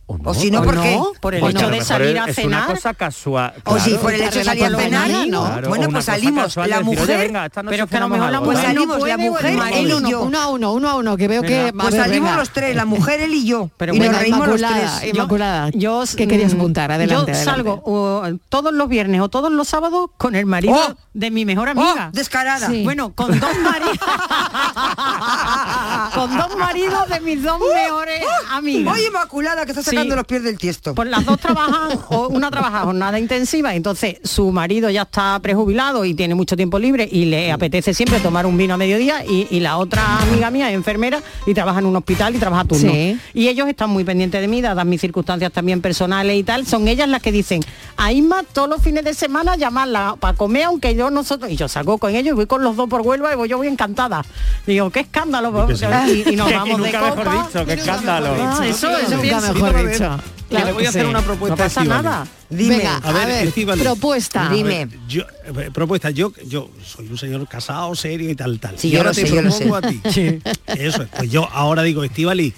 O 0.08 0.36
si 0.36 0.52
no, 0.52 0.60
o 0.60 0.64
porque... 0.64 0.96
no, 0.96 1.12
por 1.20 1.34
el 1.34 1.44
hecho 1.44 1.68
de 1.68 1.82
salir 1.82 2.20
a 2.20 2.26
es 2.26 2.36
cenar. 2.36 2.66
una 2.66 2.74
cosa 2.76 2.94
casual. 2.94 3.54
O 3.66 3.80
si 3.80 3.96
por 3.96 4.14
el 4.14 4.22
hecho 4.22 4.38
de 4.38 4.46
salir 4.46 4.66
a 4.66 4.78
cenar, 4.78 5.10
Claro, 5.10 5.68
bueno, 5.70 5.88
pues 5.90 6.06
salimos, 6.06 6.44
casual 6.44 6.70
la 6.70 6.78
decir, 6.80 7.00
mujer, 7.00 7.18
venga, 7.18 7.50
pero 7.50 7.88
que 7.88 7.98
a 7.98 8.00
lo 8.02 8.10
mejor 8.10 8.32
la 8.32 8.40
pues 8.42 8.58
mujer 8.60 8.76
no 8.76 8.82
salimos 8.82 9.08
la 9.08 9.18
mujer, 9.18 9.60
él 9.74 9.90
y 9.90 9.94
uno, 9.94 10.10
yo. 10.10 10.22
uno 10.22 10.40
a 10.40 10.48
uno, 10.48 10.74
uno 10.74 10.90
a 10.90 10.96
uno, 10.96 11.18
que 11.18 11.28
veo 11.28 11.42
que... 11.42 11.74
Pues 11.76 11.92
ver, 11.92 12.02
salimos 12.04 12.30
venga. 12.30 12.40
los 12.40 12.50
tres, 12.52 12.76
la 12.76 12.86
mujer, 12.86 13.20
él 13.22 13.34
y 13.34 13.46
yo. 13.46 13.72
Pero 13.78 13.96
y 13.96 13.98
bueno, 13.98 14.12
nos 14.14 14.22
reímos 14.22 14.48
los 14.48 14.62
tres. 14.62 15.04
Inmaculada, 15.12 15.70
Yo, 15.74 16.04
¿qué 16.16 16.28
querías 16.28 16.54
mm, 16.54 16.58
apuntar? 16.58 16.92
Adelante, 16.92 17.34
yo 17.34 17.44
salgo 17.44 17.82
uh, 17.86 18.38
todos 18.50 18.74
los 18.74 18.88
viernes 18.88 19.22
o 19.22 19.30
todos 19.30 19.52
los 19.52 19.68
sábados 19.68 20.12
con 20.18 20.36
el 20.36 20.46
marido 20.46 20.76
Oh. 20.78 20.94
de 21.14 21.32
mi 21.32 21.46
mejor 21.46 21.70
amiga. 21.70 22.10
Oh, 22.12 22.16
descarada. 22.16 22.68
Sí. 22.70 22.84
Bueno, 22.84 23.14
con 23.16 23.40
dos 23.40 23.58
maridos. 23.64 23.98
con 26.14 26.38
dos 26.38 26.56
maridos 26.58 27.10
de 27.10 27.20
mis 27.22 27.42
dos 27.44 27.60
mejores 27.60 28.24
amigas. 28.52 28.94
Oye, 28.94 29.08
Inmaculada, 29.08 29.66
que 29.66 29.72
está 29.72 29.84
sacando 29.96 30.14
Sí. 30.14 30.18
los 30.18 30.26
pies 30.28 30.44
del 30.44 30.58
tiesto. 30.58 30.94
Pues 30.96 31.10
las 31.10 31.26
dos 31.26 31.40
trabajan, 31.40 32.00
o 32.10 32.28
una 32.30 32.52
trabaja 32.52 32.82
jornada 32.82 33.20
intensiva, 33.20 33.74
entonces 33.76 34.18
su 34.24 34.52
marido 34.52 34.90
ya 34.90 35.04
está 35.04 35.40
prejubilado 35.42 36.06
y 36.06 36.14
tiene 36.14 36.36
mucho 36.36 36.56
tiempo 36.56 36.78
libre 36.80 37.08
y 37.12 37.26
le 37.26 37.52
apetece 37.52 37.94
siempre 37.94 38.20
tomar 38.20 38.46
un 38.46 38.58
vino 38.58 38.74
a 38.74 38.78
mediodía 38.78 39.24
y, 39.26 39.48
y 39.50 39.60
la 39.60 39.78
otra 39.78 40.20
amiga 40.22 40.52
mía 40.52 40.70
es 40.70 40.76
enfermera 40.76 41.22
y 41.46 41.54
trabaja 41.54 41.80
en 41.80 41.86
un 41.86 41.96
hospital 41.96 42.36
y 42.36 42.40
trabaja 42.40 42.62
a 42.64 42.66
turno. 42.66 42.92
Sí. 42.92 43.18
Y 43.34 43.48
ellos 43.48 43.68
están 43.68 43.90
muy 43.90 44.04
pendientes 44.04 44.40
de 44.42 44.48
mí, 44.48 44.62
dadas 44.62 44.86
mis 44.86 45.02
circunstancias 45.02 45.52
también 45.52 45.82
personales 45.82 46.36
y 46.38 46.44
tal, 46.44 46.66
son 46.68 46.88
ellas 46.88 47.08
las 47.10 47.22
que 47.22 47.32
dicen, 47.32 47.62
a 47.98 48.12
Isma 48.12 48.44
todos 48.44 48.70
los 48.70 48.82
fines 48.82 49.04
de 49.04 49.14
semana 49.14 49.56
llamarla 49.56 50.16
para 50.20 50.36
comer, 50.38 50.64
aunque 50.66 50.96
yo 50.96 51.10
nosotros, 51.10 51.50
y 51.52 51.56
yo 51.56 51.68
salgo 51.68 51.98
con 51.98 52.14
ellos 52.16 52.34
y 52.34 52.36
voy 52.36 52.46
con 52.46 52.64
los 52.64 52.76
dos 52.76 52.90
por 52.90 53.02
Huelva 53.02 53.32
y 53.34 53.36
voy, 53.36 53.48
yo 53.50 53.58
voy 53.58 53.68
encantada. 53.68 54.24
Digo, 54.68 54.90
qué 54.90 55.02
escándalo, 55.02 55.68
y, 56.08 56.30
y 56.34 56.36
nos 56.36 56.52
vamos 56.52 56.82
de 56.82 56.92
Nunca 56.92 57.02
mejor 57.02 57.24
copa. 57.24 57.48
dicho, 57.48 57.66
qué 57.66 57.74
escándalo. 57.74 58.30
Ah, 58.40 58.60
eso, 58.68 58.90
eso 58.98 59.10
Nunca 59.12 59.22
pienso. 59.22 59.54
mejor 59.54 59.85
Que 60.50 60.64
le 60.64 60.72
voy 60.72 60.86
a 60.86 60.90
hacer 60.90 61.06
una 61.06 61.22
propuesta 61.22 61.56
No 61.56 61.64
pasa 61.64 61.84
nada. 61.84 62.28
Dime. 62.50 62.78
Venga, 62.78 62.98
A 62.98 63.12
ver, 63.26 63.52
propuesta. 63.82 64.46
A 64.48 64.50
ver, 64.50 64.58
Dime. 64.58 64.88
yo, 65.08 65.24
eh, 65.24 65.70
propuesta, 65.74 66.12
yo, 66.12 66.32
yo 66.46 66.70
soy 66.86 67.08
un 67.08 67.18
señor 67.18 67.48
casado, 67.48 67.94
serio 67.96 68.30
y 68.30 68.36
tal, 68.36 68.60
tal. 68.60 68.78
Sí, 68.78 68.90
y 68.90 68.92
yo 68.92 68.98
ahora 69.00 69.10
lo 69.10 69.16
te 69.16 69.22
sé, 69.22 69.28
yo 69.36 69.42
lo 69.42 69.50
propongo 69.50 69.76
a 69.76 69.82
ti. 69.82 70.02
Eso 70.68 71.02
es. 71.04 71.10
Pues 71.10 71.30
yo 71.32 71.50
ahora 71.52 71.82
digo, 71.82 72.04
Estivali, 72.04 72.54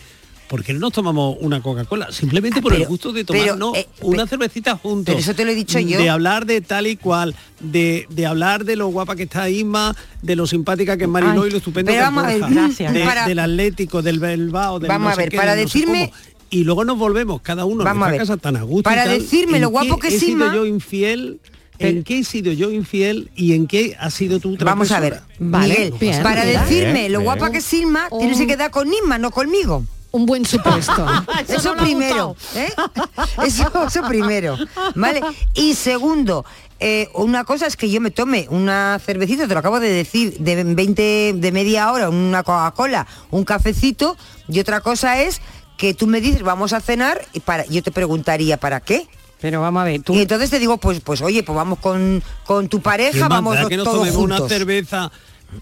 ¿por 0.50 0.64
qué 0.66 0.74
no 0.74 0.80
nos 0.80 0.92
tomamos 0.94 1.38
una 1.40 1.62
Coca-Cola? 1.62 2.12
Simplemente 2.12 2.62
por 2.62 2.74
el 2.74 2.80
Pero- 2.80 2.90
gusto 2.90 3.14
de 3.14 3.24
pero, 3.24 3.56
tomarnos 3.56 3.78
eh, 3.78 3.88
una 4.02 4.28
cervecita 4.28 4.76
juntos. 4.76 5.06
pero 5.06 5.20
eso 5.20 5.34
te 5.34 5.46
lo 5.46 5.52
he 5.52 5.56
dicho 5.56 5.80
yo. 5.80 5.98
De 5.98 6.10
hablar 6.10 6.46
de 6.46 6.60
tal 6.62 6.88
y 6.88 6.98
cual, 6.98 7.34
de, 7.62 8.06
de 8.10 8.26
hablar 8.26 8.66
de 8.66 8.76
lo 8.76 8.88
guapa 8.90 9.16
que 9.16 9.24
está 9.24 9.50
Isma, 9.50 9.96
de 10.22 10.36
lo 10.36 10.46
simpática 10.46 10.98
que 10.98 11.06
es 11.06 11.10
Mariló 11.10 11.48
y 11.48 11.52
lo 11.52 11.58
estupendo 11.58 11.90
pero 11.92 12.04
que 12.04 12.34
es 12.34 12.40
Borja, 12.42 12.50
gracias. 12.54 12.94
de- 12.94 13.06
para- 13.06 13.28
del 13.28 13.40
Atlético, 13.40 14.02
del 14.02 14.20
Bilbao, 14.20 14.80
del 14.80 14.90
Vamos 14.90 15.08
no 15.08 15.14
a 15.14 15.16
ver, 15.16 15.30
qué, 15.30 15.38
para 15.38 15.56
no 15.56 15.62
decirme-. 15.62 16.12
Y 16.50 16.64
luego 16.64 16.84
nos 16.86 16.98
volvemos 16.98 17.42
cada 17.42 17.66
uno 17.66 17.84
Vamos 17.84 18.04
a 18.04 18.08
a 18.08 18.10
nuestra 18.10 18.12
ver, 18.12 18.20
casa 18.20 18.38
tan 18.38 18.58
a 18.58 18.64
gusto 18.64 18.84
para 18.84 19.06
tal. 19.06 19.20
decirme 19.20 19.58
¿En 19.58 19.62
lo 19.64 19.70
guapo 19.70 19.98
qué 19.98 20.10
que 20.10 20.16
he 20.16 20.20
sido 20.20 20.32
Isma? 20.46 20.56
yo 20.56 20.66
infiel 20.66 21.40
¿En 21.80 22.04
qué 22.04 22.20
he 22.20 22.24
sido 22.24 22.52
yo 22.54 22.72
infiel 22.72 23.30
y 23.36 23.54
en 23.54 23.68
qué 23.68 23.96
ha 24.00 24.10
sido 24.10 24.40
tu 24.40 24.58
Vamos 24.58 24.92
a 24.92 25.00
ver, 25.00 25.22
Miguel, 25.40 25.94
para 26.24 26.44
decirme 26.44 27.08
lo 27.10 27.22
guapa 27.22 27.52
que 27.52 27.60
es 27.60 27.66
Silma, 27.66 28.10
tienes 28.18 28.38
que 28.40 28.48
quedar 28.48 28.72
con 28.72 28.92
Isma, 28.92 29.18
no 29.20 29.30
conmigo. 29.30 29.84
Un 30.10 30.26
buen 30.26 30.46
supuesto. 30.46 31.06
eso 31.48 31.76
no 31.76 31.84
primero. 31.84 32.36
¿eh? 32.56 32.70
Eso, 33.46 33.70
eso 33.86 34.02
primero. 34.08 34.58
¿Vale? 34.96 35.22
Y 35.54 35.76
segundo, 35.76 36.46
eh, 36.80 37.10
una 37.14 37.44
cosa 37.44 37.68
es 37.68 37.76
que 37.76 37.92
yo 37.92 38.02
me 38.02 38.10
tome 38.10 38.48
una 38.50 39.00
cervecita, 39.06 39.48
te 39.48 39.54
lo 39.54 39.60
acabo 39.60 39.80
de 39.80 39.90
decir, 39.90 40.38
de 40.40 40.64
20, 40.64 41.34
de 41.36 41.52
media 41.52 41.92
hora, 41.92 42.10
una 42.10 42.42
Coca-Cola, 42.42 43.06
un 43.30 43.44
cafecito, 43.44 44.18
y 44.48 44.60
otra 44.62 44.82
cosa 44.82 45.22
es 45.22 45.42
que 45.78 45.94
tú 45.94 46.08
me 46.08 46.20
dices, 46.20 46.42
vamos 46.42 46.74
a 46.74 46.82
cenar, 46.82 47.22
y 47.34 47.40
para, 47.40 47.66
yo 47.68 47.82
te 47.84 47.92
preguntaría, 47.92 48.58
¿para 48.58 48.82
qué? 48.82 49.08
Pero 49.40 49.62
vamos 49.62 49.82
a 49.82 49.86
ver, 49.86 50.02
tú... 50.02 50.16
Y 50.16 50.22
entonces 50.22 50.50
te 50.50 50.60
digo, 50.60 50.78
pues, 50.78 51.00
pues 51.02 51.22
oye, 51.22 51.44
pues 51.44 51.56
vamos 51.56 51.80
con, 51.80 52.24
con 52.46 52.68
tu 52.68 52.82
pareja, 52.82 53.28
vamos 53.28 53.56
que 53.68 53.78
nos 53.78 53.86
todos 53.86 54.00
tomemos 54.00 54.18
una 54.18 54.38
juntos. 54.38 54.52
cerveza 54.52 55.12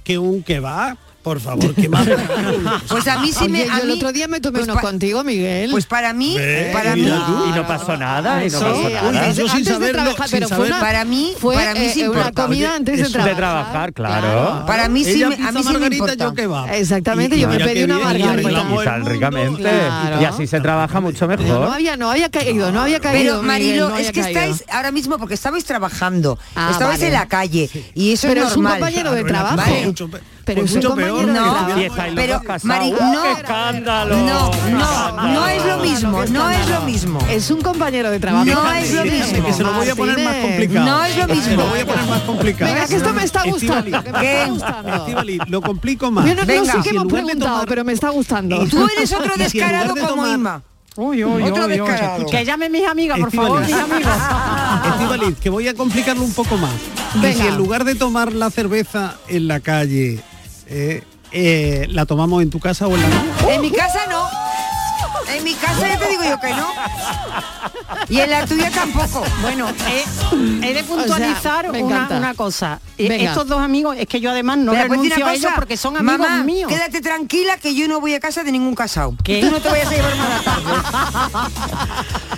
que 0.04 0.17
un 0.17 0.41
que 0.43 0.60
va? 0.60 0.97
Por 1.26 1.40
favor, 1.40 1.74
¿qué 1.74 1.90
más? 1.90 2.08
Pues 2.88 3.08
a 3.08 3.18
mí 3.20 3.32
sí 3.34 3.50
me... 3.50 3.64
Oye, 3.64 3.72
a 3.72 3.78
yo 3.80 3.84
el 3.86 3.92
otro 3.92 4.12
día 4.14 4.28
me 4.28 4.40
tomé 4.40 4.60
pues 4.60 4.66
uno 4.66 4.76
pa- 4.76 4.82
contigo, 4.82 5.24
Miguel. 5.24 5.72
Pues 5.72 5.88
para 5.88 6.14
mí, 6.14 6.38
para 6.72 6.96
mí... 6.96 7.02
Y 7.02 7.52
no 7.56 7.66
pasó 7.68 7.98
nada, 7.98 8.44
y 8.46 8.52
no 8.52 8.58
Eso, 8.58 8.60
pasó 8.60 8.88
sí, 8.88 8.94
nada. 8.94 9.10
antes 9.10 9.36
de- 9.36 9.42
Yo 9.42 9.48
sin 9.50 9.58
antes 9.58 9.66
de 9.66 9.74
saberlo, 9.74 10.02
trabajar, 10.04 10.30
sin 10.30 10.40
pero 10.40 10.56
fue 10.56 10.68
una, 10.68 10.80
Para 10.80 11.04
mí- 11.04 11.34
fue 11.40 11.56
para 11.56 11.74
mí 11.74 11.80
eh, 11.86 11.92
sí 11.96 12.04
una 12.08 12.32
comida 12.32 12.76
antes 12.76 12.98
de 13.00 13.10
trabajar. 13.10 13.30
De 13.32 13.36
trabajar, 13.36 13.94
claro. 13.94 14.66
Para 14.68 14.88
mí 14.88 15.04
sí, 15.04 15.14
Ella 15.14 15.30
me- 15.30 15.48
a 15.48 15.52
mí 15.52 15.64
sí 15.64 15.78
me 15.78 15.88
importa. 15.88 16.16
yo 16.16 16.34
que 16.36 16.46
va. 16.48 16.72
Exactamente, 16.76 17.36
Y- 17.38 17.40
yo 17.40 17.48
me 17.50 17.58
pedí 17.60 17.84
una 17.84 17.98
margarita. 17.98 18.64
Y 19.04 19.10
ricamente. 19.10 19.62
Claro. 19.64 20.22
Y 20.22 20.26
así 20.26 20.46
se 20.46 20.62
trabaja 20.62 21.02
mucho 21.02 21.28
mejor. 21.28 21.48
no 21.48 21.72
había, 21.74 21.98
no 21.98 22.12
había 22.12 22.30
caído, 22.30 22.72
no 22.72 22.82
había 22.82 23.00
caído. 23.00 23.38
Pero 23.38 23.44
Marilo, 23.44 23.90
no 23.90 23.98
es 23.98 24.12
que 24.12 24.22
caído. 24.22 24.40
estáis 24.42 24.64
ahora 24.70 24.92
mismo 24.92 25.18
porque 25.18 25.34
estabais 25.34 25.66
trabajando, 25.66 26.38
Ah, 26.56 26.70
estabais 26.72 27.00
vale. 27.00 27.08
en 27.08 27.14
la 27.14 27.28
calle 27.28 27.68
y 27.96 28.14
eso 28.14 28.28
Pero 28.28 28.44
es 28.44 28.52
es 28.52 28.58
un 28.58 28.66
compañero 28.66 29.12
de 29.12 29.24
trabajo. 29.24 29.72
Pero 30.46 30.62
Pues 30.62 30.72
es 30.72 30.76
un 30.76 30.78
mucho 30.78 30.90
compañero 30.90 31.16
peor 31.16 31.76
que 31.76 31.88
los 32.06 32.16
Pero. 32.16 32.42
Mari, 32.64 32.94
¡Uh, 32.94 33.04
no, 33.14 33.24
qué 33.24 33.32
escándalo! 33.32 34.16
No, 34.18 34.52
¡Qué 34.52 34.72
no, 34.72 35.22
no 35.34 35.48
es 35.48 35.66
lo 35.66 35.78
mismo, 35.80 36.26
no 36.26 36.50
es 36.52 36.70
lo 36.70 36.82
mismo. 36.82 37.20
Es 37.30 37.50
un 37.50 37.62
compañero 37.62 38.12
de 38.12 38.20
trabajo. 38.20 38.46
No 38.46 38.72
es 38.74 38.94
lo 38.94 39.04
mismo. 39.04 39.44
Que 39.46 39.54
se 39.54 39.64
lo 39.64 39.74
voy 39.74 39.90
a 39.90 39.96
poner 39.96 40.24
más 40.24 40.36
complicado. 40.36 40.86
No 40.86 41.04
es 41.04 41.18
lo 41.18 41.28
Se 41.28 41.34
mismo. 41.34 41.56
lo 41.56 41.68
voy 41.68 41.80
a 41.80 41.86
poner 41.88 42.06
más 42.06 42.22
complicado. 42.22 42.74
Venga, 42.74 42.88
que 42.88 42.96
esto 42.96 43.14
me 43.14 43.24
está 43.24 43.44
gustando. 43.44 44.04
que 44.04 44.12
me 44.12 44.20
¿Qué? 44.20 44.34
está 44.42 44.52
gustando. 44.52 44.96
Estíbaliz, 44.96 45.42
lo 45.48 45.62
complico 45.62 46.12
más. 46.12 46.26
Yo 46.28 46.36
no, 46.36 46.42
no 46.42 46.48
Venga. 46.48 46.74
sé 46.74 46.80
qué 46.84 46.90
hemos 46.90 47.12
preguntado, 47.12 47.66
pero 47.68 47.84
me 47.84 47.94
está 47.94 48.10
gustando. 48.10 48.64
Y 48.64 48.68
tú 48.70 48.88
eres 48.96 49.12
otro 49.14 49.34
descarado 49.38 49.94
de 49.96 50.02
como 50.02 50.28
Inma. 50.28 50.62
Uy, 50.98 51.26
uy, 51.26 51.44
Otro 51.44 51.66
uy. 51.66 52.26
Que 52.32 52.46
llamen 52.46 52.72
mis 52.72 52.86
amigas, 52.88 53.20
por 53.20 53.32
favor, 53.32 53.60
mis 53.62 53.70
Estíbaliz. 53.72 54.06
amigos. 54.08 54.92
Estíbaliz, 54.94 55.40
que 55.40 55.50
voy 55.50 55.68
a 55.68 55.74
complicarlo 55.74 56.24
un 56.24 56.34
poco 56.34 56.56
más. 56.58 56.72
Y 57.16 57.20
Venga. 57.20 57.42
si 57.42 57.48
en 57.48 57.58
lugar 57.58 57.84
de 57.84 57.96
tomar 57.96 58.32
la 58.32 58.50
cerveza 58.50 59.16
en 59.28 59.48
la 59.50 59.60
calle, 59.60 60.22
eh, 60.67 61.04
eh, 61.32 61.88
la 61.89 62.06
tomamos 62.06 62.41
en 62.41 62.49
tu 62.49 62.60
casa 62.60 62.88
o 62.88 62.95
en 62.95 63.01
la 63.01 63.08
mía. 63.08 63.36
En 63.49 63.62
mi 63.62 63.71
casa 63.71 63.99
no. 64.10 64.55
En 65.34 65.44
mi 65.44 65.54
casa 65.54 65.88
ya 65.88 65.98
te 66.00 66.08
digo 66.10 66.24
yo 66.24 66.40
que 66.40 66.50
no. 66.52 66.68
Y 68.10 68.20
en 68.20 68.30
la 68.30 68.46
tuya 68.46 68.70
tampoco. 68.72 69.24
Bueno, 69.42 69.68
he, 69.90 70.68
he 70.70 70.74
de 70.74 70.84
puntualizar 70.84 71.68
O 71.68 71.72
sea, 71.72 71.80
me 71.80 71.84
una, 71.84 72.08
una 72.12 72.34
cosa. 72.36 72.80
Eh, 72.98 73.10
Venga. 73.10 73.30
Estos 73.32 73.48
dos 73.48 73.60
amigos, 73.60 73.98
es 74.00 74.08
que 74.08 74.20
yo 74.22 74.30
además 74.32 74.58
no 74.60 74.72
Pero, 74.72 74.88
pues, 74.88 75.00
renuncio 75.00 75.24
una 75.24 75.32
a 75.32 75.34
ellos 75.34 75.46
cosa, 75.46 75.56
porque 75.56 75.78
son 75.78 75.98
amigos 75.98 76.20
mamá, 76.20 76.44
míos. 76.44 76.72
quédate 76.72 77.02
tranquila 77.02 77.58
que 77.58 77.76
yo 77.76 77.88
no 77.88 78.00
voy 78.00 78.14
a 78.14 78.20
casa 78.20 78.44
de 78.44 78.52
ningún 78.52 78.76
casado. 78.76 79.16
¿Qué? 79.24 79.42
Tú 79.42 79.52
no 79.52 79.60
te 79.60 79.70
vayas 79.70 79.88
a 79.88 79.92
llevar 79.96 80.16
mala 80.16 80.40
tarde. 80.44 81.56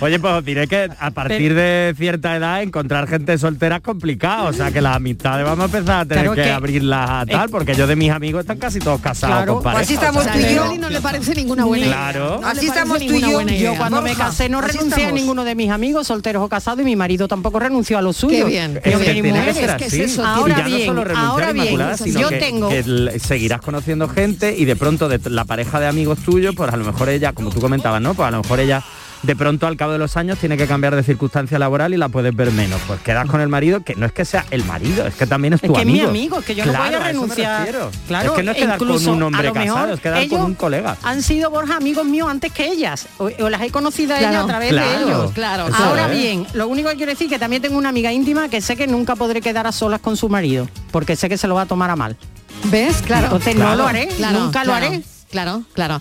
Oye, 0.00 0.18
pues 0.18 0.32
os 0.32 0.44
diré 0.44 0.66
que 0.66 0.90
a 0.98 1.10
partir 1.10 1.54
de 1.54 1.94
cierta 1.96 2.34
edad 2.36 2.62
encontrar 2.62 3.06
gente 3.08 3.36
soltera 3.38 3.76
es 3.76 3.82
complicado. 3.82 4.48
O 4.48 4.52
sea 4.52 4.70
que 4.72 4.80
las 4.80 4.96
amistades 4.96 5.44
vamos 5.44 5.62
a 5.72 5.76
empezar 5.76 6.00
a 6.00 6.04
tener 6.06 6.24
Claro 6.24 6.36
que, 6.36 6.42
que- 6.42 6.52
abrirlas 6.52 7.10
a 7.10 7.26
tal, 7.26 7.48
porque 7.50 7.74
yo 7.74 7.86
de 7.86 7.96
mis 7.96 8.10
amigos 8.10 8.40
están 8.42 8.58
casi 8.58 8.78
todos 8.80 9.00
casados 9.00 9.36
Claro, 9.36 9.54
con 9.54 9.62
pues 9.62 9.74
pareja. 9.74 9.82
así 9.84 9.94
estamos 9.94 10.20
o 10.22 10.24
sea 10.24 10.32
tú 10.32 10.38
y 10.38 10.42
que- 10.42 10.54
yo. 10.54 10.74
No 10.78 10.88
le 10.90 11.00
parece 11.00 11.34
ninguna 11.34 11.64
buena 11.64 11.86
idea. 11.86 11.96
Claro. 11.96 12.38
No 12.40 12.46
Así 12.48 12.66
parece 12.66 12.77
estamos 12.78 12.98
tú 12.98 13.04
y 13.04 13.08
ninguna 13.22 13.52
yo. 13.52 13.72
Yo 13.72 13.76
cuando 13.76 14.02
me 14.02 14.14
casé 14.14 14.48
no 14.48 14.60
renuncié 14.60 15.06
a 15.06 15.12
ninguno 15.12 15.44
de 15.44 15.54
mis 15.54 15.70
amigos, 15.70 16.06
solteros 16.06 16.42
o 16.42 16.48
casados, 16.48 16.80
y 16.80 16.84
mi 16.84 16.96
marido 16.96 17.28
tampoco 17.28 17.58
renunció 17.58 17.98
a 17.98 18.02
lo 18.02 18.12
suyo. 18.12 18.44
Qué 18.46 18.50
bien. 18.50 18.76
Es 18.76 18.82
qué 18.82 18.90
que 18.90 18.96
bien. 18.96 19.22
tiene 19.22 19.30
que 19.32 19.38
Mujeres, 19.38 19.56
ser 19.56 19.76
¿qué 19.76 19.84
es 19.86 19.92
así. 19.92 20.02
eso, 20.02 20.24
Ahora 20.24 20.60
bien, 20.62 20.94
no 20.94 21.02
solo 21.02 21.18
ahora 21.18 21.52
bien, 21.52 21.66
Inmaculada, 21.66 21.96
sino 21.96 22.20
yo 22.20 22.28
que, 22.28 22.36
tengo- 22.36 22.68
que 22.68 23.18
seguirás 23.22 23.60
conociendo 23.60 24.08
gente 24.08 24.54
y 24.56 24.64
de 24.64 24.76
pronto 24.76 25.08
de 25.08 25.20
la 25.30 25.44
pareja 25.44 25.80
de 25.80 25.86
amigos 25.86 26.18
tuyos, 26.20 26.54
pues 26.56 26.72
a 26.72 26.76
lo 26.76 26.84
mejor 26.84 27.08
ella, 27.08 27.32
como 27.32 27.50
tú 27.50 27.60
comentabas, 27.60 28.00
¿no? 28.00 28.14
Pues 28.14 28.28
a 28.28 28.30
lo 28.30 28.42
mejor 28.42 28.60
ella 28.60 28.82
de 29.22 29.34
pronto 29.36 29.66
al 29.66 29.76
cabo 29.76 29.92
de 29.92 29.98
los 29.98 30.16
años 30.16 30.38
tiene 30.38 30.56
que 30.56 30.66
cambiar 30.66 30.94
de 30.94 31.02
circunstancia 31.02 31.58
laboral 31.58 31.92
y 31.92 31.96
la 31.96 32.08
puedes 32.08 32.34
ver 32.34 32.52
menos. 32.52 32.80
Pues 32.86 33.00
quedas 33.00 33.26
con 33.28 33.40
el 33.40 33.48
marido, 33.48 33.80
que 33.82 33.94
no 33.96 34.06
es 34.06 34.12
que 34.12 34.24
sea 34.24 34.44
el 34.50 34.64
marido, 34.64 35.06
es 35.06 35.14
que 35.14 35.26
también 35.26 35.54
es 35.54 35.62
Es 35.62 35.68
tu 35.68 35.74
que 35.74 35.80
es 35.80 35.86
mi 35.86 35.92
amigo. 35.94 36.08
amigo, 36.10 36.38
es 36.40 36.44
que 36.44 36.54
yo 36.54 36.64
no 36.66 36.72
voy 36.72 36.80
a 36.80 36.88
Claro, 36.88 37.04
renunciar. 37.04 37.68
Claro, 38.06 38.30
es 38.30 38.36
que 38.36 38.42
no 38.42 38.50
es 38.52 38.56
quedar 38.56 38.78
con 38.78 38.88
incluso, 38.88 39.12
un 39.12 39.22
a 39.22 39.26
hombre 39.26 39.48
lo 39.48 39.54
mejor, 39.54 39.74
casado, 39.76 39.94
es 39.94 40.00
quedar 40.00 40.28
con 40.28 40.40
un 40.42 40.54
colega. 40.54 40.96
Han 41.02 41.22
sido 41.22 41.50
Borja 41.50 41.76
amigos 41.76 42.04
míos 42.06 42.28
antes 42.30 42.52
que 42.52 42.66
ellas, 42.68 43.06
o, 43.18 43.28
o 43.40 43.48
las 43.50 43.62
he 43.62 43.70
conocido 43.70 44.14
a 44.14 44.18
Claro, 44.18 44.32
ellas 44.34 44.44
a 44.44 44.46
través 44.46 44.70
claro, 44.70 44.88
de 44.88 45.04
ellos. 45.04 45.32
claro, 45.32 45.68
Eso 45.68 45.76
Ahora 45.76 46.06
es. 46.12 46.16
bien, 46.18 46.46
lo 46.54 46.68
único 46.68 46.88
que 46.90 46.96
quiero 46.96 47.10
decir 47.12 47.28
que 47.28 47.38
también 47.38 47.60
tengo 47.62 47.76
una 47.76 47.88
amiga 47.88 48.12
íntima 48.12 48.48
que 48.48 48.60
sé 48.60 48.76
que 48.76 48.86
nunca 48.86 49.16
podré 49.16 49.40
quedar 49.40 49.66
a 49.66 49.72
solas 49.72 50.00
con 50.00 50.16
su 50.16 50.28
marido, 50.28 50.68
porque 50.92 51.16
sé 51.16 51.28
que 51.28 51.36
se 51.38 51.48
lo 51.48 51.54
va 51.56 51.62
a 51.62 51.66
tomar 51.66 51.90
a 51.90 51.96
mal. 51.96 52.16
¿Ves? 52.64 53.02
Claro. 53.06 53.24
Entonces 53.26 53.56
no 53.56 53.74
lo 53.76 53.86
haré, 53.86 54.08
Claro, 54.16 54.38
nunca 54.40 54.64
lo 54.64 54.72
claro, 54.72 54.86
haré. 54.86 55.02
Claro, 55.30 55.62
claro. 55.74 56.00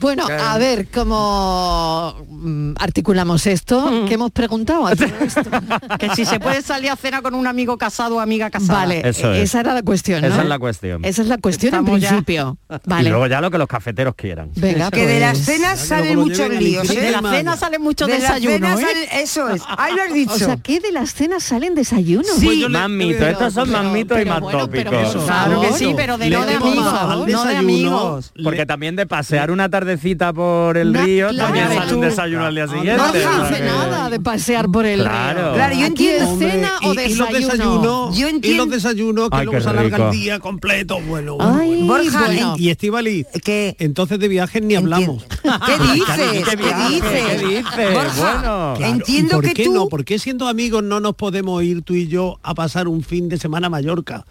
Bueno, 0.00 0.26
a 0.26 0.58
ver 0.58 0.88
cómo 0.88 2.14
mm, 2.28 2.72
articulamos 2.78 3.46
esto 3.46 4.04
que 4.08 4.14
hemos 4.14 4.30
preguntado. 4.30 4.86
a 4.86 4.96
todo 4.96 5.06
esto? 5.20 5.42
Que 5.98 6.10
si 6.14 6.24
se 6.24 6.40
puede 6.40 6.62
salir 6.62 6.90
a 6.90 6.96
cena 6.96 7.20
con 7.22 7.34
un 7.34 7.46
amigo 7.46 7.76
casado 7.76 8.16
o 8.16 8.20
amiga 8.20 8.50
casada. 8.50 8.80
Vale, 8.80 9.02
Eso 9.08 9.32
es. 9.32 9.42
esa 9.44 9.60
era 9.60 9.74
la 9.74 9.82
cuestión, 9.82 10.22
¿no? 10.22 10.28
Esa 10.28 10.42
es 10.42 10.48
la 10.48 10.58
cuestión. 10.58 11.04
Esa 11.04 11.22
es 11.22 11.28
la 11.28 11.38
cuestión 11.38 11.74
Estamos 11.74 11.94
en 11.96 12.00
ya. 12.00 12.08
principio. 12.08 12.58
Y 12.70 12.74
Vale. 12.88 13.10
luego 13.10 13.26
ya 13.26 13.40
lo 13.40 13.50
que 13.50 13.58
los 13.58 13.68
cafeteros 13.68 14.14
quieran. 14.14 14.50
Venga, 14.56 14.90
Que 14.90 15.06
de 15.06 15.20
las 15.20 15.38
pues. 15.38 15.44
cenas 15.46 15.80
que 15.80 15.86
salen 15.86 16.18
muchos 16.18 16.48
líos, 16.48 16.88
¿eh? 16.90 17.00
De 17.00 17.10
las 17.10 17.22
cenas 17.22 17.56
¿eh? 17.56 17.60
salen- 17.60 19.08
eso 19.12 19.48
es. 19.50 19.62
Ahí 19.76 19.94
lo 19.94 20.02
has 20.02 20.12
dicho. 20.14 20.32
O 20.34 20.38
sea, 20.38 20.56
¿qué 20.56 20.80
de 20.80 20.92
las 20.92 21.12
cenas 21.14 21.42
salen 21.42 21.74
desayunos? 21.74 22.26
Sí. 22.38 22.46
Pues 22.70 22.88
mitos, 22.88 23.22
estos 23.22 23.54
son 23.54 23.70
más 23.70 23.80
pero- 23.82 23.92
mitos 23.92 24.16
y 24.16 24.20
pero 24.20 24.30
más 24.30 24.40
bueno, 24.40 24.58
tópicos. 24.60 25.24
Claro 25.24 25.60
que 25.60 25.72
sí, 25.74 25.92
pero 25.96 26.16
de 26.18 26.30
no 26.30 26.46
de 26.46 26.54
amigos, 26.54 27.26
no 27.28 27.44
de 27.44 27.56
amigos. 27.56 28.32
Porque 28.42 28.66
también 28.66 28.96
de 28.96 29.06
pasear 29.06 29.50
una 29.50 29.68
tardecita 29.96 30.32
por 30.32 30.76
el 30.76 30.92
Na- 30.92 31.04
río 31.04 31.28
claro. 31.30 31.44
también 31.52 31.68
sale 31.78 31.94
un 31.94 32.00
desayuno 32.00 32.44
al 32.46 32.54
día 32.54 32.68
siguiente. 32.68 32.96
No 32.96 33.12
que- 33.12 33.60
nada 33.60 34.10
de 34.10 34.20
pasear 34.20 34.68
por 34.70 34.86
el 34.86 35.00
Claro. 35.00 35.40
río. 35.42 35.54
Claro, 35.54 35.74
yo 35.76 35.86
entiendo. 35.86 36.28
Hombre, 36.30 36.50
cena 36.50 36.70
o 36.82 36.94
y, 36.94 36.98
y 37.00 37.14
los 37.14 37.28
desayuno. 37.28 37.38
desayunos 37.40 38.16
Yo 38.18 38.26
y 38.26 38.30
entiendo- 38.30 38.64
los 38.66 38.72
desayunos 38.74 39.30
que 39.30 39.36
Ay, 39.36 39.44
luego 39.46 39.60
se 39.60 39.68
alarga 39.68 39.96
el 40.06 40.10
día 40.12 40.38
completo 40.38 41.00
bueno, 41.00 41.34
bueno, 41.36 41.58
Ay, 41.58 41.82
bueno. 41.82 41.86
Borja, 41.86 42.24
bueno. 42.26 42.54
y 42.58 42.70
Estivali 42.70 43.26
¿Qué? 43.44 43.76
entonces 43.78 44.18
de 44.18 44.28
viajes 44.28 44.62
ni 44.62 44.74
hablamos 44.76 45.24
¿Qué 45.42 45.78
dices? 45.92 46.44
¿Qué 46.44 46.56
¿Qué 46.56 46.74
dices? 46.88 47.24
¿Qué 47.40 47.46
dices? 47.46 47.94
Borja, 47.94 48.12
Bueno. 48.20 48.74
Claro, 48.76 48.92
entiendo 48.94 49.28
¿y 49.32 49.34
por 49.36 49.44
que 49.44 49.54
qué 49.54 49.64
tú... 49.64 49.72
no? 49.74 49.88
¿Por 49.88 50.04
qué 50.04 50.18
siendo 50.18 50.48
amigos 50.48 50.82
no 50.82 51.00
nos 51.00 51.14
podemos 51.14 51.62
ir 51.62 51.82
tú 51.82 51.94
y 51.94 52.06
yo 52.08 52.38
a 52.42 52.54
pasar 52.54 52.88
un 52.88 53.02
fin 53.02 53.28
de 53.28 53.38
semana 53.38 53.66
a 53.66 53.70
Mallorca? 53.70 54.24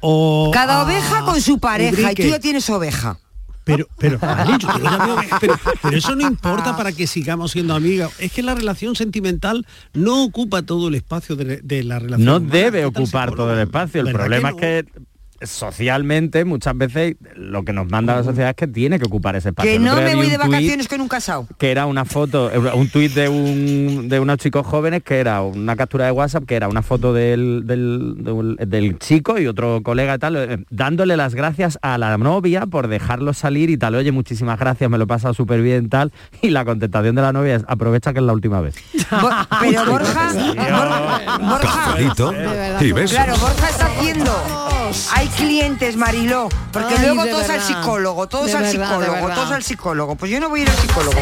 O 0.00 0.50
Cada 0.52 0.80
a 0.80 0.84
oveja 0.84 1.24
con 1.24 1.40
su 1.40 1.58
pareja 1.58 2.00
y 2.00 2.04
Ubrique? 2.04 2.22
tú 2.24 2.28
ya 2.30 2.38
tienes 2.40 2.68
oveja. 2.70 3.18
Pero, 3.76 3.88
pero, 3.98 4.18
vale, 4.18 4.56
yo 4.58 4.68
pero, 5.40 5.54
pero 5.82 5.96
eso 5.96 6.14
no 6.16 6.26
importa 6.26 6.76
para 6.76 6.92
que 6.92 7.06
sigamos 7.06 7.52
siendo 7.52 7.74
amigas. 7.74 8.12
Es 8.18 8.32
que 8.32 8.42
la 8.42 8.54
relación 8.54 8.96
sentimental 8.96 9.66
no 9.92 10.24
ocupa 10.24 10.62
todo 10.62 10.88
el 10.88 10.94
espacio 10.94 11.36
de, 11.36 11.60
de 11.62 11.84
la 11.84 11.98
relación. 11.98 12.24
No 12.24 12.36
humana. 12.36 12.52
debe 12.52 12.78
¿Qué 12.82 12.90
tal 12.90 13.02
ocupar 13.02 13.34
todo 13.34 13.52
el 13.52 13.60
espacio. 13.60 14.00
El 14.00 14.06
¿Verdad 14.06 14.20
problema 14.20 14.50
no? 14.50 14.56
es 14.56 14.60
que 14.60 14.84
socialmente 15.42 16.44
muchas 16.44 16.76
veces 16.76 17.16
lo 17.36 17.64
que 17.64 17.72
nos 17.72 17.88
manda 17.90 18.16
la 18.16 18.24
sociedad 18.24 18.50
es 18.50 18.56
que 18.56 18.66
tiene 18.66 18.98
que 18.98 19.06
ocupar 19.06 19.36
ese 19.36 19.50
espacio. 19.50 19.70
Que 19.70 19.78
no 19.78 19.96
me 19.96 20.14
voy 20.14 20.28
de 20.30 20.36
vacaciones 20.38 20.88
con 20.88 21.00
un 21.00 21.08
casado. 21.08 21.46
que 21.58 21.70
era 21.70 21.86
una 21.86 22.04
foto, 22.04 22.50
un 22.74 22.88
tuit 22.88 23.12
de 23.14 23.28
un 23.28 24.08
de 24.08 24.20
unos 24.20 24.38
chicos 24.38 24.66
jóvenes 24.66 25.02
que 25.02 25.18
era 25.18 25.42
una 25.42 25.76
captura 25.76 26.06
de 26.06 26.12
WhatsApp 26.12 26.44
que 26.44 26.54
era 26.56 26.68
una 26.68 26.82
foto 26.82 27.12
del, 27.12 27.62
del, 27.66 28.14
del- 28.18 28.56
del 28.68 28.98
chico 28.98 29.38
y 29.38 29.46
otro 29.46 29.82
colega 29.82 30.14
y 30.14 30.18
tal, 30.18 30.36
eh, 30.36 30.58
dándole 30.70 31.16
las 31.16 31.34
gracias 31.34 31.78
a 31.82 31.98
la 31.98 32.16
novia 32.18 32.66
por 32.66 32.88
dejarlo 32.88 33.32
salir 33.32 33.70
y 33.70 33.76
tal, 33.76 33.94
oye, 33.94 34.12
muchísimas 34.12 34.58
gracias, 34.58 34.90
me 34.90 34.98
lo 34.98 35.04
he 35.04 35.06
pasado 35.06 35.34
súper 35.34 35.62
bien 35.62 35.88
tal, 35.88 36.12
y 36.42 36.50
la 36.50 36.64
contestación 36.64 37.14
de 37.14 37.22
la 37.22 37.32
novia 37.32 37.56
es 37.56 37.64
aprovecha 37.68 38.12
que 38.12 38.18
es 38.18 38.24
la 38.24 38.32
última 38.32 38.60
vez. 38.60 38.74
Bo- 39.10 39.30
Pero 39.60 39.84
Borja, 39.90 40.32
Borja, 40.32 41.38
Borja, 41.38 41.94
verdad. 41.96 42.80
y 42.82 42.92
besos. 42.92 43.16
claro, 43.16 43.34
Borja 43.38 43.68
está 43.68 43.86
haciendo. 43.86 44.30
Hay 45.12 45.28
clientes, 45.28 45.96
Mariló, 45.96 46.48
porque 46.72 46.94
Ay, 46.96 47.06
luego 47.06 47.24
todos 47.26 47.42
al 47.42 47.58
verdad. 47.58 47.66
psicólogo, 47.66 48.28
todos 48.28 48.46
De 48.46 48.52
al 48.54 48.62
verdad, 48.64 48.88
psicólogo, 48.88 49.28
todos 49.34 49.50
al 49.52 49.62
psicólogo. 49.62 50.16
Pues 50.16 50.30
yo 50.32 50.40
no 50.40 50.48
voy 50.48 50.60
a 50.60 50.62
ir 50.64 50.70
al 50.70 50.76
psicólogo. 50.76 51.18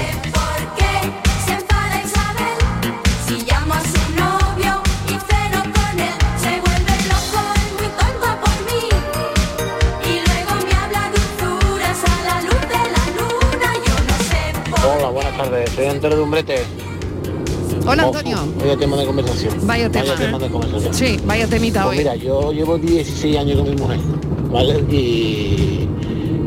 Hola, 14.85 15.09
buenas 15.11 15.37
tardes. 15.37 15.71
Soy 15.71 15.87
Antonio 15.87 16.17
de 16.17 16.23
Umbrete. 16.23 16.78
Hola, 17.91 18.03
Antonio. 18.03 18.37
Vaya 18.61 18.77
tema 18.77 18.97
de 18.99 19.07
conversación. 19.07 19.55
Vaya 19.67 19.91
tema. 19.91 20.39
de 20.39 20.49
conversación. 20.49 20.93
Sí, 20.93 21.17
vaya 21.25 21.47
temita 21.47 21.85
Pues 21.85 21.93
hoy. 21.93 21.99
mira, 22.05 22.17
yo 22.17 22.53
llevo 22.53 22.77
16 22.77 23.39
años 23.39 23.57
con 23.61 23.71
mi 23.71 23.77
mujer, 23.77 23.99
¿vale? 24.53 24.85
Y 24.95 25.89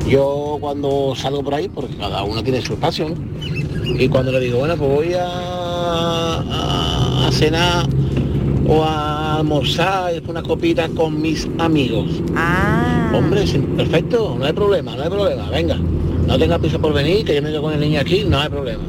yo 0.07 0.59
cuando 0.61 1.15
salgo 1.15 1.41
por 1.43 1.55
ahí, 1.55 1.67
porque 1.67 1.95
cada 1.97 2.21
uno 2.23 2.43
tiene 2.43 2.61
su 2.61 2.73
espacio, 2.73 3.09
¿no? 3.09 3.15
Y 3.99 4.07
cuando 4.07 4.31
le 4.31 4.39
digo, 4.39 4.59
bueno, 4.59 4.75
pues 4.77 4.91
voy 4.91 5.13
a, 5.15 5.25
a, 5.25 7.27
a 7.27 7.31
cenar 7.31 7.87
o 8.67 8.83
a 8.83 9.37
almorzar 9.37 10.13
y 10.13 10.29
una 10.29 10.43
copita 10.43 10.89
con 10.89 11.19
mis 11.19 11.47
amigos. 11.57 12.21
Ah. 12.35 13.11
Hombre, 13.15 13.45
perfecto, 13.75 14.35
no 14.37 14.45
hay 14.45 14.53
problema, 14.53 14.95
no 14.95 15.01
hay 15.01 15.09
problema, 15.09 15.49
venga. 15.49 15.79
No 16.27 16.37
tenga 16.37 16.59
prisa 16.59 16.77
por 16.77 16.93
venir, 16.93 17.25
que 17.25 17.33
yo 17.33 17.41
me 17.41 17.49
quedo 17.49 17.63
con 17.63 17.73
el 17.73 17.79
niño 17.79 17.99
aquí, 17.99 18.25
no 18.27 18.39
hay 18.39 18.49
problema. 18.49 18.83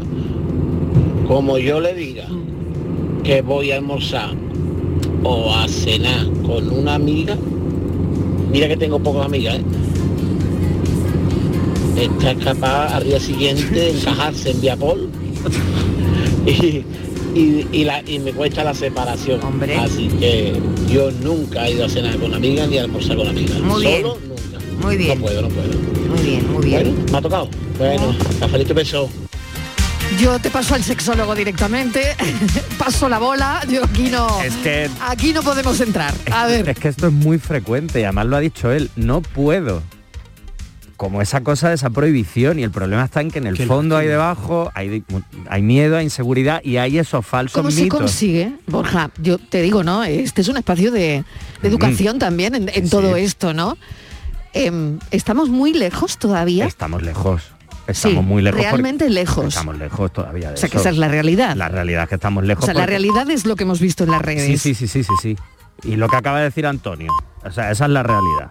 Como 1.27 1.59
yo 1.59 1.81
le 1.81 1.95
diga 1.95 2.27
que 3.25 3.41
voy 3.43 3.71
a 3.71 3.77
almorzar 3.77 4.31
o 5.23 5.55
a 5.55 5.69
cenar 5.69 6.27
con 6.45 6.69
una 6.71 6.95
amiga, 6.97 7.37
mira 8.53 8.69
que 8.69 8.77
tengo 8.77 8.99
pocas 8.99 9.27
amigas, 9.27 9.57
¿eh? 9.57 9.63
Está 11.97 12.35
capaz 12.35 12.95
al 12.97 13.05
día 13.05 13.21
siguiente 13.21 13.65
de 13.73 13.91
encajarse 13.91 14.51
en 14.51 14.61
Viapol 14.61 15.09
y, 16.47 16.83
y, 17.39 17.67
y 17.71 17.85
la- 17.85 18.03
y 18.09 18.19
me 18.19 18.33
cuesta 18.33 18.65
la 18.65 18.75
separación. 18.75 19.41
Hombre. 19.45 19.77
Así 19.77 20.09
que 20.09 20.55
yo 20.93 21.11
nunca 21.23 21.69
he 21.69 21.75
ido 21.75 21.85
a 21.85 21.89
cenar 21.89 22.17
con 22.19 22.35
amigas 22.35 22.69
ni 22.69 22.79
a 22.79 22.83
almorzar 22.83 23.17
con 23.17 23.29
amigas. 23.29 23.61
Muy 23.61 23.83
bien. 23.83 24.03
Solo 24.03 24.17
nunca. 24.27 24.59
Muy 24.87 24.97
bien. 24.97 25.19
No 25.19 25.25
puedo, 25.25 25.43
no 25.43 25.49
puedo. 25.49 25.69
Muy 26.11 26.23
bien, 26.27 26.53
muy 26.53 26.65
bien. 26.65 26.83
Bueno, 26.83 27.13
me 27.13 27.19
ha 27.19 27.23
tocado. 27.23 27.49
Bueno, 27.79 28.15
cafelito 28.41 28.75
beso. 28.75 29.09
Yo 30.19 30.39
te 30.39 30.51
paso 30.51 30.75
al 30.75 30.83
sexólogo 30.83 31.35
directamente, 31.35 32.03
paso 32.79 33.09
la 33.09 33.19
bola, 33.19 33.63
yo 33.69 33.85
aquí 33.85 34.09
no, 34.11 34.41
Es 34.43 34.55
que 34.57 34.89
aquí 35.01 35.33
no 35.33 35.43
podemos 35.43 35.81
entrar. 35.81 36.15
A 36.31 36.47
ver, 36.47 36.69
Es 36.69 36.79
que 36.79 36.89
esto 36.89 37.07
es 37.09 37.13
muy 37.13 37.39
frecuente 37.39 38.01
y 38.01 38.05
además 38.05 38.27
lo 38.27 38.37
ha 38.37 38.41
dicho 38.41 38.71
él, 38.71 38.91
no 38.97 39.21
puedo. 39.23 39.83
Como 40.97 41.21
esa 41.21 41.43
cosa 41.43 41.69
de 41.69 41.75
esa 41.75 41.91
prohibición 41.91 42.61
y 42.61 42.63
el 42.63 42.71
problema 42.71 43.05
está 43.05 43.21
en 43.21 43.31
que 43.31 43.39
en 43.39 43.49
el 43.49 43.57
fondo 43.57 43.97
hay 43.97 44.07
debajo, 44.07 44.71
hay, 44.75 45.03
hay 45.49 45.63
miedo, 45.63 45.97
hay 45.97 46.05
inseguridad 46.05 46.61
y 46.63 46.77
hay 46.77 46.99
esos 46.99 47.27
falsos 47.27 47.57
¿cómo 47.57 47.73
se 47.73 47.89
consigue, 47.89 48.53
Borja? 48.69 49.11
Yo 49.21 49.39
te 49.39 49.63
digo, 49.63 49.83
¿no? 49.83 50.05
Este 50.05 50.43
es 50.43 50.49
un 50.49 50.59
espacio 50.59 50.93
de, 50.93 51.25
de 51.61 51.69
educación 51.69 52.21
también 52.21 52.55
en, 52.55 52.71
en 52.73 52.89
todo 52.89 53.17
esto, 53.17 53.53
¿no? 53.53 53.77
Em, 54.53 54.99
Estamos 55.11 55.49
muy 55.49 55.73
lejos 55.73 56.19
todavía. 56.19 56.67
Estamos 56.67 57.03
lejos. 57.03 57.43
Estamos 57.87 58.19
Sí, 58.23 58.25
muy 58.29 58.43
lejos. 58.43 58.61
realmente 58.61 59.11
lejos. 59.11 59.47
Estamos 59.47 59.77
lejos 59.79 60.13
todavía 60.13 60.49
de 60.49 60.55
O 60.55 60.57
sea, 60.57 60.69
que 60.69 60.77
esa 60.79 60.91
es 60.91 60.97
la 60.99 61.09
realidad. 61.09 61.57
La 61.57 61.69
realidad 61.69 62.05
es 62.05 62.09
que 62.09 62.15
estamos 62.15 62.45
lejos. 62.45 62.63
O 62.63 62.67
sea, 62.67 62.75
la 62.75 62.87
realidad 62.87 63.29
es 63.31 63.45
lo 63.45 63.57
que 63.57 63.65
hemos 63.65 63.81
visto 63.81 64.05
en 64.05 64.11
las 64.13 64.23
redes. 64.23 64.47
Sí, 64.47 64.57
sí, 64.59 64.75
sí, 64.75 64.87
sí, 64.87 65.03
sí, 65.05 65.13
sí. 65.21 65.37
Y 65.85 65.97
lo 65.97 66.09
que 66.09 66.17
acaba 66.17 66.39
de 66.39 66.45
decir 66.45 66.67
Antonio. 66.67 67.13
O 67.45 67.51
sea, 67.51 67.71
esa 67.73 67.85
es 67.87 67.91
la 67.91 68.03
realidad. 68.05 68.51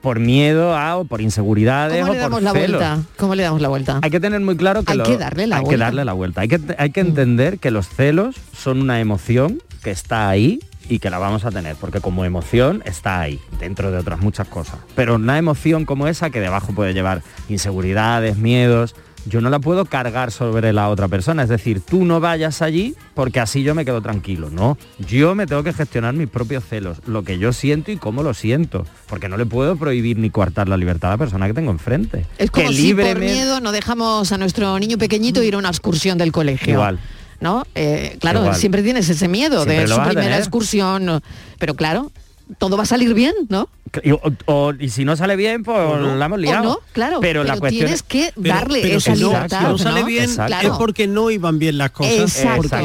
Por 0.00 0.18
miedo 0.20 0.76
a 0.76 0.96
o 0.96 1.04
por 1.04 1.20
inseguridades 1.20 2.00
¿Cómo 2.00 2.10
o 2.12 2.14
le 2.14 2.20
por 2.20 2.30
damos 2.30 2.42
la 2.42 2.52
celos. 2.52 2.80
vuelta? 2.80 3.02
¿Cómo 3.16 3.34
le 3.34 3.42
damos 3.42 3.60
la 3.60 3.68
vuelta? 3.68 4.00
Hay 4.02 4.10
que 4.10 4.20
tener 4.20 4.40
muy 4.40 4.56
claro 4.56 4.82
que 4.82 4.92
Hay 4.92 4.98
lo- 4.98 5.04
que 5.04 5.16
darle 5.16 5.46
la 5.46 5.56
hay 5.56 5.62
que 5.62 5.66
vuelta. 5.66 5.84
Darle 5.86 6.04
la 6.04 6.12
vuelta. 6.12 6.40
Hay 6.42 6.48
que, 6.48 6.60
hay 6.78 6.90
que 6.90 7.00
entender 7.00 7.58
que 7.58 7.70
los 7.70 7.88
celos 7.88 8.36
son 8.56 8.80
una 8.82 9.00
emoción 9.00 9.62
que 9.82 9.90
está 9.90 10.28
ahí 10.28 10.60
y 10.88 10.98
que 10.98 11.10
la 11.10 11.18
vamos 11.18 11.44
a 11.44 11.50
tener, 11.50 11.76
porque 11.76 12.00
como 12.00 12.24
emoción 12.24 12.82
está 12.84 13.20
ahí, 13.20 13.40
dentro 13.58 13.90
de 13.90 13.98
otras 13.98 14.20
muchas 14.20 14.48
cosas. 14.48 14.76
Pero 14.94 15.16
una 15.16 15.38
emoción 15.38 15.84
como 15.84 16.08
esa 16.08 16.30
que 16.30 16.40
debajo 16.40 16.72
puede 16.74 16.94
llevar 16.94 17.22
inseguridades, 17.48 18.36
miedos, 18.36 18.94
yo 19.26 19.40
no 19.40 19.50
la 19.50 19.58
puedo 19.58 19.86
cargar 19.86 20.30
sobre 20.30 20.72
la 20.72 20.88
otra 20.88 21.08
persona. 21.08 21.42
Es 21.42 21.48
decir, 21.48 21.80
tú 21.80 22.04
no 22.04 22.20
vayas 22.20 22.62
allí 22.62 22.94
porque 23.14 23.40
así 23.40 23.62
yo 23.62 23.74
me 23.74 23.84
quedo 23.84 24.02
tranquilo. 24.02 24.50
No, 24.50 24.76
yo 24.98 25.34
me 25.34 25.46
tengo 25.46 25.62
que 25.62 25.72
gestionar 25.72 26.14
mis 26.14 26.28
propios 26.28 26.64
celos, 26.64 26.98
lo 27.06 27.22
que 27.22 27.38
yo 27.38 27.52
siento 27.52 27.90
y 27.90 27.96
cómo 27.96 28.22
lo 28.22 28.34
siento, 28.34 28.86
porque 29.08 29.28
no 29.28 29.36
le 29.36 29.46
puedo 29.46 29.76
prohibir 29.76 30.18
ni 30.18 30.30
coartar 30.30 30.68
la 30.68 30.76
libertad 30.76 31.10
a 31.10 31.14
la 31.14 31.18
persona 31.18 31.46
que 31.46 31.54
tengo 31.54 31.70
enfrente. 31.70 32.26
Es 32.38 32.50
como 32.50 32.68
que 32.68 32.74
si 32.74 32.94
por 32.94 33.18
miedo 33.18 33.60
no 33.60 33.72
dejamos 33.72 34.30
a 34.32 34.38
nuestro 34.38 34.78
niño 34.78 34.98
pequeñito 34.98 35.42
ir 35.42 35.54
a 35.54 35.58
una 35.58 35.70
excursión 35.70 36.18
del 36.18 36.32
colegio. 36.32 36.74
Igual. 36.74 36.98
¿No? 37.44 37.66
Eh, 37.74 38.16
claro, 38.20 38.40
Igual. 38.40 38.56
siempre 38.56 38.82
tienes 38.82 39.06
ese 39.10 39.28
miedo 39.28 39.64
Siempre 39.64 39.82
de 39.82 39.86
su 39.88 39.96
primera 40.00 40.22
tener. 40.22 40.38
excursión. 40.38 41.04
no. 41.04 41.20
Pero 41.58 41.74
claro, 41.74 42.10
todo 42.56 42.78
va 42.78 42.84
a 42.84 42.86
salir 42.86 43.12
bien, 43.12 43.34
¿no? 43.50 43.68
Y, 44.02 44.12
o- 44.12 44.20
o- 44.46 44.72
y 44.80 44.88
si 44.88 45.04
no 45.04 45.14
sale 45.14 45.36
bien, 45.36 45.62
pues 45.62 45.76
la 46.16 46.24
hemos 46.24 46.38
liado. 46.40 46.62
O 46.62 46.74
no, 46.74 46.78
claro, 46.92 47.20
Pero, 47.20 47.44
la 47.44 47.58
cuestión 47.58 47.84
tienes 47.86 47.96
es- 47.96 48.02
que 48.02 48.32
darle 48.34 48.80
pero 48.80 48.96
esa 48.96 49.14
si 49.14 49.20
no- 49.20 49.28
libertad. 49.28 49.58
si 49.76 49.84
no 49.84 50.60
es 50.62 50.70
porque 50.78 51.06
no 51.06 51.30
iban 51.30 51.58
bien 51.58 51.76
las 51.78 51.90
cosas. 51.90 52.14
Exacto, 52.14 52.78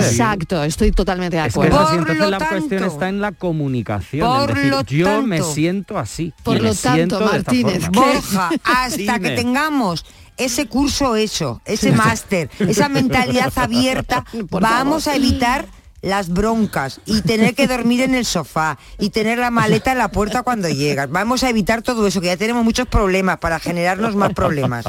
exacto, 0.00 0.64
estoy 0.64 0.90
totalmente 0.90 1.36
de 1.36 1.46
Es 1.46 1.54
que 1.54 1.60
acuerdo. 1.60 1.80
es 1.80 1.86
así, 1.88 1.96
entonces 1.98 2.30
la 2.30 2.38
cuestión 2.48 2.84
está 2.84 3.08
en 3.08 3.20
la 3.20 3.32
comunicación. 3.32 4.26
Por 4.26 4.50
es 4.50 4.56
decir, 4.56 4.70
lo 4.70 4.82
yo 4.82 5.22
me 5.22 5.38
tanto- 5.38 5.54
siento 5.54 5.98
así. 5.98 6.34
Por 6.42 6.60
lo 6.60 6.74
tanto, 6.74 7.20
Martínez. 7.20 7.88
Borja, 7.90 8.50
hasta 8.64 9.18
que 9.20 9.30
tengamos 9.30 10.04
ese 10.40 10.66
curso 10.66 11.16
hecho, 11.16 11.60
ese 11.64 11.92
máster, 11.92 12.50
esa 12.58 12.88
mentalidad 12.88 13.52
abierta, 13.56 14.24
vamos 14.50 15.06
a 15.06 15.14
evitar 15.14 15.66
las 16.02 16.30
broncas 16.30 17.00
y 17.04 17.20
tener 17.20 17.54
que 17.54 17.66
dormir 17.66 18.00
en 18.00 18.14
el 18.14 18.24
sofá 18.24 18.78
y 18.98 19.10
tener 19.10 19.38
la 19.38 19.50
maleta 19.50 19.92
en 19.92 19.98
la 19.98 20.10
puerta 20.10 20.42
cuando 20.42 20.68
llegas. 20.68 21.10
Vamos 21.10 21.44
a 21.44 21.50
evitar 21.50 21.82
todo 21.82 22.06
eso, 22.06 22.20
que 22.20 22.28
ya 22.28 22.36
tenemos 22.36 22.64
muchos 22.64 22.86
problemas 22.88 23.38
para 23.38 23.60
generarnos 23.60 24.16
más 24.16 24.32
problemas. 24.32 24.86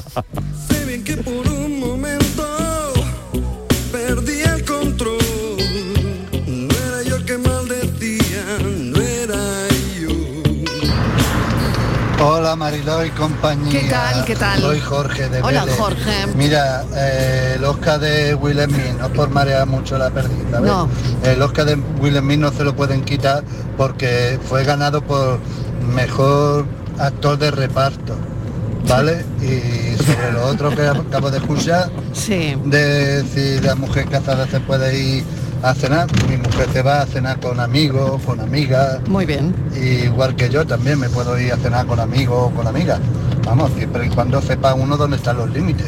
Hola 12.24 12.56
Mariló 12.56 13.04
y 13.04 13.10
compañía. 13.10 13.82
¿Qué 13.82 13.88
tal? 13.90 14.26
¿Qué 14.26 14.36
tal? 14.36 14.62
Soy 14.62 14.80
Jorge 14.80 15.28
de 15.28 15.42
Hola, 15.42 15.66
Vélez. 15.66 15.80
Jorge. 15.80 16.28
Mira, 16.36 16.84
eh, 16.96 17.54
el 17.56 17.64
Oscar 17.66 18.00
de 18.00 18.34
Smith, 18.34 19.00
no 19.00 19.06
es 19.08 19.12
por 19.12 19.30
marear 19.32 19.66
mucho 19.66 19.98
la 19.98 20.12
perdida, 20.12 20.60
¿ves? 20.60 20.72
No. 20.72 20.88
El 21.24 21.42
Oscar 21.42 21.66
de 21.66 21.74
Smith 21.74 22.40
no 22.40 22.52
se 22.52 22.64
lo 22.64 22.76
pueden 22.76 23.04
quitar 23.04 23.44
porque 23.76 24.40
fue 24.48 24.64
ganado 24.64 25.02
por 25.02 25.40
mejor 25.96 26.68
actor 27.00 27.40
de 27.40 27.50
reparto. 27.50 28.16
¿Vale? 28.88 29.26
Y 29.42 29.98
sobre 30.04 30.32
lo 30.34 30.46
otro 30.46 30.70
que 30.76 30.82
acabo 30.88 31.32
de 31.32 31.38
escuchar, 31.38 31.90
de 32.26 33.24
si 33.34 33.66
la 33.66 33.76
mujer 33.76 34.06
casada 34.10 34.48
se 34.48 34.60
puede 34.60 34.98
ir 34.98 35.24
a 35.64 35.74
cenar, 35.74 36.08
mi 36.28 36.38
mujer 36.38 36.68
se 36.74 36.82
va 36.82 37.02
a 37.02 37.06
cenar 37.06 37.40
con 37.40 37.60
amigos, 37.60 38.22
con 38.24 38.40
amigas. 38.40 39.00
Muy 39.08 39.26
bien. 39.26 39.54
Igual 39.76 40.36
que 40.36 40.50
yo 40.50 40.66
también 40.66 41.00
me 41.00 41.10
puedo 41.10 41.40
ir 41.40 41.54
a 41.54 41.58
cenar 41.58 41.86
con 41.86 42.00
amigos 42.00 42.52
o 42.52 42.56
con 42.56 42.68
amigas. 42.68 43.00
Vamos, 43.46 43.72
siempre 43.78 44.08
y 44.08 44.10
cuando 44.10 44.42
sepa 44.42 44.74
uno 44.74 44.98
dónde 44.98 45.18
están 45.18 45.38
los 45.38 45.50
límites. 45.52 45.88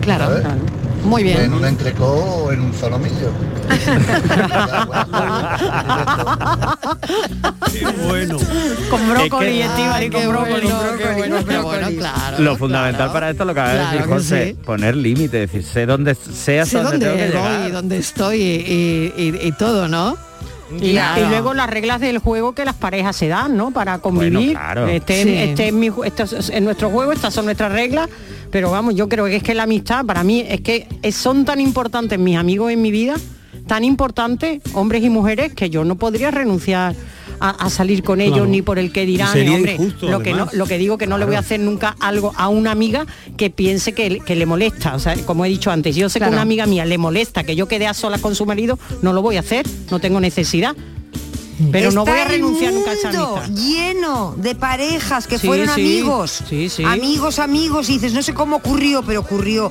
Claro, 0.00 0.26
claro. 0.40 0.60
Muy 1.04 1.22
bien. 1.22 1.40
En 1.40 1.54
un 1.54 1.64
entrecó 1.64 2.06
o 2.06 2.52
en 2.52 2.60
un 2.60 2.74
solomillo. 2.74 3.30
bueno. 8.08 8.36
Con 8.90 9.08
brócoli, 9.10 9.62
con. 10.10 10.22
Lo 12.44 12.56
fundamental 12.56 13.12
para 13.12 13.30
esto 13.30 13.44
lo 13.44 13.54
que 13.54 13.60
acaba 13.60 13.74
de 13.74 13.80
Claro 13.80 13.96
decir 13.98 14.12
José, 14.14 14.46
sí. 14.48 14.54
poner 14.64 14.96
límite, 14.96 15.44
es 15.44 15.52
decir, 15.52 15.66
sé 15.70 15.86
dónde 15.86 16.14
hasta 16.58 16.78
Sé 16.78 16.82
dónde 16.82 16.98
tengo 16.98 17.12
dónde 17.12 17.26
llegar. 17.28 17.62
voy, 17.62 17.70
dónde 17.70 17.98
estoy 17.98 18.36
y, 18.40 19.12
y- 19.16 19.38
y 19.48 19.52
todo, 19.52 19.88
¿no? 19.88 20.16
Y, 20.80 20.92
Claro. 20.92 21.22
y 21.22 21.28
luego 21.28 21.52
las 21.54 21.68
reglas 21.68 22.00
del 22.00 22.18
juego 22.18 22.54
que 22.54 22.64
las 22.64 22.76
parejas 22.76 23.16
se 23.16 23.26
dan, 23.26 23.56
¿no? 23.56 23.72
Para 23.72 23.98
convivir. 23.98 24.52
claro. 24.52 24.86
Este, 24.86 25.22
Sí. 25.24 25.34
este 25.36 25.68
es 25.68 25.74
mi 25.74 25.90
ju- 25.90 26.04
esto 26.06 26.22
es 26.24 26.48
en 26.50 26.64
nuestro 26.64 26.90
juego, 26.90 27.10
estas 27.12 27.34
son 27.34 27.44
nuestras 27.46 27.72
reglas. 27.72 28.08
Pero 28.50 28.70
vamos, 28.70 28.94
yo 28.94 29.08
creo 29.08 29.26
que 29.26 29.36
es 29.36 29.42
que 29.42 29.54
la 29.54 29.62
amistad, 29.64 30.04
para 30.04 30.24
mí, 30.24 30.44
es 30.48 30.60
que 30.60 30.86
son 31.12 31.44
tan 31.44 31.60
importantes 31.60 32.18
mis 32.18 32.36
amigos 32.36 32.72
en 32.72 32.82
mi 32.82 32.90
vida, 32.90 33.14
tan 33.66 33.84
importantes, 33.84 34.60
hombres 34.74 35.02
y 35.04 35.10
mujeres, 35.10 35.54
que 35.54 35.70
yo 35.70 35.84
no 35.84 35.94
podría 35.96 36.30
renunciar 36.30 36.94
a, 37.42 37.50
a 37.50 37.70
salir 37.70 38.02
con 38.02 38.20
ellos 38.20 38.34
Claro. 38.38 38.50
ni 38.50 38.60
por 38.62 38.78
el 38.78 38.92
que 38.92 39.06
dirán. 39.06 39.32
Sería 39.32 39.54
hombre, 39.54 39.72
injusto, 39.74 40.10
lo 40.10 40.20
que 40.20 40.34
no, 40.34 40.48
lo 40.52 40.66
que 40.66 40.76
digo 40.78 40.98
que 40.98 41.06
no 41.06 41.16
le 41.16 41.24
voy 41.24 41.36
a 41.36 41.38
hacer 41.38 41.58
nunca 41.60 41.96
algo 42.00 42.32
a 42.36 42.48
una 42.48 42.70
amiga 42.72 43.06
que 43.36 43.48
piense 43.50 43.92
que, 43.94 44.18
que 44.18 44.34
le 44.36 44.44
molesta. 44.46 44.94
O 44.94 44.98
sea, 44.98 45.14
como 45.24 45.44
he 45.44 45.48
dicho 45.48 45.70
antes, 45.70 45.94
yo 45.96 46.08
sé 46.10 46.18
Claro. 46.18 46.32
que 46.32 46.34
una 46.34 46.42
amiga 46.42 46.66
mía 46.66 46.84
le 46.84 46.98
molesta 46.98 47.44
que 47.44 47.54
yo 47.56 47.66
quede 47.68 47.86
a 47.86 47.94
solas 47.94 48.20
con 48.20 48.34
su 48.34 48.44
marido, 48.44 48.78
no 49.00 49.12
lo 49.12 49.22
voy 49.22 49.36
a 49.36 49.40
hacer, 49.40 49.64
no 49.90 50.00
tengo 50.00 50.20
necesidad. 50.20 50.74
Pero 51.72 51.90
no 51.92 52.04
voy 52.04 52.18
a 52.18 52.24
renunciar 52.24 52.72
nunca 52.72 52.90
a 52.90 52.94
esa 52.94 53.08
mundo 53.12 53.36
amistad. 53.36 53.62
lleno 53.64 54.34
de 54.36 54.54
parejas 54.54 55.26
que 55.26 55.38
Sí, 55.38 55.46
fueron 55.46 55.66
sí. 55.66 55.80
amigos. 55.80 56.42
Sí. 56.48 56.70
Amigos, 56.84 57.38
amigos, 57.38 57.88
y 57.90 57.94
dices, 57.94 58.12
no 58.12 58.22
sé 58.22 58.32
cómo 58.34 58.56
ocurrió, 58.56 59.02
pero 59.02 59.20
ocurrió. 59.20 59.70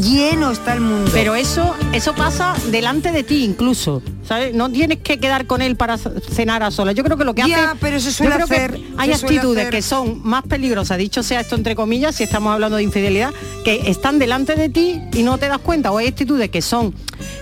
Lleno 0.00 0.50
está 0.50 0.74
el 0.74 0.80
mundo. 0.80 1.10
Pero 1.12 1.34
eso, 1.34 1.74
eso 1.92 2.14
pasa 2.14 2.54
delante 2.70 3.12
de 3.12 3.22
ti 3.22 3.44
incluso. 3.44 4.02
¿sabes? 4.26 4.54
No 4.54 4.70
tienes 4.70 4.98
que 4.98 5.18
quedar 5.18 5.46
con 5.46 5.62
él 5.62 5.76
para 5.76 5.98
cenar 5.98 6.62
a 6.62 6.70
solas. 6.70 6.94
Yo 6.94 7.02
creo 7.04 7.16
que 7.16 7.24
lo 7.24 7.34
que 7.34 7.42
Ya, 7.46 7.70
hace. 7.70 7.78
pero 7.80 7.98
se 7.98 8.06
yo 8.06 8.12
suele 8.12 8.34
creo 8.36 8.46
que 8.46 8.54
hacer, 8.54 8.80
hay 8.96 9.12
se 9.12 9.18
suele 9.18 9.36
actitudes 9.36 9.62
hacer. 9.62 9.74
que 9.74 9.82
son 9.82 10.20
más 10.22 10.44
peligrosas, 10.44 10.96
dicho 10.98 11.22
sea 11.22 11.40
esto 11.40 11.56
entre 11.56 11.74
comillas, 11.74 12.14
si 12.14 12.22
estamos 12.24 12.52
hablando 12.54 12.76
de 12.76 12.84
infidelidad, 12.84 13.32
que 13.64 13.82
están 13.90 14.18
delante 14.18 14.54
de 14.54 14.68
ti 14.68 15.00
y 15.12 15.22
no 15.24 15.38
te 15.38 15.48
das 15.48 15.58
cuenta. 15.58 15.90
O 15.90 15.98
hay 15.98 16.06
actitudes 16.06 16.50
que 16.50 16.62
son 16.62 16.94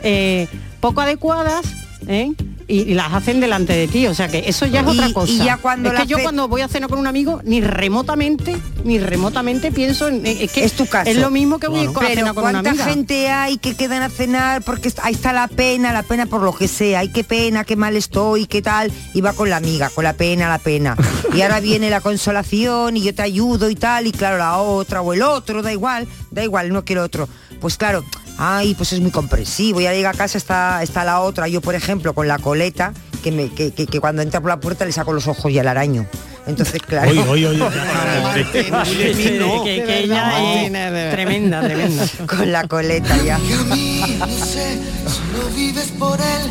eh, 0.03 0.49
poco 0.81 1.03
adecuadas. 1.03 1.67
¿eh? 2.09 2.33
Y, 2.71 2.83
y 2.83 2.95
las 2.95 3.13
hacen 3.13 3.41
delante 3.41 3.73
de 3.73 3.89
ti, 3.89 4.07
o 4.07 4.15
sea 4.15 4.29
que 4.29 4.45
eso 4.47 4.65
ya 4.67 4.81
es 4.81 4.87
Y- 4.87 4.91
otra 4.91 5.09
y 5.09 5.13
cosa. 5.13 5.33
ya 5.45 5.57
cuando 5.57 5.91
es 5.93 6.01
que 6.01 6.07
yo 6.07 6.19
fe- 6.19 6.23
cuando 6.23 6.47
voy 6.47 6.61
a 6.61 6.69
cenar 6.69 6.89
con 6.89 7.01
un 7.01 7.07
amigo, 7.09 7.41
ni 7.45 7.61
remotamente, 7.61 8.57
ni 8.85 8.99
remotamente 9.01 9.73
pienso 9.73 10.07
en 10.09 10.25
es 10.25 10.53
que 10.53 10.65
es 10.65 10.75
tu 10.75 10.87
caso. 10.87 11.11
es 11.11 11.17
lo 11.17 11.31
mismo 11.31 11.59
que 11.59 11.67
voy 11.67 11.87
a 11.87 11.93
Pero 11.93 12.07
cenar 12.15 12.35
con 12.35 12.45
una 12.45 12.53
¿cuánta 12.53 12.71
amiga. 12.71 12.85
gente 12.85 13.29
hay 13.29 13.59
que 13.59 13.75
quedan 13.75 14.03
a 14.03 14.09
cenar 14.09 14.63
porque 14.63 14.93
ahí 15.03 15.15
está 15.15 15.33
la 15.33 15.49
pena, 15.49 15.93
la 15.93 16.05
pena 16.05 16.27
por 16.27 16.43
lo 16.43 16.55
que 16.55 16.69
sea, 16.69 17.01
ay 17.01 17.09
qué 17.13 17.25
pena, 17.25 17.65
qué 17.65 17.75
mal 17.75 17.97
estoy, 17.97 18.47
qué 18.47 18.63
tal, 18.63 18.93
y 19.15 19.21
va 19.21 19.33
con 19.33 19.51
la 19.51 19.57
amiga, 19.57 19.91
con 19.91 20.05
la 20.05 20.13
pena, 20.13 20.49
la 20.49 20.59
pena. 20.59 20.97
Y 21.35 21.41
ahora 21.43 21.59
viene 21.61 21.91
la 21.91 22.01
consolación 22.01 22.97
y 22.97 23.03
yo 23.03 23.15
te 23.15 23.23
ayudo 23.23 23.69
y 23.69 23.75
tal, 23.75 24.07
y 24.07 24.13
claro, 24.13 24.39
la 24.39 24.59
otra 24.59 25.03
o 25.03 25.13
el 25.13 25.23
otro, 25.23 25.63
da 25.63 25.73
igual, 25.73 26.07
da 26.31 26.45
igual, 26.45 26.73
no 26.73 26.85
quiero 26.85 27.03
otro. 27.03 27.29
Pues 27.61 27.77
claro, 27.77 28.05
ay, 28.41 28.75
pues 28.75 28.93
es 28.95 29.01
muy 29.01 29.11
comprensivo, 29.11 29.81
ya 29.83 29.93
llega 29.93 30.11
a 30.11 30.15
casa 30.15 30.39
está, 30.39 30.83
está 30.83 31.05
la 31.05 31.21
otra, 31.21 31.47
yo 31.47 31.61
por 31.61 31.75
ejemplo 31.75 32.15
con 32.15 32.27
la 32.27 32.39
coleta, 32.39 32.93
que, 33.23 33.31
me, 33.31 33.51
que, 33.51 33.73
que- 33.73 33.87
que 33.87 34.01
cuando 34.01 34.23
entra 34.23 34.41
por 34.41 34.49
la 34.49 34.59
puerta 34.59 34.87
le 34.87 34.93
saco 34.93 35.13
los 35.13 35.29
ojos 35.29 35.53
y 35.53 35.59
el 35.59 35.69
araño. 35.69 36.07
Entonces, 36.47 36.81
claro. 36.83 37.11
Oye, 37.11 37.21
oye, 37.29 37.47
oye. 37.49 37.61
que, 38.53 40.01
ella 40.05 40.63
es 40.63 41.13
tremenda, 41.13 41.61
tremenda. 41.61 42.07
con 42.27 42.51
la 42.51 42.67
coleta 42.67 43.15
ya. 43.19 43.39
Y 43.39 43.53
a 43.53 43.59
mí, 43.75 44.17
no 44.19 44.27
sé, 44.27 44.79
si 45.07 45.21
no 45.37 45.55
vives 45.55 45.93
por 45.99 46.19
él, 46.19 46.51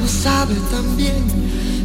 no 0.00 0.08
sabe 0.08 0.54
también. 0.72 1.24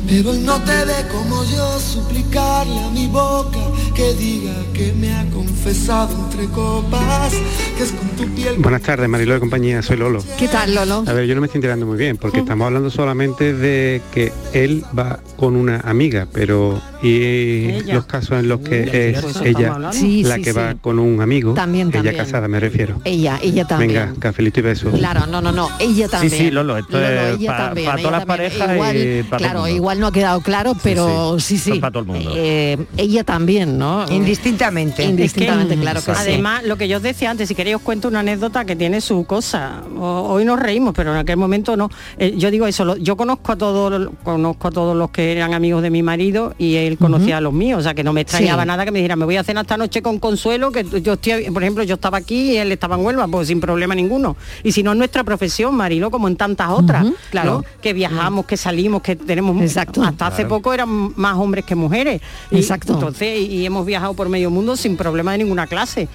Pero 0.08 0.34
él 0.34 0.44
no 0.44 0.60
te 0.64 0.84
ve 0.86 1.08
como 1.12 1.44
yo 1.46 1.80
suplicarle 1.80 2.84
a 2.84 2.90
mi 2.90 3.08
boca 3.08 3.60
que 3.96 4.14
diga 4.16 4.54
que 4.74 4.92
me 4.94 5.14
ha 5.14 5.24
confesado 5.30 6.30
entre 6.34 6.48
copas, 6.48 7.32
que 7.78 7.84
es 7.84 7.92
con 7.92 8.08
tu 8.10 8.26
piel. 8.34 8.56
Buenas 8.58 8.82
tardes, 8.82 9.08
Mariló 9.08 9.36
de 9.36 9.40
compañía, 9.40 9.84
soy 9.84 9.98
Lolo. 9.98 10.24
¿Qué 10.40 10.48
tal, 10.48 10.74
Lolo? 10.74 11.04
A 11.06 11.14
ver, 11.14 11.26
yo 11.28 11.36
no 11.36 11.42
me 11.42 11.46
estoy 11.48 11.60
enterando 11.60 11.86
muy 11.86 11.98
bien, 11.98 12.18
porque 12.18 12.40
estamos 12.40 12.66
hablando 12.66 12.90
solamente 12.90 13.54
de 13.54 14.02
que 14.12 14.34
él 14.54 14.84
va 14.98 15.20
con 15.38 15.56
una 15.56 15.80
amiga, 15.82 16.28
pero 16.34 16.82
y 17.04 17.66
Ella. 17.70 17.96
los 17.96 18.06
casos 18.06 18.40
en 18.40 18.48
los 18.48 18.62
que 18.62 19.12
es 19.12 19.24
ella. 19.44 19.92
Sí, 19.92 20.24
la 20.24 20.36
sí, 20.38 20.42
que 20.42 20.52
sí. 20.54 20.58
va 20.58 20.74
con 20.76 20.98
un 21.00 21.22
amigo, 21.22 21.54
También, 21.54 21.90
ella 21.90 21.98
también. 21.98 22.16
casada 22.16 22.48
me 22.48 22.60
refiero. 22.62 23.00
Ella, 23.04 23.38
ella 23.44 23.66
también. 23.66 23.90
Venga, 23.94 24.14
cafelito 24.20 24.62
y 24.62 24.64
besos. 24.64 24.94
Claro, 24.98 25.28
no, 25.28 25.42
no, 25.42 25.52
no, 25.52 25.70
ella 25.80 26.08
también. 26.08 26.32
sí, 26.32 26.50
Lolo, 26.50 26.78
esto 26.78 27.00
es 27.00 27.36
ella 27.40 27.52
pa- 27.52 27.58
también, 27.58 27.88
pa' 27.88 27.94
ella 27.96 28.02
todas 28.04 28.18
las 28.20 28.26
parejas 28.26 28.74
igual, 28.74 28.96
y 28.98 29.24
pa' 29.24 29.30
todo 29.30 29.38
el 29.38 29.44
Claro, 29.44 29.60
mundo. 29.60 29.76
igual 29.76 30.00
no 30.00 30.08
ha 30.08 30.12
quedado 30.14 30.42
claro, 30.42 30.74
pero 30.82 31.40
sí, 31.40 31.58
sí. 31.60 31.74
Es 31.74 31.80
para 31.80 31.92
todo 31.92 32.04
el 32.04 32.08
mundo. 32.08 32.34
Eh, 32.38 32.78
ella 32.98 33.24
también, 33.24 33.78
¿no? 33.78 34.06
Indistintamente. 34.10 35.04
Indistintamente, 35.04 35.76
claro 35.78 36.02
que 36.02 36.16
sí. 36.16 36.23
Además, 36.32 36.64
lo 36.64 36.78
que 36.78 36.88
yo 36.88 36.98
os 36.98 37.04
decía 37.04 37.30
antes, 37.32 37.48
si 37.48 37.56
queréis 37.56 37.76
os 37.78 37.82
cuento 37.82 38.08
una 38.08 38.20
anécdota 38.22 38.66
que 38.66 38.76
tiene 38.76 39.02
su 39.02 39.26
cosa. 39.26 39.82
O- 39.98 40.28
hoy 40.30 40.46
nos 40.46 40.60
reímos, 40.60 40.94
pero 40.96 41.12
en 41.12 41.18
aquel 41.18 41.38
momento 41.38 41.76
no. 41.78 41.90
Eh, 42.18 42.34
yo 42.38 42.50
digo 42.52 42.66
eso, 42.68 42.86
lo- 42.86 42.98
yo 42.98 43.16
conozco 43.18 43.52
a 43.52 43.56
todos 43.56 44.10
conozco 44.24 44.68
a 44.68 44.72
todos 44.72 44.96
los 44.96 45.10
que 45.12 45.32
eran 45.32 45.54
amigos 45.54 45.82
de 45.82 45.90
mi 45.90 46.04
marido 46.04 46.54
y 46.58 46.76
él 46.76 46.98
conocía 46.98 47.38
a 47.38 47.42
los 47.42 47.54
míos, 47.54 47.80
o 47.80 47.84
sea 47.84 47.94
que 47.94 48.04
no 48.04 48.14
me 48.14 48.22
extrañaba 48.22 48.64
Sí. 48.64 48.68
nada 48.68 48.86
que 48.86 48.92
me 48.92 49.00
dijera, 49.00 49.16
me 49.16 49.26
voy 49.26 49.38
a 49.38 49.44
cenar 49.44 49.64
esta 49.66 49.78
noche 49.78 50.02
con 50.02 50.20
Consuelo, 50.20 50.72
que 50.72 50.84
yo 51.02 51.14
estoy, 51.14 51.50
por 51.52 51.64
ejemplo, 51.64 51.84
yo 51.84 51.96
estaba 51.96 52.18
aquí 52.18 52.52
y 52.54 52.58
él 52.58 52.72
estaba 52.72 52.96
en 52.96 53.06
Huelva, 53.06 53.28
pues 53.28 53.48
sin 53.48 53.60
problema 53.60 53.96
ninguno. 53.96 54.36
Y 54.64 54.72
si 54.72 54.84
no 54.84 54.92
es 54.92 54.98
nuestra 54.98 55.24
profesión, 55.24 55.76
Marilo, 55.76 56.10
como 56.12 56.28
en 56.28 56.36
tantas 56.36 56.70
otras, 56.70 57.06
claro. 57.32 57.52
¿no? 57.60 57.66
que 57.82 57.94
viajamos, 57.94 58.46
que 58.46 58.58
salimos, 58.58 59.02
que 59.02 59.16
tenemos 59.16 59.62
Exacto. 59.62 60.04
hasta 60.04 60.28
hace 60.28 60.46
poco 60.46 60.74
eran 60.74 61.14
más 61.16 61.36
hombres 61.38 61.66
que 61.66 61.76
mujeres. 61.76 62.22
Y 62.52 62.58
Exacto. 62.58 62.94
Entonces, 62.94 63.40
y, 63.40 63.46
y 63.58 63.66
hemos 63.66 63.86
viajado 63.86 64.14
por 64.14 64.30
medio 64.30 64.50
mundo 64.50 64.76
sin 64.76 64.96
problema 64.98 65.32
de 65.34 65.40
ninguna 65.40 65.68
clase. 65.68 66.08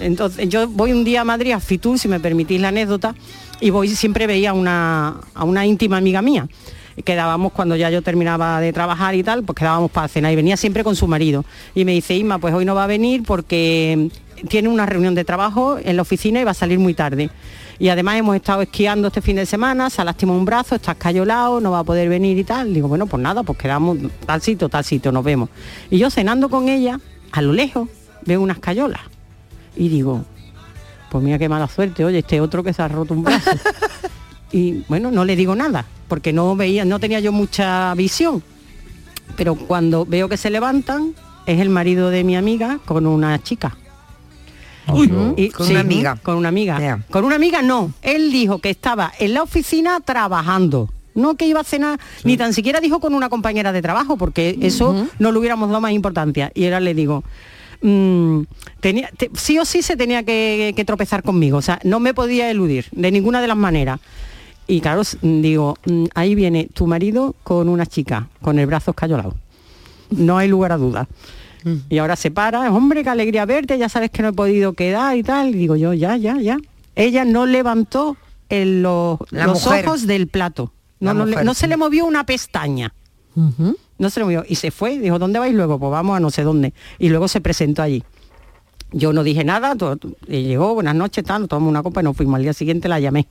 Entonces, 0.00 0.48
yo 0.48 0.68
voy 0.68 0.92
un 0.92 1.04
día 1.04 1.22
a 1.22 1.24
Madrid 1.24 1.52
a 1.52 1.60
Fitur, 1.60 1.98
si 1.98 2.08
me 2.08 2.20
permitís 2.20 2.60
la 2.60 2.68
anécdota, 2.68 3.14
y 3.60 3.70
voy 3.70 3.88
siempre 3.88 4.26
veía 4.26 4.50
a 4.50 4.52
una, 4.52 5.16
a 5.34 5.44
una 5.44 5.66
íntima 5.66 5.96
amiga 5.96 6.22
mía. 6.22 6.48
Quedábamos 7.04 7.52
cuando 7.52 7.76
ya 7.76 7.90
yo 7.90 8.02
terminaba 8.02 8.60
de 8.60 8.72
trabajar 8.72 9.14
y 9.14 9.22
tal, 9.22 9.44
pues 9.44 9.56
quedábamos 9.56 9.90
para 9.90 10.08
cenar 10.08 10.32
y 10.32 10.36
venía 10.36 10.56
siempre 10.56 10.82
con 10.82 10.96
su 10.96 11.06
marido. 11.06 11.44
Y 11.74 11.84
me 11.84 11.92
dice, 11.92 12.14
Isma, 12.14 12.38
pues 12.38 12.54
hoy 12.54 12.64
no 12.64 12.74
va 12.74 12.84
a 12.84 12.86
venir 12.88 13.22
porque 13.24 14.10
tiene 14.48 14.68
una 14.68 14.86
reunión 14.86 15.14
de 15.14 15.24
trabajo 15.24 15.78
en 15.82 15.96
la 15.96 16.02
oficina 16.02 16.40
y 16.40 16.44
va 16.44 16.52
a 16.52 16.54
salir 16.54 16.78
muy 16.78 16.94
tarde. 16.94 17.30
Y 17.78 17.88
además 17.90 18.16
hemos 18.16 18.34
estado 18.34 18.62
esquiando 18.62 19.08
este 19.08 19.22
fin 19.22 19.36
de 19.36 19.46
semana, 19.46 19.88
se 19.90 20.02
ha 20.02 20.04
lastimado 20.04 20.38
un 20.38 20.44
brazo, 20.44 20.74
está 20.74 20.92
escayolado, 20.92 21.60
no 21.60 21.70
va 21.70 21.80
a 21.80 21.84
poder 21.84 22.08
venir 22.08 22.36
y 22.36 22.44
tal. 22.44 22.74
Digo, 22.74 22.88
bueno, 22.88 23.06
pues 23.06 23.22
nada, 23.22 23.44
pues 23.44 23.56
quedamos 23.56 23.98
tal 24.26 24.42
sitio, 24.42 24.68
tal 24.68 24.84
sitio, 24.84 25.12
nos 25.12 25.22
vemos. 25.22 25.48
Y 25.90 25.98
yo 25.98 26.10
cenando 26.10 26.48
con 26.48 26.68
ella, 26.68 26.98
a 27.30 27.42
lo 27.42 27.52
lejos, 27.52 27.88
veo 28.26 28.40
unas 28.40 28.58
cayolas. 28.58 29.02
Y 29.78 29.88
digo, 29.88 30.24
pues 31.10 31.24
mira 31.24 31.38
qué 31.38 31.48
mala 31.48 31.68
suerte, 31.68 32.04
oye, 32.04 32.18
este 32.18 32.40
otro 32.40 32.62
que 32.62 32.72
se 32.72 32.82
ha 32.82 32.88
roto 32.88 33.14
un 33.14 33.22
brazo. 33.22 33.50
y 34.52 34.82
bueno, 34.88 35.10
no 35.10 35.24
le 35.24 35.36
digo 35.36 35.54
nada, 35.54 35.86
porque 36.08 36.32
no 36.32 36.56
veía, 36.56 36.84
no 36.84 36.98
tenía 36.98 37.20
yo 37.20 37.32
mucha 37.32 37.94
visión. 37.94 38.42
Pero 39.36 39.54
cuando 39.54 40.04
veo 40.04 40.28
que 40.28 40.36
se 40.36 40.50
levantan, 40.50 41.14
es 41.46 41.60
el 41.60 41.70
marido 41.70 42.10
de 42.10 42.24
mi 42.24 42.36
amiga 42.36 42.80
con 42.84 43.06
una 43.06 43.42
chica. 43.42 43.76
Y- 45.36 45.50
¿Con 45.50 45.66
sí, 45.66 45.72
una 45.72 45.80
amiga? 45.80 46.16
Con 46.22 46.36
una 46.36 46.48
amiga. 46.48 47.04
Con 47.10 47.24
una 47.24 47.36
amiga 47.36 47.62
no. 47.62 47.92
Él 48.02 48.32
dijo 48.32 48.58
que 48.58 48.70
estaba 48.70 49.12
en 49.18 49.34
la 49.34 49.42
oficina 49.42 50.00
trabajando. 50.00 50.90
No 51.14 51.34
que 51.36 51.46
iba 51.46 51.60
a 51.60 51.64
cenar, 51.64 51.98
ni 52.22 52.36
tan 52.36 52.52
siquiera 52.54 52.80
dijo 52.80 53.00
con 53.00 53.12
una 53.12 53.28
compañera 53.28 53.72
de 53.72 53.82
trabajo, 53.82 54.16
porque 54.16 54.56
eso 54.62 55.06
no 55.18 55.32
le 55.32 55.38
hubiéramos 55.38 55.68
dado 55.68 55.80
más 55.80 55.92
importancia. 55.92 56.52
Y 56.54 56.64
ahora 56.64 56.80
le 56.80 56.94
digo, 56.94 57.24
mm, 57.82 58.40
tenía, 58.80 59.10
te- 59.16 59.30
sí 59.34 59.58
o 59.58 59.64
sí 59.64 59.82
se 59.82 59.96
tenía 59.96 60.22
que, 60.22 60.72
que 60.76 60.84
tropezar 60.84 61.22
conmigo. 61.22 61.58
O 61.58 61.62
sea, 61.62 61.78
no 61.84 62.00
me 62.00 62.14
podía 62.14 62.50
eludir 62.50 62.86
de 62.92 63.10
ninguna 63.10 63.40
de 63.40 63.48
las 63.48 63.56
maneras. 63.56 64.00
Y 64.66 64.80
claro, 64.80 65.02
digo, 65.22 65.76
mm, 65.86 66.04
ahí 66.14 66.34
viene 66.34 66.68
tu 66.72 66.86
marido 66.86 67.34
con 67.42 67.68
una 67.68 67.86
chica, 67.86 68.28
con 68.42 68.58
el 68.58 68.66
brazo 68.66 68.90
escayolado. 68.90 69.34
No 70.10 70.38
hay 70.38 70.48
lugar 70.48 70.72
a 70.72 70.76
dudas. 70.76 71.06
Y 71.90 71.98
ahora 71.98 72.16
se 72.16 72.30
para, 72.30 72.70
hombre, 72.72 73.02
qué 73.02 73.10
alegría 73.10 73.44
verte, 73.44 73.76
ya 73.78 73.88
sabes 73.90 74.10
que 74.10 74.22
no 74.22 74.28
he 74.28 74.32
podido 74.32 74.72
quedar 74.72 75.16
y 75.16 75.22
tal. 75.22 75.50
Y 75.50 75.54
digo 75.54 75.76
yo, 75.76 75.92
ya, 75.92 76.16
ya, 76.16 76.38
ya. 76.40 76.56
Ella 76.94 77.24
no 77.26 77.44
levantó 77.46 78.16
el- 78.48 78.82
los, 78.82 79.18
ojos 79.84 80.06
del 80.06 80.28
plato. 80.28 80.72
No, 81.00 81.12
no, 81.14 81.26
le- 81.26 81.44
no 81.44 81.54
se 81.54 81.66
le 81.66 81.76
movió 81.76 82.06
una 82.06 82.24
pestaña. 82.24 82.94
No 83.98 84.10
se 84.10 84.20
le 84.20 84.24
movió. 84.24 84.44
Y 84.48 84.56
se 84.56 84.70
fue, 84.70 84.98
dijo, 84.98 85.18
¿dónde 85.18 85.38
vais 85.38 85.54
luego? 85.54 85.78
Pues 85.78 85.90
vamos 85.90 86.16
a 86.16 86.20
no 86.20 86.30
sé 86.30 86.42
dónde. 86.42 86.72
Y 86.98 87.08
luego 87.08 87.28
se 87.28 87.40
presentó 87.40 87.82
allí. 87.82 88.02
Yo 88.92 89.12
no 89.12 89.22
dije 89.22 89.44
nada, 89.44 89.76
y 90.26 90.42
llegó, 90.44 90.74
buenas 90.74 90.94
noches, 90.94 91.24
tal, 91.24 91.42
nos 91.42 91.48
tomamos 91.50 91.70
una 91.70 91.82
copa 91.82 92.00
y 92.00 92.04
nos 92.04 92.16
fuimos. 92.16 92.36
Al 92.36 92.42
día 92.42 92.52
siguiente 92.54 92.88
la 92.88 93.00
llamé. 93.00 93.28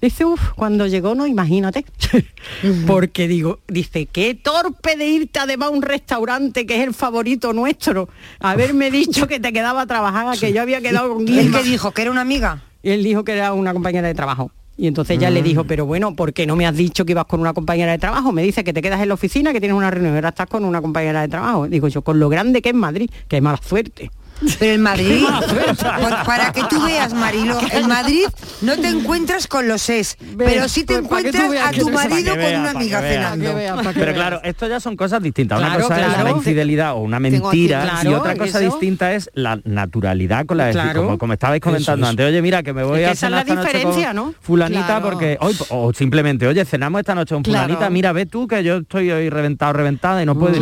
Dice, 0.00 0.26
uff, 0.26 0.50
cuando 0.54 0.86
llegó, 0.86 1.14
no, 1.14 1.26
imagínate. 1.26 1.86
Porque 2.86 3.26
digo, 3.26 3.60
dice, 3.68 4.04
qué 4.06 4.34
torpe 4.34 4.96
de 4.96 5.06
irte 5.06 5.38
además 5.38 5.68
a 5.68 5.72
un 5.72 5.80
restaurante 5.80 6.66
que 6.66 6.76
es 6.76 6.86
el 6.86 6.92
favorito 6.92 7.54
nuestro. 7.54 8.10
Haberme 8.40 8.90
dicho 8.90 9.26
que 9.26 9.40
te 9.40 9.52
quedaba 9.52 9.82
a 9.82 9.86
trabajar, 9.86 10.38
que 10.38 10.52
yo 10.52 10.60
había 10.60 10.82
quedado 10.82 11.14
con 11.14 11.26
¿Y 11.26 11.38
él 11.38 11.44
Guilma. 11.44 11.58
qué 11.62 11.64
dijo? 11.64 11.92
¿Que 11.92 12.02
era 12.02 12.10
una 12.10 12.20
amiga? 12.20 12.62
Y 12.82 12.90
él 12.90 13.02
dijo 13.02 13.24
que 13.24 13.32
era 13.32 13.54
una 13.54 13.72
compañera 13.72 14.06
de 14.06 14.14
trabajo. 14.14 14.50
Y 14.76 14.86
entonces 14.88 15.16
ella 15.18 15.30
le 15.30 15.40
Mm. 15.40 15.44
dijo, 15.44 15.64
pero 15.64 15.86
bueno, 15.86 16.16
¿por 16.16 16.32
qué 16.32 16.46
no 16.46 16.56
me 16.56 16.66
has 16.66 16.76
dicho 16.76 17.04
que 17.04 17.12
ibas 17.12 17.26
con 17.26 17.40
una 17.40 17.52
compañera 17.54 17.92
de 17.92 17.98
trabajo? 17.98 18.32
Me 18.32 18.42
dice 18.42 18.64
que 18.64 18.72
te 18.72 18.82
quedas 18.82 19.00
en 19.00 19.08
la 19.08 19.14
oficina, 19.14 19.52
que 19.52 19.60
tienes 19.60 19.76
una 19.76 19.90
reunión, 19.90 20.14
ahora 20.16 20.30
estás 20.30 20.48
con 20.48 20.64
una 20.64 20.80
compañera 20.82 21.20
de 21.20 21.28
trabajo. 21.28 21.68
Digo 21.68 21.86
yo, 21.88 22.02
con 22.02 22.18
lo 22.18 22.28
grande 22.28 22.60
que 22.60 22.70
es 22.70 22.74
Madrid, 22.74 23.08
que 23.28 23.36
hay 23.36 23.42
mala 23.42 23.58
suerte. 23.62 24.10
Pero 24.58 24.72
en 24.74 24.82
Madrid, 24.82 25.22
mala 25.22 25.46
suerte. 25.48 25.84
por- 25.84 26.24
para 26.24 26.52
que 26.52 26.62
tú 26.64 26.82
veas, 26.84 27.14
Marilo, 27.14 27.58
en 27.72 27.88
Madrid 27.88 28.24
no 28.62 28.76
te 28.76 28.88
encuentras 28.88 29.46
con 29.46 29.68
los 29.68 29.88
es, 29.88 30.16
pero 30.36 30.68
sí 30.68 30.84
te 30.84 30.94
pues, 31.00 31.04
encuentras 31.04 31.50
veas 31.50 31.68
a 31.68 31.72
tu 31.72 31.88
marido 31.90 32.34
con 32.34 32.54
una 32.60 32.70
amiga 32.70 33.00
cenando. 33.00 33.54
Pero 33.94 34.12
claro, 34.12 34.40
esto 34.44 34.66
ya 34.66 34.80
son 34.80 34.96
cosas 34.96 35.22
distintas. 35.22 35.58
Una 35.58 35.68
Claro, 35.68 35.82
cosa 35.88 36.00
es 36.06 36.18
una 36.20 36.30
infidelidad 36.30 36.92
o 36.94 36.98
una 36.98 37.20
mentira 37.20 38.00
y 38.04 38.08
otra 38.08 38.36
cosa 38.36 38.60
eso. 38.60 38.70
distinta 38.72 39.12
es 39.14 39.30
la 39.34 39.60
naturalidad 39.64 40.46
con 40.46 40.58
la 40.58 40.70
Claro. 40.70 41.02
como, 41.04 41.18
como 41.18 41.32
estabais 41.34 41.60
comentando 41.60 41.94
Eso, 41.94 42.02
eso. 42.04 42.10
antes. 42.10 42.26
Oye, 42.26 42.42
mira, 42.42 42.62
que 42.62 42.72
me 42.72 42.82
voy 42.82 43.00
a 43.00 43.02
esa 43.02 43.12
es 43.12 43.18
cenar 43.20 43.32
la 43.32 43.40
esta 43.42 43.54
noche 43.54 43.66
diferencia, 43.78 44.06
con 44.08 44.16
¿no? 44.16 44.34
fulanita 44.40 44.86
Claro. 44.86 45.04
porque 45.04 45.38
hoy 45.40 45.56
o 45.70 45.92
simplemente, 45.92 46.46
oye, 46.46 46.64
cenamos 46.64 46.98
esta 47.00 47.14
noche 47.14 47.34
con 47.34 47.42
Claro. 47.44 47.64
fulanita, 47.66 47.90
mira, 47.90 48.12
ve 48.12 48.26
tú 48.26 48.46
que 48.48 48.62
yo 48.64 48.78
estoy 48.78 49.10
hoy 49.10 49.30
reventado, 49.30 49.72
reventada 49.74 50.22
y 50.22 50.26
no 50.26 50.36
puedo 50.38 50.56
y 50.56 50.60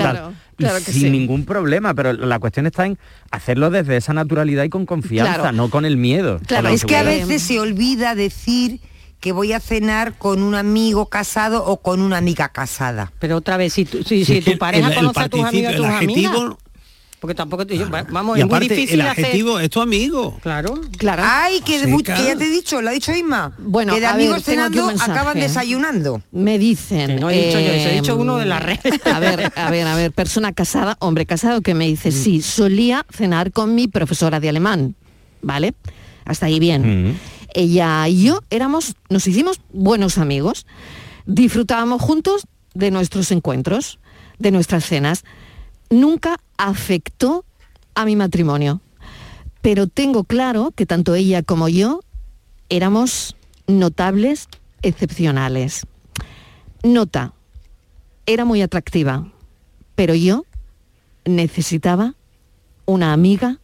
Claro, 0.63 0.85
que 0.85 0.93
sin 0.93 1.03
sí. 1.03 1.11
ningún 1.11 1.45
problema, 1.45 1.95
pero 1.95 2.13
la 2.13 2.39
cuestión 2.39 2.67
está 2.67 2.87
en 2.87 2.99
hacerlo 3.31 3.71
desde 3.71 3.97
esa 3.97 4.13
naturalidad 4.13 4.65
y 4.65 4.69
con 4.69 4.87
confianza, 4.87 5.35
Claro. 5.35 5.57
no 5.57 5.71
con 5.71 5.85
el 5.85 5.97
miedo. 5.97 6.41
Claro, 6.47 6.69
es 6.69 6.85
que 6.85 6.97
a 6.97 7.03
veces 7.03 7.43
se 7.43 7.61
olvida 7.61 8.15
decir 8.15 8.81
que 9.21 9.31
voy 9.33 9.53
a 9.53 9.61
cenar 9.61 10.15
con 10.19 10.43
un 10.43 10.55
amigo 10.57 11.07
casado 11.07 11.65
o 11.65 11.81
con 11.81 12.01
una 12.01 12.17
amiga 12.19 12.49
casada. 12.49 13.13
Pero 13.21 13.37
otra 13.37 13.57
vez, 13.57 13.73
si, 13.73 13.85
tu- 13.85 14.03
si, 14.03 14.25
tu 14.41 14.59
pareja 14.59 14.89
el 14.89 14.95
conoce 14.97 15.21
a 15.21 15.29
tus 15.29 15.45
amigos 15.45 15.77
tus 15.77 15.87
amigas. 15.87 16.33
Porque 17.23 17.37
tampoco 17.37 17.65
te, 17.65 17.79
yo- 17.79 17.89
vamos, 17.89 18.37
Y 18.37 18.41
es 18.41 18.49
muy 18.49 18.59
difícil 18.59 19.01
el 19.01 19.07
hacer- 19.07 19.25
adjetivo 19.27 19.61
es 19.61 19.71
tu 19.71 19.81
amigo. 19.81 20.41
Claro. 20.43 20.81
Claro. 20.99 21.23
Ay, 21.25 21.61
que, 21.61 21.79
claro. 22.03 22.27
ya 22.27 22.35
te 22.37 22.47
he 22.47 22.51
dicho, 22.51 22.83
lo 22.83 22.89
ha 22.89 22.93
dicho 22.93 23.13
Isma. 23.13 23.55
Bueno, 23.59 23.95
que 23.95 24.01
de 24.01 24.07
ver, 24.09 24.15
amigos 24.17 24.43
cenando 24.43 24.89
acaban 24.89 25.39
desayunando. 25.39 26.21
Me 26.33 26.59
dicen. 26.59 27.07
Que 27.07 27.15
no 27.21 27.31
he 27.31 27.47
dicho 27.47 27.61
yo 27.61 27.67
eso, 27.73 27.89
he 27.91 27.95
dicho 27.95 28.13
eh, 28.15 28.17
uno 28.17 28.39
de 28.39 28.47
la 28.47 28.59
red. 28.59 28.81
A 29.05 29.21
ver, 29.21 29.53
a 29.55 29.71
ver, 29.71 29.87
a 29.87 29.95
ver, 29.95 30.11
persona 30.11 30.53
casada, 30.53 30.97
hombre 30.99 31.25
casado 31.25 31.61
que 31.61 31.75
me 31.75 31.87
dice, 31.87 32.11
sí, 32.11 32.43
solía 32.43 33.07
cenar 33.09 33.53
con 33.53 33.77
mi 33.77 33.87
profesora 33.87 34.41
de 34.41 34.49
alemán, 34.49 34.97
¿vale? 35.43 35.75
Hasta 36.25 36.47
ahí 36.47 36.59
bien. 36.59 37.11
Mm. 37.13 37.19
Ella 37.55 38.09
y 38.09 38.25
yo 38.25 38.41
éramos, 38.51 38.97
nos 39.11 39.29
hicimos 39.29 39.61
buenos 39.73 40.19
amigos, 40.19 40.67
disfrutábamos 41.27 42.03
juntos 42.03 42.49
de 42.75 42.91
nuestros 42.91 43.31
encuentros, 43.31 44.01
de 44.41 44.51
nuestras 44.51 44.85
cenas. 44.85 45.23
Nunca 45.93 46.41
afectó 46.57 47.45
a 47.95 48.07
mi 48.07 48.17
matrimonio, 48.17 48.81
pero 49.61 49.87
tengo 49.87 50.25
claro 50.25 50.73
que 50.75 50.87
tanto 50.87 51.15
ella 51.15 51.43
como 51.43 51.69
yo 51.69 52.01
éramos 52.71 53.37
notables, 53.67 54.49
excepcionales. 54.81 55.87
Nota, 56.83 57.35
era 58.25 58.47
muy 58.47 58.63
atractiva, 58.63 59.31
pero 59.95 60.15
yo 60.15 60.47
necesitaba 61.27 62.15
una 62.87 63.13
amiga 63.13 63.59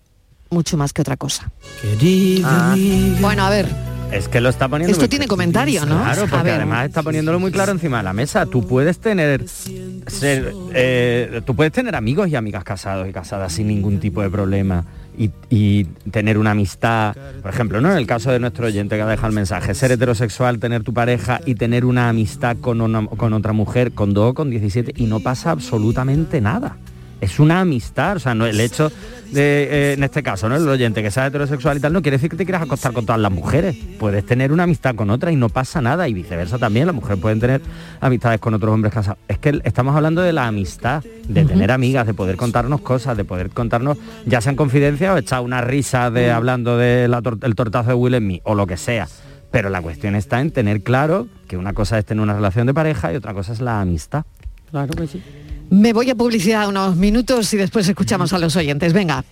mucho 0.50 0.76
más 0.76 0.92
que 0.92 1.00
otra 1.00 1.16
cosa. 1.16 1.50
Querida 1.80 2.46
Ah. 2.46 2.72
amiga. 2.74 3.18
Bueno, 3.22 3.42
a 3.44 3.48
ver, 3.50 3.68
Es 4.12 4.26
que 4.28 4.40
lo 4.40 4.48
está 4.48 4.68
poniendo 4.68 4.92
Esto 4.92 5.02
muy 5.02 5.08
tiene 5.08 5.26
comentario, 5.26 5.84
¿no? 5.84 6.02
Claro, 6.02 6.22
A 6.24 6.26
porque 6.26 6.44
ver. 6.44 6.54
además 6.54 6.86
está 6.86 7.02
poniéndolo 7.02 7.38
muy 7.38 7.52
claro 7.52 7.72
encima 7.72 7.98
de 7.98 8.04
la 8.04 8.12
mesa. 8.14 8.46
Tú 8.46 8.66
puedes 8.66 8.98
tener 8.98 9.46
ser, 9.48 10.52
eh, 10.74 11.42
tú 11.44 11.54
puedes 11.54 11.72
tener 11.72 11.94
amigos 11.94 12.28
y 12.28 12.34
amigas 12.36 12.64
casados 12.64 13.06
y 13.08 13.12
casadas 13.12 13.52
sin 13.52 13.68
ningún 13.68 14.00
tipo 14.00 14.22
de 14.22 14.30
problema. 14.30 14.84
Y, 15.18 15.30
y 15.50 15.84
tener 16.12 16.38
una 16.38 16.52
amistad, 16.52 17.14
por 17.42 17.50
ejemplo, 17.52 17.80
¿no? 17.80 17.90
En 17.90 17.98
el 17.98 18.06
caso 18.06 18.30
de 18.30 18.38
nuestro 18.38 18.66
oyente 18.66 18.94
que 18.96 19.02
ha 19.02 19.06
dejado 19.06 19.28
el 19.28 19.34
mensaje, 19.34 19.74
ser 19.74 19.90
heterosexual, 19.90 20.58
tener 20.60 20.84
tu 20.84 20.94
pareja 20.94 21.40
y 21.44 21.56
tener 21.56 21.84
una 21.84 22.08
amistad 22.08 22.56
con, 22.60 22.80
una- 22.80 23.04
con 23.08 23.32
otra 23.32 23.52
mujer, 23.52 23.92
con 23.92 24.14
dos, 24.14 24.32
con 24.34 24.48
17, 24.48 24.92
y 24.96 25.06
no 25.06 25.18
pasa 25.20 25.50
absolutamente 25.50 26.40
nada. 26.40 26.76
Es 27.20 27.40
una 27.40 27.60
amistad, 27.60 28.16
o 28.16 28.18
sea, 28.20 28.34
no 28.34 28.46
el 28.46 28.60
hecho 28.60 28.92
de, 29.32 29.68
eh, 29.70 29.92
en 29.94 30.04
este 30.04 30.22
caso, 30.22 30.48
¿no? 30.48 30.56
El 30.56 30.68
oyente 30.68 31.02
que 31.02 31.10
sea 31.10 31.26
heterosexual 31.26 31.76
y 31.76 31.80
tal, 31.80 31.92
no 31.92 32.00
quiere 32.00 32.16
decir 32.16 32.30
que 32.30 32.36
te 32.36 32.44
quieras 32.44 32.62
acostar 32.62 32.92
con 32.92 33.04
todas 33.04 33.20
las 33.20 33.32
mujeres. 33.32 33.76
Puedes 33.98 34.24
tener 34.24 34.52
una 34.52 34.62
amistad 34.62 34.94
con 34.94 35.10
otra 35.10 35.32
y 35.32 35.36
no 35.36 35.48
pasa 35.48 35.80
nada, 35.80 36.08
y 36.08 36.14
viceversa 36.14 36.58
también, 36.58 36.86
las 36.86 36.94
mujeres 36.94 37.20
pueden 37.20 37.40
tener 37.40 37.60
amistades 38.00 38.40
con 38.40 38.54
otros 38.54 38.72
hombres 38.72 38.94
casados. 38.94 39.18
Es 39.26 39.38
que 39.38 39.60
estamos 39.64 39.96
hablando 39.96 40.22
de 40.22 40.32
la 40.32 40.46
amistad, 40.46 41.02
de 41.28 41.44
tener 41.44 41.72
amigas, 41.72 42.06
de 42.06 42.14
poder 42.14 42.36
contarnos 42.36 42.80
cosas, 42.82 43.16
de 43.16 43.24
poder 43.24 43.50
contarnos, 43.50 43.98
ya 44.24 44.40
sean 44.40 44.56
confidencias 44.56 45.14
o 45.14 45.18
echar 45.18 45.40
una 45.40 45.60
risa 45.60 46.10
de 46.10 46.30
hablando 46.30 46.78
del 46.78 47.10
tortazo 47.56 47.90
de 47.90 47.94
Will 47.94 48.16
Smith 48.16 48.42
o 48.44 48.54
lo 48.54 48.66
que 48.66 48.76
sea. 48.76 49.08
Pero 49.50 49.70
la 49.70 49.80
cuestión 49.80 50.14
está 50.14 50.40
en 50.40 50.50
tener 50.50 50.82
claro 50.82 51.26
que 51.48 51.56
una 51.56 51.72
cosa 51.72 51.98
es 51.98 52.04
tener 52.04 52.22
una 52.22 52.34
relación 52.34 52.66
de 52.66 52.74
pareja 52.74 53.12
y 53.12 53.16
otra 53.16 53.32
cosa 53.34 53.52
es 53.52 53.60
la 53.60 53.80
amistad. 53.80 54.24
Claro 54.70 54.92
que 54.94 55.06
sí. 55.06 55.22
Me 55.70 55.92
voy 55.92 56.10
a 56.10 56.14
publicidad 56.14 56.68
unos 56.68 56.96
minutos 56.96 57.52
y 57.52 57.56
después 57.56 57.88
escuchamos 57.88 58.32
a 58.32 58.38
los 58.38 58.56
oyentes. 58.56 58.92
Venga. 58.92 59.24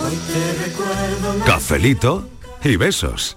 Hoy 0.00 0.16
te 0.26 0.64
recuerdo 0.66 1.44
Cafelito 1.44 2.28
y 2.64 2.76
besos. 2.76 3.36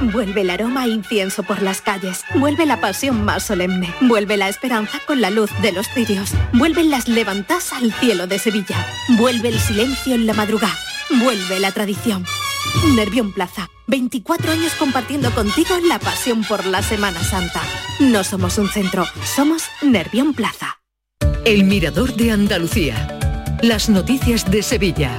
Vuelve 0.00 0.40
el 0.40 0.50
aroma 0.50 0.82
a 0.82 0.88
incienso 0.88 1.42
por 1.42 1.62
las 1.62 1.80
calles. 1.80 2.24
Vuelve 2.34 2.66
la 2.66 2.80
pasión 2.80 3.24
más 3.24 3.44
solemne. 3.44 3.92
Vuelve 4.00 4.36
la 4.36 4.48
esperanza 4.48 4.98
con 5.06 5.20
la 5.20 5.30
luz 5.30 5.50
de 5.60 5.72
los 5.72 5.86
cirios. 5.88 6.32
Vuelven 6.52 6.90
las 6.90 7.08
levantas 7.08 7.72
al 7.72 7.92
cielo 7.92 8.26
de 8.26 8.38
Sevilla. 8.38 8.86
Vuelve 9.10 9.48
el 9.48 9.60
silencio 9.60 10.14
en 10.14 10.26
la 10.26 10.34
madrugada. 10.34 10.76
Vuelve 11.10 11.60
la 11.60 11.72
tradición. 11.72 12.24
Nervión 12.94 13.32
Plaza. 13.32 13.68
24 13.86 14.52
años 14.52 14.72
compartiendo 14.78 15.30
contigo 15.32 15.76
la 15.86 15.98
pasión 15.98 16.44
por 16.44 16.64
la 16.66 16.82
Semana 16.82 17.22
Santa. 17.22 17.60
No 18.00 18.24
somos 18.24 18.58
un 18.58 18.68
centro, 18.68 19.04
somos 19.24 19.64
Nervión 19.82 20.32
Plaza. 20.34 20.78
El 21.44 21.64
Mirador 21.64 22.14
de 22.14 22.30
Andalucía. 22.30 23.18
Las 23.62 23.88
noticias 23.88 24.50
de 24.50 24.62
Sevilla. 24.62 25.18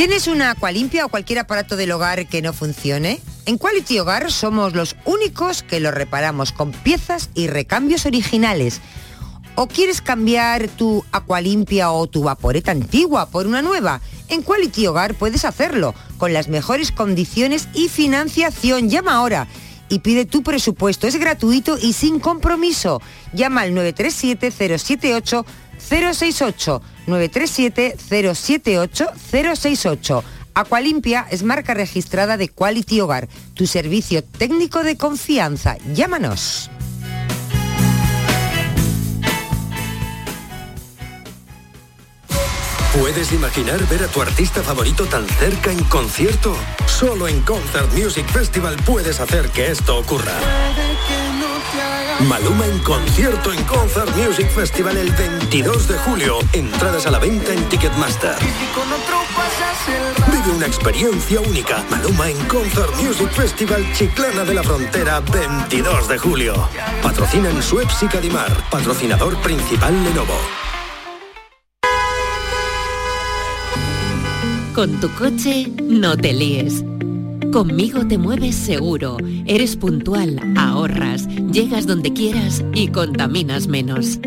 ¿Tienes 0.00 0.28
una 0.28 0.52
Aqualimpia 0.52 1.04
o 1.04 1.10
cualquier 1.10 1.40
aparato 1.40 1.76
del 1.76 1.92
hogar 1.92 2.26
que 2.26 2.40
no 2.40 2.54
funcione? 2.54 3.20
En 3.44 3.58
Quality 3.58 3.98
Hogar 3.98 4.32
somos 4.32 4.74
los 4.74 4.96
únicos 5.04 5.62
que 5.62 5.78
lo 5.78 5.90
reparamos 5.90 6.52
con 6.52 6.72
piezas 6.72 7.28
y 7.34 7.48
recambios 7.48 8.06
originales. 8.06 8.80
¿O 9.56 9.66
quieres 9.66 10.00
cambiar 10.00 10.68
tu 10.68 11.04
Aqualimpia 11.12 11.90
o 11.90 12.06
tu 12.06 12.22
vaporeta 12.22 12.70
antigua 12.70 13.28
por 13.28 13.46
una 13.46 13.60
nueva? 13.60 14.00
En 14.28 14.40
Quality 14.40 14.86
Hogar 14.86 15.16
puedes 15.16 15.44
hacerlo 15.44 15.94
con 16.16 16.32
las 16.32 16.48
mejores 16.48 16.92
condiciones 16.92 17.68
y 17.74 17.90
financiación. 17.90 18.88
Llama 18.88 19.12
ahora 19.12 19.48
y 19.90 19.98
pide 19.98 20.24
tu 20.24 20.42
presupuesto. 20.42 21.08
Es 21.08 21.16
gratuito 21.16 21.76
y 21.76 21.92
sin 21.92 22.20
compromiso. 22.20 23.02
Llama 23.34 23.60
al 23.60 23.72
937-078 23.72 23.74
068 23.76 24.46
937 24.48 24.50
078 24.50 25.44
068. 25.78 26.82
Aqualimpia 30.54 31.26
es 31.30 31.42
marca 31.42 31.74
registrada 31.74 32.36
de 32.36 32.48
Quality 32.48 33.00
Hogar, 33.00 33.28
tu 33.54 33.66
servicio 33.66 34.22
técnico 34.24 34.82
de 34.82 34.96
confianza. 34.96 35.76
Llámanos. 35.94 36.70
¿Puedes 42.98 43.32
imaginar 43.32 43.78
ver 43.88 44.02
a 44.02 44.08
tu 44.08 44.20
artista 44.20 44.62
favorito 44.62 45.06
tan 45.06 45.26
cerca 45.26 45.70
en 45.70 45.82
concierto? 45.84 46.56
Solo 46.86 47.28
en 47.28 47.40
Concert 47.42 47.92
Music 47.92 48.26
Festival 48.26 48.76
puedes 48.84 49.20
hacer 49.20 49.48
que 49.50 49.70
esto 49.70 49.96
ocurra. 49.96 50.34
Maluma 52.28 52.66
en 52.66 52.78
concierto 52.80 53.52
en 53.52 53.62
Concert 53.64 54.14
Music 54.16 54.48
Festival 54.50 54.96
el 54.96 55.10
22 55.12 55.88
de 55.88 55.98
julio. 55.98 56.38
Entradas 56.52 57.06
a 57.06 57.10
la 57.10 57.18
venta 57.18 57.52
en 57.52 57.64
Ticketmaster. 57.68 58.34
Vive 60.30 60.56
una 60.56 60.66
experiencia 60.66 61.40
única. 61.40 61.84
Maluma 61.90 62.28
en 62.28 62.36
Concert 62.46 62.94
Music 62.96 63.30
Festival 63.30 63.84
Chiclana 63.94 64.44
de 64.44 64.54
la 64.54 64.62
Frontera 64.62 65.20
22 65.20 66.08
de 66.08 66.18
julio. 66.18 66.54
Patrocinan 67.02 67.62
Suez 67.62 67.88
y 68.02 68.06
Cadimar. 68.06 68.52
Patrocinador 68.70 69.36
principal 69.40 69.94
Lenovo. 70.04 70.36
Con 74.74 75.00
tu 75.00 75.10
coche 75.14 75.68
no 75.78 76.16
te 76.16 76.32
líes. 76.32 76.84
Conmigo 77.52 78.06
te 78.06 78.16
mueves 78.16 78.54
seguro, 78.54 79.16
eres 79.44 79.74
puntual, 79.74 80.40
ahorras, 80.56 81.26
llegas 81.50 81.84
donde 81.84 82.12
quieras 82.12 82.64
y 82.72 82.88
contaminas 82.88 83.66
menos. 83.66 84.20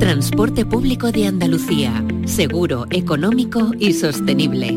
Transporte 0.00 0.66
público 0.66 1.12
de 1.12 1.28
Andalucía, 1.28 2.04
seguro, 2.24 2.86
económico 2.90 3.70
y 3.78 3.92
sostenible. 3.92 4.76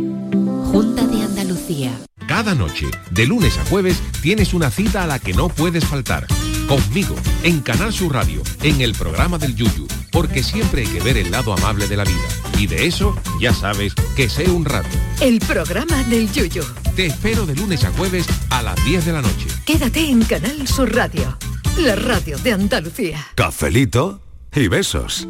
Junta 0.72 1.08
de 1.08 1.24
Andalucía. 1.24 1.92
Cada 2.28 2.54
noche, 2.54 2.86
de 3.10 3.26
lunes 3.26 3.58
a 3.58 3.66
jueves, 3.66 4.00
tienes 4.22 4.54
una 4.54 4.70
cita 4.70 5.04
a 5.04 5.08
la 5.08 5.18
que 5.18 5.34
no 5.34 5.50
puedes 5.50 5.84
faltar. 5.84 6.28
Conmigo, 6.68 7.16
en 7.42 7.62
Canal 7.62 7.92
Sur 7.92 8.14
Radio, 8.14 8.44
en 8.62 8.82
el 8.82 8.94
programa 8.94 9.40
del 9.40 9.56
Yuyu, 9.56 9.88
porque 10.14 10.44
siempre 10.44 10.84
hay 10.84 10.88
que 10.88 11.02
ver 11.02 11.18
el 11.18 11.32
lado 11.32 11.52
amable 11.52 11.88
de 11.88 11.98
la 11.98 12.04
vida. 12.04 12.22
Y 12.58 12.68
de 12.68 12.86
eso, 12.86 13.18
ya 13.42 13.54
sabes, 13.54 13.94
que 14.16 14.30
sé 14.30 14.50
un 14.50 14.64
rato. 14.64 14.88
El 15.20 15.40
programa 15.40 16.04
del 16.04 16.32
Yuyo. 16.32 16.64
Te 16.96 17.08
espero 17.08 17.46
de 17.48 17.56
lunes 17.56 17.84
a 17.84 17.92
jueves 17.92 18.28
a 18.52 18.62
las 18.62 18.76
10 18.86 19.06
de 19.06 19.12
la 19.12 19.22
noche. 19.22 19.48
Quédate 19.66 20.08
en 20.08 20.24
Canal 20.24 20.68
Sur 20.68 20.96
Radio. 20.96 21.38
La 21.80 21.96
radio 21.96 22.38
de 22.38 22.54
Andalucía. 22.54 23.26
Cafelito 23.34 24.22
y 24.54 24.68
besos. 24.68 25.28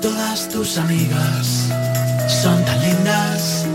Todas 0.00 0.48
tus 0.48 0.78
amigas 0.78 1.68
son 2.42 2.64
tan 2.64 2.80
lindas, 2.80 3.66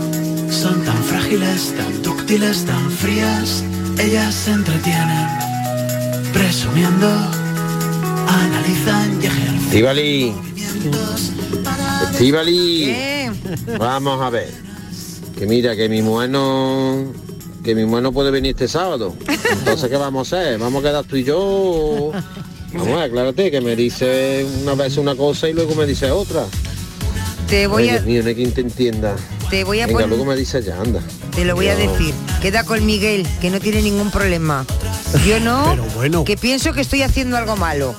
son 0.50 0.82
tan 0.84 1.04
frágiles, 1.04 1.74
tan 1.76 2.02
dúctiles, 2.02 2.64
tan 2.64 2.90
frías. 2.90 3.62
Ellas 3.98 4.34
se 4.34 4.52
entretienen, 4.52 5.28
presumiendo, 6.32 7.06
analizan 8.26 9.22
y 9.22 9.26
ejercen 9.26 9.55
Estivali, 9.76 10.32
Estivali, 12.12 12.96
vamos 13.78 14.22
a 14.22 14.30
ver. 14.30 14.48
Que 15.38 15.44
mira, 15.44 15.76
que 15.76 15.90
mi 15.90 16.00
mujer 16.00 16.30
no, 16.30 17.12
que 17.62 17.74
mi 17.74 17.84
mujer 17.84 18.04
no 18.04 18.10
puede 18.12 18.30
venir 18.30 18.52
este 18.52 18.68
sábado. 18.68 19.14
Entonces, 19.28 19.90
¿qué 19.90 19.98
vamos 19.98 20.32
a 20.32 20.38
hacer? 20.38 20.58
Vamos 20.58 20.82
a 20.82 20.88
quedar 20.88 21.04
tú 21.04 21.16
y 21.16 21.24
yo. 21.24 22.10
Vamos, 22.72 23.02
aclárate, 23.02 23.50
que 23.50 23.60
me 23.60 23.76
dice 23.76 24.46
una 24.62 24.74
vez 24.76 24.96
una 24.96 25.14
cosa 25.14 25.46
y 25.46 25.52
luego 25.52 25.74
me 25.74 25.84
dice 25.84 26.10
otra. 26.10 26.46
Te 27.46 27.66
voy 27.66 27.82
Ay, 27.82 27.88
a, 27.90 27.92
Dios 27.96 28.06
mío, 28.06 28.22
no 28.22 28.28
hay 28.30 28.34
quien 28.34 28.52
te 28.52 28.62
entienda. 28.62 29.14
te 29.50 29.62
voy 29.64 29.80
a 29.80 29.86
Venga, 29.86 29.98
poner, 29.98 30.08
luego 30.08 30.24
me 30.24 30.36
dice 30.36 30.62
ya, 30.62 30.80
anda. 30.80 31.00
te 31.34 31.44
lo 31.44 31.54
voy 31.54 31.68
a 31.68 31.76
decir. 31.76 32.14
Queda 32.40 32.64
con 32.64 32.86
Miguel, 32.86 33.26
que 33.42 33.50
no 33.50 33.60
tiene 33.60 33.82
ningún 33.82 34.10
problema. 34.10 34.64
Yo 35.28 35.38
no, 35.38 36.24
que 36.24 36.38
pienso 36.38 36.72
que 36.72 36.80
estoy 36.80 37.02
haciendo 37.02 37.36
algo 37.36 37.56
malo. 37.56 37.94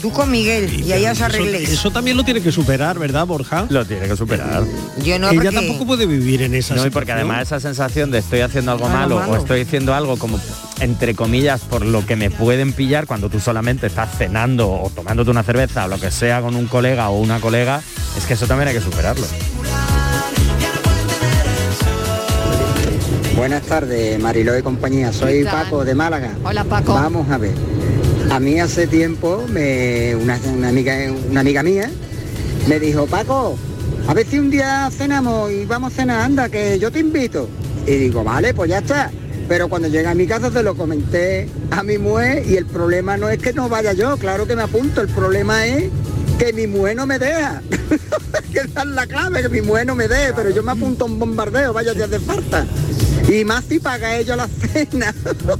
Tú 0.00 0.12
con 0.12 0.30
Miguel 0.30 0.84
y 0.84 0.92
allá 0.92 1.12
os 1.12 1.16
Eso, 1.18 1.24
arregléis. 1.24 1.68
eso 1.70 1.90
también 1.90 2.16
lo 2.16 2.22
tiene 2.24 2.40
que 2.42 2.52
superar, 2.52 2.98
¿verdad, 2.98 3.26
Borja? 3.26 3.66
Lo 3.70 3.84
tiene 3.84 4.06
que 4.06 4.16
superar. 4.16 4.62
Yo 5.02 5.18
no, 5.18 5.30
Ella 5.30 5.42
porque- 5.42 5.52
tampoco 5.56 5.86
puede 5.86 6.06
vivir 6.06 6.42
en 6.42 6.54
esa 6.54 6.74
No, 6.74 6.86
y 6.86 6.90
porque 6.90 7.12
además 7.12 7.42
esa 7.42 7.60
sensación 7.60 8.10
de 8.10 8.18
estoy 8.18 8.40
haciendo 8.40 8.72
algo 8.72 8.88
malo, 8.88 9.16
malo. 9.18 9.32
o 9.32 9.36
estoy 9.36 9.62
haciendo 9.62 9.94
algo 9.94 10.16
como 10.18 10.38
entre 10.80 11.14
comillas 11.14 11.62
por 11.62 11.84
lo 11.84 12.04
que 12.04 12.14
me 12.16 12.30
pueden 12.30 12.72
pillar 12.74 13.06
cuando 13.06 13.30
tú 13.30 13.40
solamente 13.40 13.86
estás 13.86 14.10
cenando 14.18 14.70
o 14.70 14.90
tomándote 14.90 15.30
una 15.30 15.42
cerveza 15.42 15.86
o 15.86 15.88
lo 15.88 15.98
que 15.98 16.10
sea 16.10 16.40
con 16.42 16.54
un 16.54 16.66
colega 16.66 17.08
o 17.08 17.18
una 17.18 17.40
colega, 17.40 17.80
es 18.18 18.24
que 18.26 18.34
eso 18.34 18.46
también 18.46 18.68
hay 18.68 18.74
que 18.74 18.80
superarlo. 18.82 19.26
Buenas 23.34 23.62
tardes, 23.62 24.18
Mariló 24.20 24.56
y 24.58 24.62
compañía. 24.62 25.12
Soy. 25.12 25.44
Paco 25.44 25.84
de 25.84 25.94
Málaga. 25.94 26.32
Hola, 26.42 26.64
Paco. 26.64 26.94
Vamos 26.94 27.30
a 27.30 27.36
ver. 27.38 27.52
A 28.36 28.38
mí 28.38 28.60
hace 28.60 28.86
tiempo 28.86 29.46
me, 29.48 30.14
una, 30.14 30.38
una 30.54 30.68
amiga, 30.68 30.94
una 31.30 31.40
amiga 31.40 31.62
mía 31.62 31.90
me 32.68 32.78
dijo, 32.78 33.06
Paco, 33.06 33.56
a 34.06 34.12
ver 34.12 34.26
si 34.26 34.38
un 34.38 34.50
día 34.50 34.90
cenamos 34.92 35.50
y 35.50 35.64
vamos 35.64 35.94
a 35.94 35.96
cenar, 35.96 36.20
anda, 36.20 36.50
que 36.50 36.78
yo 36.78 36.92
te 36.92 36.98
invito. 36.98 37.48
Y 37.86 37.92
digo, 37.92 38.22
vale, 38.24 38.52
pues 38.52 38.68
ya 38.68 38.80
está. 38.80 39.10
Pero 39.48 39.70
cuando 39.70 39.88
llegué 39.88 40.08
a 40.08 40.14
mi 40.14 40.26
casa 40.26 40.50
se 40.50 40.62
lo 40.62 40.76
comenté 40.76 41.48
a 41.70 41.82
mi 41.82 41.96
mujer 41.96 42.44
y 42.46 42.58
el 42.58 42.66
problema 42.66 43.16
no 43.16 43.30
es 43.30 43.38
que 43.38 43.54
no 43.54 43.70
vaya 43.70 43.94
yo, 43.94 44.18
claro 44.18 44.46
que 44.46 44.54
me 44.54 44.64
apunto, 44.64 45.00
el 45.00 45.08
problema 45.08 45.66
es 45.66 45.84
que 46.38 46.52
mi 46.52 46.66
mujer 46.66 46.96
no 46.96 47.06
me 47.06 47.18
deja. 47.18 47.62
que 48.52 48.58
es 48.58 48.84
la 48.84 49.06
clave, 49.06 49.40
que 49.40 49.48
mi 49.48 49.62
mujer 49.62 49.86
no 49.86 49.94
me 49.94 50.08
deje, 50.08 50.34
pero 50.34 50.50
yo 50.50 50.62
me 50.62 50.72
apunto 50.72 51.06
a 51.06 51.08
un 51.08 51.18
bombardeo, 51.18 51.72
vaya 51.72 51.94
si 51.94 52.02
hace 52.02 52.20
falta. 52.20 52.66
Y 53.28 53.44
más 53.44 53.64
si 53.68 53.80
paga 53.80 54.16
ella 54.16 54.36
la 54.36 54.48
cena. 54.48 55.12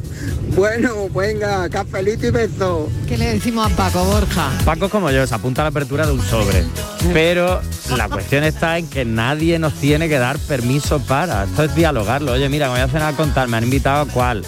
bueno, 0.57 1.09
venga, 1.09 1.69
cafelito 1.69 2.27
y 2.27 2.31
beso. 2.31 2.89
¿Qué 3.09 3.19
le 3.19 3.33
decimos 3.33 3.71
a 3.71 3.77
Paco 3.77 4.05
Borja? 4.05 4.53
Paco 4.65 4.87
es 4.87 4.91
como 4.93 5.11
yo, 5.11 5.27
se 5.27 5.35
apunta 5.35 5.63
a 5.63 5.65
la 5.65 5.71
apertura 5.71 6.07
de 6.07 6.13
un 6.13 6.23
sobre. 6.23 6.65
Pero 7.13 7.61
la 7.97 8.09
cuestión 8.09 8.45
está 8.45 8.79
en 8.79 8.87
que 8.89 9.05
nadie 9.05 9.59
nos 9.59 9.75
tiene 9.75 10.09
que 10.09 10.19
dar 10.19 10.39
permiso 10.39 11.01
para. 11.01 11.45
Esto 11.45 11.65
es 11.65 11.75
dialogarlo. 11.75 12.33
Oye, 12.33 12.49
mira, 12.49 12.67
me 12.67 12.75
voy 12.75 12.81
a 12.83 12.89
cenar 12.89 13.15
con 13.15 13.35
tal, 13.35 13.49
me 13.49 13.57
han 13.57 13.65
invitado 13.65 14.03
a 14.03 14.07
cuál. 14.07 14.45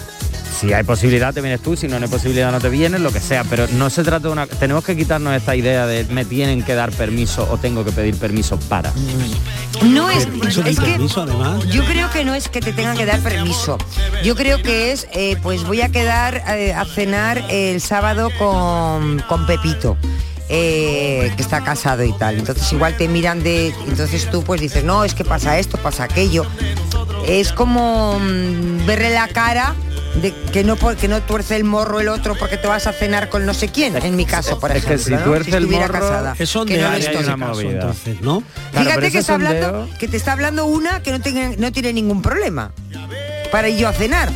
Si 0.57 0.73
hay 0.73 0.83
posibilidad 0.83 1.33
te 1.33 1.41
vienes 1.41 1.61
tú, 1.61 1.75
si 1.75 1.87
no 1.87 1.97
hay 1.97 2.07
posibilidad 2.07 2.51
no 2.51 2.59
te 2.59 2.69
vienes, 2.69 3.01
lo 3.01 3.11
que 3.11 3.19
sea. 3.19 3.43
Pero 3.43 3.67
no 3.73 3.89
se 3.89 4.03
trata 4.03 4.27
de 4.27 4.33
una... 4.33 4.47
Tenemos 4.47 4.83
que 4.83 4.95
quitarnos 4.97 5.33
esta 5.35 5.55
idea 5.55 5.85
de 5.85 6.03
me 6.05 6.25
tienen 6.25 6.63
que 6.63 6.75
dar 6.75 6.91
permiso 6.91 7.47
o 7.49 7.57
tengo 7.57 7.85
que 7.85 7.91
pedir 7.91 8.15
permiso 8.15 8.57
para. 8.67 8.91
No 9.83 10.09
es, 10.09 10.27
es 10.65 10.79
que 10.79 10.85
permiso, 10.91 11.21
además. 11.21 11.65
yo 11.67 11.83
creo 11.85 12.09
que 12.09 12.25
no 12.25 12.33
es 12.35 12.49
que 12.49 12.59
te 12.61 12.73
tengan 12.73 12.97
que 12.97 13.05
dar 13.05 13.19
permiso. 13.21 13.77
Yo 14.23 14.35
creo 14.35 14.61
que 14.61 14.91
es, 14.91 15.07
eh, 15.13 15.37
pues 15.41 15.63
voy 15.63 15.81
a 15.81 15.89
quedar 15.89 16.43
eh, 16.47 16.73
a 16.73 16.85
cenar 16.85 17.43
el 17.49 17.79
sábado 17.79 18.29
con, 18.37 19.19
con 19.27 19.45
Pepito. 19.45 19.97
eh, 20.49 21.31
que 21.35 21.41
está 21.43 21.63
casado 21.63 22.03
y 22.03 22.11
tal. 22.13 22.37
Entonces 22.39 22.71
igual 22.73 22.97
te 22.97 23.07
miran 23.07 23.41
de. 23.43 23.67
Entonces 23.87 24.29
tú 24.29 24.43
pues 24.43 24.59
dices, 24.59 24.83
no, 24.83 25.03
es 25.03 25.13
que 25.13 25.23
pasa 25.23 25.59
esto, 25.59 25.77
pasa 25.77 26.03
aquello. 26.05 26.43
Es 27.29 27.53
como 27.53 28.19
mm, 28.19 28.87
verle 28.87 29.11
la 29.11 29.27
cara 29.27 29.75
de 30.15 30.33
que 30.51 30.63
no 30.63 30.75
porque 30.75 31.07
no 31.07 31.21
tuerce 31.21 31.55
el 31.55 31.63
morro 31.63 31.99
el 31.99 32.07
otro 32.07 32.35
porque 32.35 32.57
te 32.57 32.67
vas 32.67 32.87
a 32.87 32.91
cenar 32.91 33.29
con 33.29 33.45
no 33.45 33.53
sé 33.53 33.69
quién. 33.69 33.95
En 33.97 34.15
mi 34.15 34.25
caso, 34.25 34.59
por 34.59 34.71
Es 34.71 34.83
que 34.83 34.95
ejemplo. 34.95 35.05
si 35.05 35.11
¿no? 35.23 35.23
tuerce 35.29 35.49
el 35.51 35.63
estuviera 35.63 35.87
morro, 35.87 35.99
casada. 35.99 36.35
Es 36.39 36.51
que 36.51 36.77
no 36.81 36.93
ese 36.93 37.17
una 37.17 37.37
movida. 37.37 37.69
entonces, 37.69 38.21
¿no? 38.21 38.39
Claro, 38.41 38.49
pero 38.71 38.83
Fíjate 38.85 39.11
que 39.11 39.17
está 39.19 39.33
hablando, 39.35 39.89
que 39.99 40.07
te 40.07 40.17
está 40.17 40.31
hablando 40.33 40.65
una 40.65 41.03
que 41.03 41.11
no 41.11 41.19
tiene, 41.21 41.55
no 41.57 41.71
tiene 41.71 41.93
ningún 41.93 42.23
problema 42.23 42.71
para 43.51 43.69
ir 43.69 43.77
yo 43.77 43.87
a 43.87 43.93
cenar. 43.93 44.29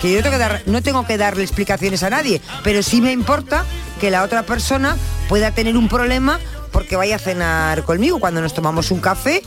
Que 0.00 0.12
yo 0.12 0.18
tengo 0.22 0.32
que 0.32 0.38
dar, 0.38 0.62
no 0.66 0.82
tengo 0.82 1.06
que 1.06 1.16
darle 1.18 1.44
explicaciones 1.44 2.02
a 2.02 2.10
nadie, 2.10 2.40
pero 2.64 2.82
sí 2.82 3.00
me 3.00 3.12
importa 3.12 3.64
que 4.00 4.10
la 4.10 4.24
otra 4.24 4.42
persona 4.42 4.96
pueda 5.28 5.52
tener 5.52 5.76
un 5.76 5.88
problema 5.88 6.40
porque 6.72 6.96
vaya 6.96 7.16
a 7.16 7.18
cenar 7.18 7.84
conmigo 7.84 8.18
cuando 8.18 8.40
nos 8.40 8.54
tomamos 8.54 8.90
un 8.90 9.00
café 9.00 9.42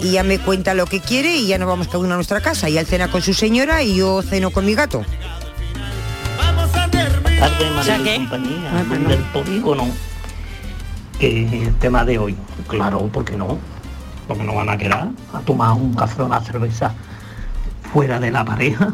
y 0.00 0.12
ya 0.12 0.22
me 0.22 0.38
cuenta 0.38 0.74
lo 0.74 0.86
que 0.86 1.00
quiere 1.00 1.36
y 1.36 1.46
ya 1.48 1.58
nos 1.58 1.68
vamos 1.68 1.86
cada 1.88 1.98
uno 1.98 2.12
a 2.12 2.16
nuestra 2.16 2.40
casa. 2.40 2.68
Y 2.68 2.78
él 2.78 2.86
cena 2.86 3.08
con 3.10 3.22
su 3.22 3.34
señora 3.34 3.82
y 3.82 3.96
yo 3.96 4.22
ceno 4.22 4.50
con 4.50 4.64
mi 4.66 4.74
gato. 4.74 5.02
tarde, 7.40 7.70
O 7.78 7.82
sea, 7.82 7.98
María 7.98 8.04
¿qué? 8.04 8.14
y 8.16 8.18
compañía, 8.18 8.70
Ah, 8.74 8.82
no. 8.82 9.08
del 9.08 9.18
polígono. 9.32 9.88
Que 11.18 11.46
el 11.66 11.74
tema 11.76 12.04
de 12.04 12.18
hoy, 12.18 12.36
claro, 12.68 13.06
¿por 13.08 13.24
qué 13.24 13.36
no? 13.36 13.58
Porque 14.26 14.44
no 14.44 14.54
van 14.54 14.68
a 14.68 14.76
quedar 14.76 15.08
a 15.32 15.40
tomar 15.40 15.72
un 15.72 15.94
café 15.94 16.22
o 16.22 16.26
una 16.26 16.40
cerveza 16.40 16.92
fuera 17.92 18.20
de 18.20 18.30
la 18.30 18.44
pareja. 18.44 18.92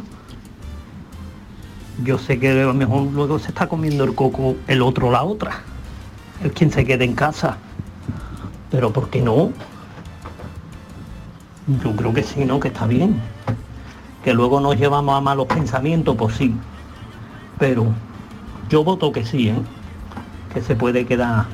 Yo 2.02 2.18
sé 2.18 2.38
que 2.38 2.50
a 2.50 2.64
lo 2.64 2.74
mejor 2.74 3.02
luego 3.12 3.38
se 3.38 3.48
está 3.48 3.66
comiendo 3.68 4.04
el 4.04 4.14
coco 4.14 4.56
el 4.66 4.82
otro 4.82 5.10
la 5.10 5.22
otra. 5.22 5.60
El 6.42 6.52
quien 6.52 6.70
se 6.72 6.84
quede 6.84 7.04
en 7.04 7.14
casa. 7.14 7.56
Pero 8.70 8.92
¿por 8.92 9.10
qué 9.10 9.20
no? 9.20 9.52
Yo 11.82 11.92
creo 11.96 12.12
que 12.12 12.22
sí, 12.22 12.44
¿no? 12.44 12.60
Que 12.60 12.68
está 12.68 12.86
bien. 12.86 13.20
Que 14.22 14.34
luego 14.34 14.60
nos 14.60 14.76
llevamos 14.76 15.16
a 15.16 15.20
malos 15.20 15.46
pensamientos, 15.46 16.14
pues 16.16 16.36
sí. 16.36 16.54
Pero 17.58 17.86
yo 18.68 18.84
voto 18.84 19.12
que 19.12 19.24
sí, 19.24 19.48
¿eh? 19.48 19.54
Que 20.52 20.60
se 20.62 20.74
puede 20.76 21.04
quedar 21.06 21.44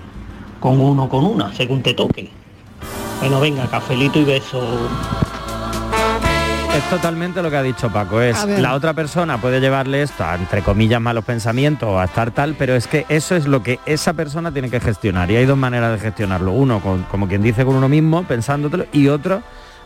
con 0.60 0.80
uno 0.80 1.04
o 1.04 1.08
con 1.08 1.24
una, 1.24 1.52
según 1.54 1.82
te 1.82 1.94
toque. 1.94 2.30
Bueno, 3.20 3.40
venga, 3.40 3.66
cafelito 3.66 4.18
y 4.18 4.24
beso. 4.24 4.60
Es 6.76 6.88
totalmente 6.88 7.42
lo 7.42 7.50
que 7.50 7.56
ha 7.56 7.62
dicho 7.62 7.90
Paco. 7.90 8.20
Es 8.20 8.44
la 8.46 8.74
otra 8.74 8.94
persona 8.94 9.38
puede 9.40 9.60
llevarle 9.60 10.02
esto 10.02 10.24
a 10.24 10.36
entre 10.36 10.62
comillas 10.62 11.00
malos 11.00 11.24
pensamientos 11.24 11.88
o 11.88 11.98
a 11.98 12.04
estar 12.04 12.30
tal, 12.30 12.54
pero 12.54 12.74
es 12.76 12.86
que 12.86 13.04
eso 13.08 13.34
es 13.34 13.46
lo 13.46 13.62
que 13.62 13.80
esa 13.86 14.12
persona 14.12 14.52
tiene 14.52 14.70
que 14.70 14.78
gestionar. 14.80 15.30
Y 15.30 15.36
hay 15.36 15.46
dos 15.46 15.58
maneras 15.58 15.92
de 15.92 15.98
gestionarlo. 15.98 16.52
Uno, 16.52 16.80
con- 16.80 17.02
como 17.04 17.26
quien 17.26 17.42
dice 17.42 17.64
con 17.64 17.74
uno 17.74 17.88
mismo, 17.88 18.22
pensándotelo, 18.22 18.86
y 18.92 19.08
otro, 19.08 19.42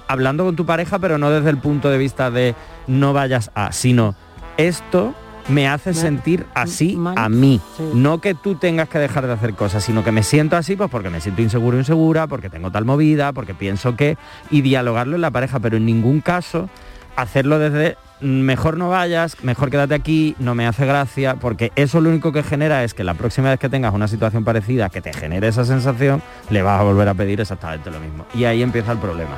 hablando 0.09 0.45
con 0.45 0.57
tu 0.57 0.67
pareja, 0.67 0.99
pero 0.99 1.19
no 1.19 1.31
desde 1.31 1.51
el 1.51 1.59
punto 1.59 1.91
de 1.91 1.99
vista 1.99 2.31
de 2.31 2.55
no 2.87 3.13
vayas 3.13 3.51
a, 3.55 3.73
sino 3.73 4.15
esto 4.57 5.15
me 5.49 5.69
hace 5.69 5.93
sentir 5.93 6.47
así 6.55 6.99
a 7.17 7.29
mí. 7.29 7.61
No 7.93 8.21
que 8.21 8.35
tú 8.35 8.55
tengas 8.55 8.89
que 8.89 8.99
dejar 8.99 9.27
de 9.27 9.35
hacer 9.35 9.55
cosas, 9.55 9.85
sino 9.85 10.03
que 10.03 10.11
me 10.11 10.23
siento 10.23 10.57
así 10.57 10.75
pues 10.75 10.91
porque 10.91 11.11
me 11.11 11.21
siento 11.21 11.43
inseguro 11.43 11.77
o 11.77 11.81
insegura, 11.81 12.27
porque 12.27 12.49
tengo 12.49 12.71
tal 12.71 12.85
movida, 12.87 13.33
porque 13.35 13.53
pienso 13.55 13.95
que... 13.95 14.17
Y 14.51 14.63
dialogarlo 14.63 15.17
en 15.17 15.21
la 15.21 15.31
pareja, 15.31 15.61
pero 15.61 15.77
en 15.77 15.85
ningún 15.85 16.21
caso 16.23 16.71
hacerlo 17.17 17.59
desde 17.59 17.97
"Mm, 18.23 18.41
mejor 18.41 18.79
no 18.79 18.89
vayas, 18.89 19.37
mejor 19.45 19.71
quédate 19.71 19.95
aquí, 19.95 20.35
no 20.39 20.55
me 20.55 20.67
hace 20.67 20.87
gracia, 20.87 21.35
porque 21.35 21.73
eso 21.77 22.01
lo 22.01 22.09
único 22.09 22.33
que 22.33 22.43
genera 22.43 22.83
es 22.83 22.95
que 22.95 23.05
la 23.05 23.13
próxima 23.15 23.51
vez 23.51 23.59
que 23.59 23.69
tengas 23.69 23.93
una 23.93 24.09
situación 24.09 24.45
parecida 24.45 24.89
que 24.89 25.03
te 25.03 25.13
genere 25.13 25.49
esa 25.49 25.65
sensación, 25.67 26.23
le 26.49 26.63
vas 26.63 26.81
a 26.81 26.85
volver 26.85 27.09
a 27.09 27.15
pedir 27.15 27.41
exactamente 27.43 27.91
lo 27.91 28.01
mismo. 28.01 28.25
Y 28.35 28.45
ahí 28.45 28.63
empieza 28.63 28.93
el 28.93 28.99
problema. 28.99 29.37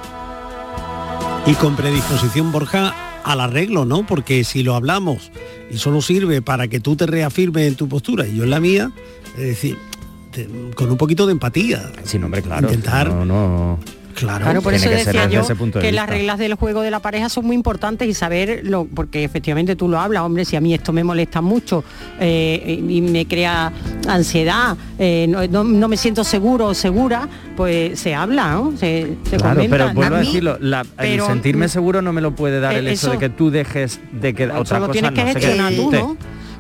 Y 1.47 1.55
con 1.55 1.77
predisposición, 1.77 2.51
Borja, 2.51 2.95
al 3.25 3.41
arreglo, 3.41 3.85
¿no? 3.85 4.05
Porque 4.07 4.43
si 4.45 4.63
lo 4.63 4.75
hablamos 4.75 5.31
y 5.71 5.79
solo 5.79 6.03
sirve 6.03 6.43
para 6.43 6.67
que 6.69 6.81
tú 6.81 6.97
te 6.97 7.07
reafirmes 7.07 7.69
en 7.69 7.77
tu 7.77 7.89
postura 7.89 8.27
y 8.27 8.37
yo 8.37 8.45
en 8.45 8.51
la 8.51 8.59
mía, 8.61 8.91
es 9.37 9.43
decir, 9.43 9.79
te- 10.33 10.49
con 10.75 10.91
un 10.91 10.97
poquito 10.97 11.25
de 11.27 11.33
empatía. 11.33 11.93
Sin 12.05 12.25
hombre, 12.25 12.43
claro. 12.43 12.67
Intentar. 12.69 13.09
No, 13.09 13.25
no. 13.25 13.79
Claro, 14.17 14.45
Claro, 14.45 14.63
por 14.63 14.73
eso 14.73 14.89
que 14.89 14.97
decía 14.97 15.29
yo 15.29 15.43
de 15.47 15.81
que 15.81 15.93
las 15.93 16.09
reglas 16.09 16.39
del 16.39 16.55
juego 16.55 16.81
de 16.81 16.91
la 16.91 17.01
pareja 17.01 17.29
son 17.29 17.45
muy 17.47 17.55
importantes 17.55 18.09
y 18.09 18.15
saber 18.15 18.63
lo, 18.65 18.87
porque 18.87 19.25
efectivamente 19.25 19.77
tú 19.77 19.89
lo 19.89 20.01
hablas, 20.01 20.23
hombre, 20.23 20.45
si 20.47 20.57
a 20.57 20.61
mí 20.63 20.73
esto 20.73 20.91
me 20.93 21.05
molesta 21.05 21.43
mucho 21.43 21.85
eh, 22.19 22.83
y 22.89 23.01
me 23.03 23.27
crea 23.27 23.71
ansiedad, 24.09 24.77
eh, 24.99 25.27
no, 25.29 25.47
no- 25.47 25.65
no 25.65 25.89
me 25.89 25.97
siento 25.99 26.25
seguro 26.25 26.67
o 26.69 26.75
segura, 26.75 27.29
pues 27.57 27.99
se 28.01 28.15
habla, 28.15 28.53
¿no? 28.53 28.73
Se, 28.79 29.17
se 29.29 29.37
Claro, 29.37 29.55
comenta. 29.57 29.77
pero 29.77 29.95
vuelvo 29.95 30.17
a, 30.17 30.19
mí- 30.21 30.27
decirlo, 30.27 30.57
la- 30.61 30.81
el 30.81 30.87
pero- 30.97 31.27
sentirme 31.27 31.69
seguro 31.69 32.01
no 32.03 32.13
me 32.13 32.21
lo 32.23 32.35
puede 32.35 32.59
dar 32.61 32.75
Eh, 32.75 32.79
el 32.79 32.89
hecho 32.89 32.95
eso- 33.09 33.11
de 33.13 33.19
que 33.19 33.29
tú 33.29 33.51
dejes 33.51 34.01
de 34.13 34.35
que 34.35 34.47
otra 34.49 34.79
cosa 34.81 34.93
tienes 34.93 35.13
que 35.13 35.25
no 35.25 35.33
gestionar 35.33 35.73
tú, 35.75 35.91
¿no? 35.91 36.17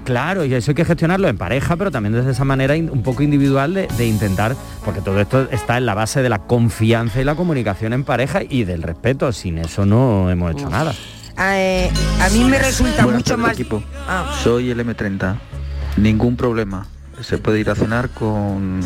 Claro, 0.06 0.44
y 0.44 0.54
eso 0.54 0.70
hay 0.70 0.76
que 0.76 0.84
gestionarlo 0.84 1.26
en 1.26 1.36
pareja, 1.36 1.74
pero 1.74 1.90
también 1.90 2.12
desde 2.12 2.30
esa 2.30 2.44
manera 2.44 2.74
un 2.74 3.02
poco 3.02 3.24
individual 3.24 3.74
de, 3.74 3.88
de 3.98 4.06
intentar, 4.06 4.54
porque 4.84 5.00
todo 5.00 5.20
esto 5.20 5.48
está 5.50 5.76
en 5.78 5.84
la 5.84 5.94
base 5.94 6.22
de 6.22 6.28
la 6.28 6.38
confianza 6.38 7.20
y 7.20 7.24
la 7.24 7.34
comunicación 7.34 7.92
en 7.92 8.04
pareja 8.04 8.40
y 8.48 8.62
del 8.62 8.84
respeto. 8.84 9.32
Sin 9.32 9.58
eso 9.58 9.84
no 9.84 10.30
hemos 10.30 10.52
hecho 10.52 10.70
nada. 10.70 10.94
Eh, 11.38 11.90
a 12.22 12.28
mí 12.30 12.44
me 12.44 12.56
resulta 12.58 13.02
Buenas 13.02 13.22
mucho 13.22 13.36
más... 13.36 13.52
equipo. 13.54 13.82
Ah. 14.08 14.32
Soy 14.44 14.70
el 14.70 14.78
M30. 14.78 15.36
Ningún 15.96 16.36
problema. 16.36 16.86
Se 17.20 17.38
puede 17.38 17.58
ir 17.58 17.70
a 17.70 17.74
cenar 17.74 18.10
con, 18.10 18.80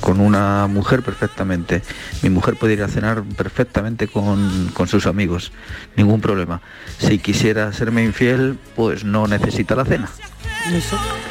con 0.00 0.20
una 0.20 0.68
mujer 0.68 1.02
perfectamente. 1.02 1.82
Mi 2.22 2.30
mujer 2.30 2.56
puede 2.56 2.72
ir 2.74 2.82
a 2.82 2.88
cenar 2.88 3.24
perfectamente 3.24 4.08
con, 4.08 4.70
con 4.72 4.88
sus 4.88 5.06
amigos. 5.06 5.52
Ningún 5.96 6.22
problema. 6.22 6.62
Si 6.98 7.18
quisiera 7.18 7.72
serme 7.72 8.04
infiel, 8.04 8.58
pues 8.74 9.04
no 9.04 9.26
necesita 9.26 9.74
la 9.74 9.84
cena. 9.84 10.08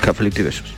Cafelito 0.02 0.42
y 0.42 0.44
besos. 0.46 0.74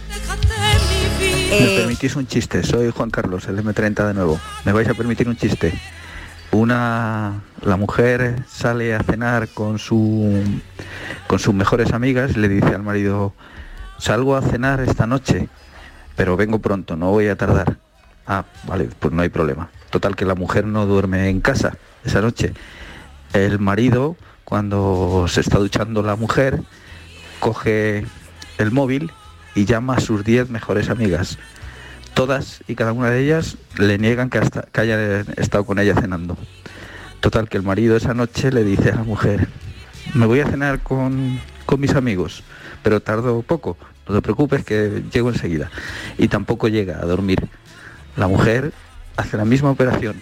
¿Me 1.50 1.58
Eh, 1.58 1.76
permitís 1.78 2.16
un 2.16 2.28
chiste? 2.28 2.64
Soy 2.64 2.92
Juan 2.92 3.10
Carlos, 3.10 3.48
el 3.48 3.58
M30 3.58 4.08
de 4.08 4.14
nuevo. 4.14 4.40
¿Me 4.66 4.72
vais 4.72 4.88
a 4.90 4.94
permitir 4.94 5.28
un 5.28 5.36
chiste? 5.38 5.74
Una 6.52 7.42
la 7.62 7.78
mujer 7.78 8.44
sale 8.48 8.94
a 8.94 9.02
cenar 9.02 9.48
con 9.50 9.80
su 9.80 10.44
con 11.28 11.40
sus 11.40 11.54
mejores 11.54 11.94
amigas 11.94 12.32
y 12.36 12.40
le 12.40 12.48
dice 12.48 12.68
al 12.76 12.84
marido, 12.84 13.34
"Salgo 13.98 14.36
a 14.36 14.42
cenar 14.42 14.80
esta 14.82 15.08
noche." 15.08 15.50
pero 16.16 16.38
vengo 16.38 16.60
pronto, 16.60 16.96
no 16.96 17.10
voy 17.10 17.28
a 17.28 17.36
tardar. 17.36 17.78
Ah, 18.28 18.46
vale, 18.68 18.88
pues 19.00 19.12
no 19.12 19.24
hay 19.24 19.30
problema. 19.30 19.72
Total 19.90 20.16
que 20.16 20.26
la 20.26 20.36
mujer 20.36 20.64
no 20.68 20.86
duerme 20.86 21.28
en 21.28 21.42
casa 21.42 21.76
esa 22.06 22.22
noche. 22.22 22.54
El 23.34 23.58
marido, 23.58 24.16
cuando 24.44 25.26
se 25.28 25.42
está 25.42 25.58
duchando 25.58 26.04
la 26.04 26.16
mujer, 26.16 26.62
coge 27.40 28.06
el 28.58 28.72
móvil 28.72 29.12
y 29.56 29.66
llama 29.66 29.96
a 29.96 30.00
sus 30.00 30.24
10 30.24 30.50
mejores 30.50 30.90
amigas. 30.90 31.38
Todas 32.14 32.62
y 32.68 32.76
cada 32.76 32.94
una 32.94 33.10
de 33.10 33.24
ellas 33.24 33.58
le 33.78 33.98
niegan 33.98 34.30
que, 34.30 34.38
hasta, 34.38 34.64
que 34.64 34.82
haya 34.82 35.22
estado 35.38 35.66
con 35.66 35.80
ella 35.80 35.96
cenando. 35.96 36.38
Total 37.20 37.50
que 37.50 37.58
el 37.58 37.64
marido 37.64 37.96
esa 37.96 38.14
noche 38.14 38.52
le 38.52 38.64
dice 38.64 38.90
a 38.90 38.96
la 38.96 39.04
mujer, 39.04 39.48
me 40.14 40.26
voy 40.26 40.42
a 40.42 40.48
cenar 40.48 40.82
con, 40.82 41.40
con 41.66 41.80
mis 41.80 41.96
amigos, 41.96 42.44
pero 42.84 43.00
tardo 43.00 43.42
poco, 43.42 43.78
no 44.08 44.16
te 44.16 44.22
preocupes 44.22 44.64
que 44.66 45.04
llego 45.12 45.30
enseguida. 45.30 45.72
Y 46.18 46.28
tampoco 46.28 46.68
llega 46.68 46.98
a 46.98 47.06
dormir. 47.06 47.48
La 48.16 48.28
mujer 48.28 48.74
hace 49.16 49.38
la 49.38 49.46
misma 49.46 49.72
operación, 49.72 50.22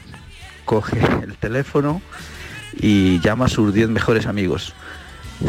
coge 0.65 0.99
el 1.23 1.35
teléfono 1.37 2.01
y 2.73 3.19
llama 3.19 3.45
a 3.45 3.49
sus 3.49 3.73
10 3.73 3.89
mejores 3.89 4.27
amigos, 4.27 4.73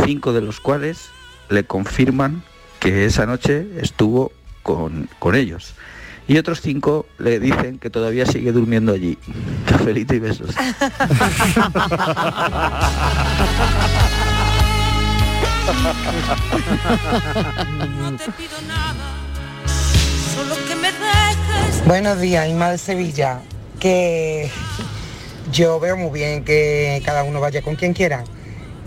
cinco 0.04 0.32
de 0.32 0.40
los 0.40 0.58
cuales 0.58 1.10
le 1.50 1.64
confirman 1.64 2.42
que 2.82 3.04
esa 3.04 3.26
noche 3.26 3.64
estuvo 3.80 4.32
con, 4.64 5.08
con 5.20 5.36
ellos. 5.36 5.74
Y 6.26 6.36
otros 6.36 6.60
cinco 6.60 7.06
le 7.18 7.38
dicen 7.38 7.78
que 7.78 7.90
todavía 7.90 8.26
sigue 8.26 8.50
durmiendo 8.50 8.92
allí. 8.92 9.18
Cafelito 9.66 10.14
y 10.14 10.18
besos. 10.18 10.52
Solo 20.34 20.56
que 20.66 20.74
me 20.74 20.90
dejes. 20.90 21.86
Buenos 21.86 22.20
días, 22.20 22.48
Inma 22.48 22.70
de 22.70 22.78
Sevilla. 22.78 23.40
Que 23.78 24.50
yo 25.52 25.78
veo 25.78 25.96
muy 25.96 26.10
bien 26.10 26.44
que 26.44 27.00
cada 27.04 27.22
uno 27.22 27.40
vaya 27.40 27.62
con 27.62 27.76
quien 27.76 27.92
quiera. 27.92 28.24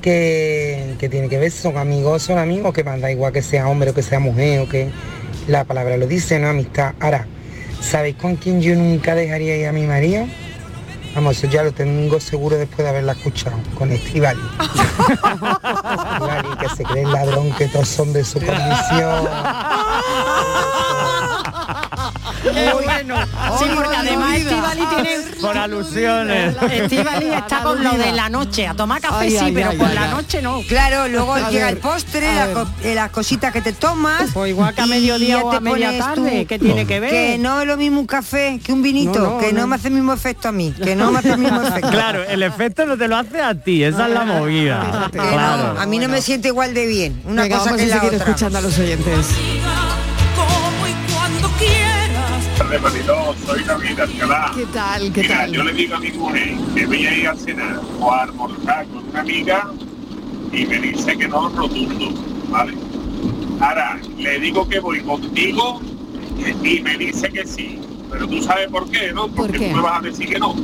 Que, 0.06 1.08
tiene 1.10 1.30
que 1.30 1.39
ver 1.39 1.49
son 1.49 1.80
amigos, 1.80 2.22
son 2.22 2.38
amigos, 2.38 2.76
que 2.76 2.84
manda 2.84 3.10
igual 3.10 3.34
que 3.34 3.41
sea 3.41 3.68
hombre 3.68 3.89
o 3.89 3.93
que 3.95 4.03
sea 4.03 4.20
mujer 4.20 4.60
o 4.60 4.70
que 4.70 4.91
la 5.47 5.64
palabra 5.64 5.97
lo 5.97 6.06
dice, 6.06 6.38
¿no? 6.38 6.47
Amistad. 6.47 6.93
Ahora, 6.99 7.26
¿sabéis 7.82 8.16
con 8.16 8.36
quién 8.36 8.62
yo 8.62 8.76
nunca 8.76 9.16
dejaría 9.16 9.58
ir 9.58 9.66
a 9.66 9.72
mi 9.72 9.88
marido? 9.88 10.28
Vamos, 11.16 11.39
eso 11.39 11.47
ya 11.47 11.64
lo 11.64 11.72
tengo 11.72 12.20
seguro 12.20 12.56
después 12.56 12.84
de 12.84 12.89
haberla 12.89 13.14
escuchado, 13.14 13.58
con 13.80 13.91
Estivali. 13.91 14.39
Estivali, 16.12 16.49
que 16.60 16.70
se 16.78 16.84
cree 16.84 17.01
el 17.01 17.12
ladrón 17.12 17.51
que 17.53 17.68
todos 17.68 17.88
son 17.88 18.14
de 18.14 18.24
su 18.24 18.39
condición. 18.39 19.28
Muy 22.53 22.83
bueno. 22.83 23.15
Sí, 23.59 23.65
porque 23.75 23.95
además 23.95 24.35
Estivali 24.37 24.81
tiene... 24.85 25.17
Por 25.41 25.57
alusiones. 25.57 26.55
Estivali 26.71 27.27
está 27.33 27.63
con 27.63 27.83
lo 27.83 27.91
de 27.93 28.11
la 28.11 28.29
noche. 28.29 28.67
A 28.67 28.73
tomar 28.73 29.01
café 29.01 29.29
sí, 29.29 29.51
pero 29.53 29.71
por 29.77 29.91
la 29.93 30.07
noche 30.07 30.41
no. 30.41 30.61
Claro, 30.67 31.07
luego 31.07 31.33
A 31.35 31.49
llega 31.49 31.65
ver, 31.65 31.75
el 31.75 31.79
postre, 31.81 32.27
a 32.29 32.35
la 32.35 32.45
ver. 32.47 32.53
co- 32.55 32.67
eh, 32.83 32.95
las 32.95 33.09
cositas 33.11 33.51
que 33.51 33.61
te 33.61 33.73
tomas. 33.73 34.31
Pues 34.33 34.49
igual 34.51 34.73
que 34.73 34.81
a 34.81 34.85
mediodía 34.85 35.39
o 35.43 35.49
te 35.51 35.57
a 35.57 35.59
media 35.59 35.87
pones 35.87 35.99
tarde, 36.05 36.45
¿qué 36.45 36.59
tiene 36.59 36.85
que 36.85 36.99
ver? 36.99 37.09
Que 37.11 37.37
no 37.37 37.61
es 37.61 37.67
lo 37.67 37.77
mismo 37.77 37.99
un 37.99 38.07
café 38.07 38.59
que 38.63 38.71
un 38.73 38.81
vinito, 38.81 39.19
No, 39.19 39.31
no, 39.31 39.37
que 39.39 39.53
no, 39.53 39.61
no. 39.61 39.67
me 39.67 39.75
hace 39.75 39.87
el 39.89 39.93
mismo 39.95 40.13
efecto 40.13 40.47
a 40.49 40.51
mí, 40.51 40.73
que 40.83 40.95
no 40.95 41.11
me 41.11 41.19
hace 41.19 41.31
el 41.31 41.37
mismo 41.37 41.61
efecto. 41.67 41.89
Claro, 41.89 42.23
el 42.23 42.43
efecto 42.43 42.85
no 42.85 42.97
te 42.97 43.07
lo 43.07 43.17
hace 43.17 43.41
a 43.41 43.53
ti, 43.55 43.83
esa 43.83 44.07
es 44.07 44.13
la 44.13 44.23
movida. 44.25 45.09
Claro. 45.11 45.79
a 45.79 45.85
mí 45.85 45.99
no 45.99 46.07
me 46.07 46.21
siente 46.21 46.49
igual 46.49 46.73
de 46.73 46.85
bien. 46.87 47.21
Una 47.25 47.43
Venga, 47.43 47.57
cosa 47.57 47.71
vamos 47.71 47.85
que 47.85 47.93
a 47.93 47.95
la 47.97 48.03
otra. 48.03 48.17
escuchando 48.17 48.57
a 48.57 48.61
los 48.61 48.77
oyentes. 48.79 49.27
Tardes, 52.76 52.82
Mariló. 52.82 53.36
Soy 53.45 53.63
David 53.63 53.99
Alcalá. 53.99 54.51
¿Qué 54.55 54.65
tal? 54.67 55.13
¿Qué 55.13 55.21
Mira, 55.21 55.38
tal? 55.38 55.51
yo 55.51 55.63
le 55.63 55.73
digo 55.73 55.95
a 55.95 55.99
mi 55.99 56.11
mujer 56.11 56.55
que 56.73 56.86
voy 56.86 57.05
a 57.05 57.17
ir 57.17 57.28
a 57.28 57.36
cenar 57.36 57.82
o 57.99 58.11
a 58.11 58.23
almorzar 58.23 58.88
con 58.88 59.09
una 59.09 59.19
amiga 59.21 59.71
y 60.51 60.65
me 60.65 60.80
dice 60.80 61.17
que 61.17 61.28
no 61.28 61.49
rotundo, 61.49 62.13
¿vale? 62.49 62.73
Ahora, 63.59 63.99
le 64.17 64.39
digo 64.39 64.67
que 64.67 64.80
voy 64.80 65.01
contigo 65.01 65.82
y 66.63 66.80
me 66.82 66.97
dice 66.97 67.30
que 67.30 67.45
sí. 67.45 67.80
Pero 68.11 68.28
tú 68.28 68.41
sabes 68.41 68.67
por 68.69 68.89
qué, 68.89 69.11
¿no? 69.11 69.28
Porque 69.28 69.57
qué? 69.57 69.69
tú 69.69 69.76
me 69.76 69.82
vas 69.82 69.99
a 69.99 70.01
decir 70.01 70.30
que 70.30 70.39
no. 70.39 70.55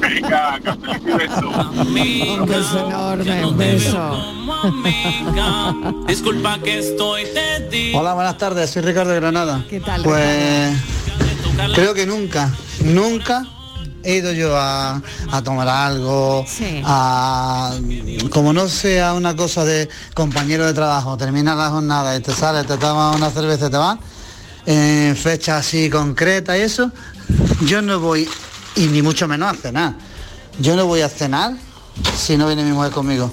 Venga, 0.00 0.60
cafelito 0.62 1.08
y 1.08 1.12
beso. 1.12 1.50
Un 1.80 2.46
beso 2.46 2.86
enorme, 2.86 3.46
un 3.46 3.56
beso. 3.56 4.34
Disculpa 6.06 6.58
que 6.58 6.78
estoy. 6.78 7.24
Hola, 7.94 8.14
buenas 8.14 8.38
tardes, 8.38 8.70
soy 8.70 8.82
Ricardo 8.82 9.12
de 9.12 9.20
Granada. 9.20 9.64
¿Qué 9.68 9.80
tal, 9.80 10.02
Pues 10.02 10.76
creo 11.74 11.94
que 11.94 12.06
nunca, 12.06 12.50
nunca 12.82 13.46
he 14.02 14.16
ido 14.16 14.32
yo 14.32 14.56
a, 14.56 15.00
a 15.30 15.42
tomar 15.42 15.68
algo, 15.68 16.44
a 16.84 17.72
como 18.30 18.52
no 18.52 18.68
sea 18.68 19.14
una 19.14 19.34
cosa 19.34 19.64
de 19.64 19.88
compañero 20.14 20.66
de 20.66 20.74
trabajo, 20.74 21.16
termina 21.16 21.54
la 21.54 21.70
jornada 21.70 22.14
y 22.16 22.20
te 22.20 22.32
sales, 22.32 22.66
te 22.66 22.76
tomas 22.76 23.16
una 23.16 23.30
cerveza 23.30 23.66
y 23.66 23.70
te 23.70 23.76
vas, 23.76 23.98
en 24.66 25.16
fecha 25.16 25.56
así 25.58 25.88
concreta 25.88 26.56
y 26.58 26.62
eso, 26.62 26.90
yo 27.66 27.80
no 27.80 27.98
voy, 27.98 28.28
y 28.76 28.86
ni 28.86 29.02
mucho 29.02 29.26
menos 29.28 29.52
a 29.52 29.56
cenar. 29.56 29.94
Yo 30.60 30.76
no 30.76 30.86
voy 30.86 31.00
a 31.00 31.08
cenar 31.08 31.54
si 32.16 32.36
no 32.36 32.46
viene 32.46 32.62
mi 32.64 32.72
mujer 32.72 32.92
conmigo. 32.92 33.32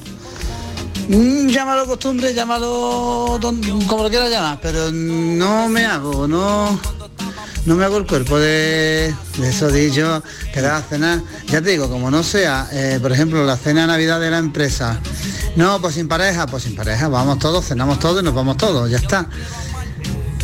Mm, 1.09 1.47
llámalo 1.49 1.85
costumbre, 1.85 2.33
llámalo 2.33 3.37
don- 3.41 3.61
como 3.87 4.03
lo 4.03 4.09
quieras 4.09 4.29
llamar, 4.29 4.59
pero 4.61 4.91
no 4.91 5.67
me 5.67 5.85
hago, 5.85 6.27
no, 6.27 6.79
no 7.65 7.75
me 7.75 7.83
hago 7.85 7.97
el 7.97 8.05
cuerpo 8.05 8.37
de, 8.39 9.13
de 9.37 9.49
eso 9.49 9.69
dicho, 9.69 10.23
quedar 10.53 10.75
a 10.75 10.81
cenar. 10.81 11.21
Ya 11.47 11.61
te 11.61 11.71
digo, 11.71 11.89
como 11.89 12.09
no 12.11 12.23
sea, 12.23 12.67
eh, 12.71 12.99
por 13.01 13.11
ejemplo, 13.11 13.43
la 13.45 13.57
cena 13.57 13.81
de 13.81 13.87
Navidad 13.87 14.19
de 14.19 14.31
la 14.31 14.37
empresa. 14.37 14.99
No, 15.57 15.81
pues 15.81 15.95
sin 15.95 16.07
pareja, 16.07 16.47
pues 16.47 16.63
sin 16.63 16.75
pareja, 16.75 17.07
vamos 17.09 17.39
todos, 17.39 17.65
cenamos 17.65 17.99
todos 17.99 18.21
y 18.21 18.25
nos 18.25 18.33
vamos 18.33 18.55
todos, 18.57 18.89
ya 18.89 18.97
está. 18.97 19.27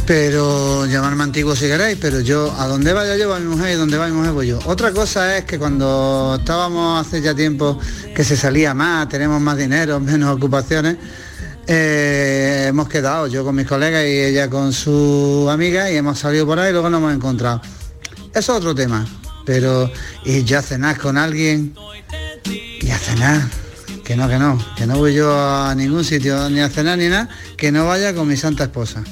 Pero 0.08 0.86
llamarme 0.86 1.26
antiguo 1.26 1.54
si 1.54 1.68
queréis, 1.68 1.98
pero 2.00 2.22
yo 2.22 2.50
a 2.58 2.66
donde 2.66 2.94
vaya 2.94 3.18
yo 3.18 3.28
va 3.28 3.42
mi 3.42 3.48
mujer 3.48 3.74
y 3.74 3.76
donde 3.76 3.98
va 3.98 4.08
mi 4.08 4.14
mujer 4.14 4.32
voy 4.32 4.48
yo. 4.48 4.58
Otra 4.64 4.94
cosa 4.94 5.38
es 5.38 5.44
que 5.44 5.60
cuando 5.60 6.38
estábamos 6.40 7.06
hace 7.06 7.22
ya 7.22 7.36
tiempo 7.36 7.78
que 8.16 8.24
se 8.24 8.38
salía 8.38 8.74
más, 8.74 9.10
tenemos 9.10 9.42
más 9.42 9.58
dinero, 9.58 10.00
menos 10.00 10.34
ocupaciones, 10.34 10.96
eh, 11.68 12.68
hemos 12.70 12.88
quedado 12.88 13.28
yo 13.28 13.44
con 13.44 13.54
mis 13.54 13.68
colegas 13.68 14.06
y 14.06 14.18
ella 14.18 14.50
con 14.50 14.72
su 14.72 15.50
amiga 15.52 15.92
y 15.92 15.98
hemos 15.98 16.18
salido 16.18 16.46
por 16.46 16.58
ahí 16.58 16.70
y 16.70 16.72
luego 16.72 16.90
nos 16.90 17.00
hemos 17.00 17.14
encontrado. 17.14 17.62
Eso 18.34 18.54
es 18.54 18.58
otro 18.60 18.74
tema, 18.74 19.06
pero 19.46 19.92
y 20.24 20.42
ya 20.46 20.62
cenar 20.62 20.98
con 20.98 21.18
alguien 21.18 21.76
y 22.80 22.90
a 22.92 22.98
cenar, 22.98 23.42
que 24.06 24.16
no, 24.16 24.30
que 24.30 24.40
no, 24.40 24.58
que 24.78 24.88
no 24.88 25.00
voy 25.00 25.16
yo 25.16 25.38
a 25.38 25.76
ningún 25.76 26.06
sitio 26.06 26.50
ni 26.50 26.62
a 26.62 26.70
cenar 26.70 26.98
ni 26.98 27.10
nada, 27.10 27.28
que 27.58 27.74
no 27.74 27.86
vaya 27.86 28.16
con 28.16 28.26
mi 28.26 28.38
santa 28.38 28.64
esposa. 28.64 29.04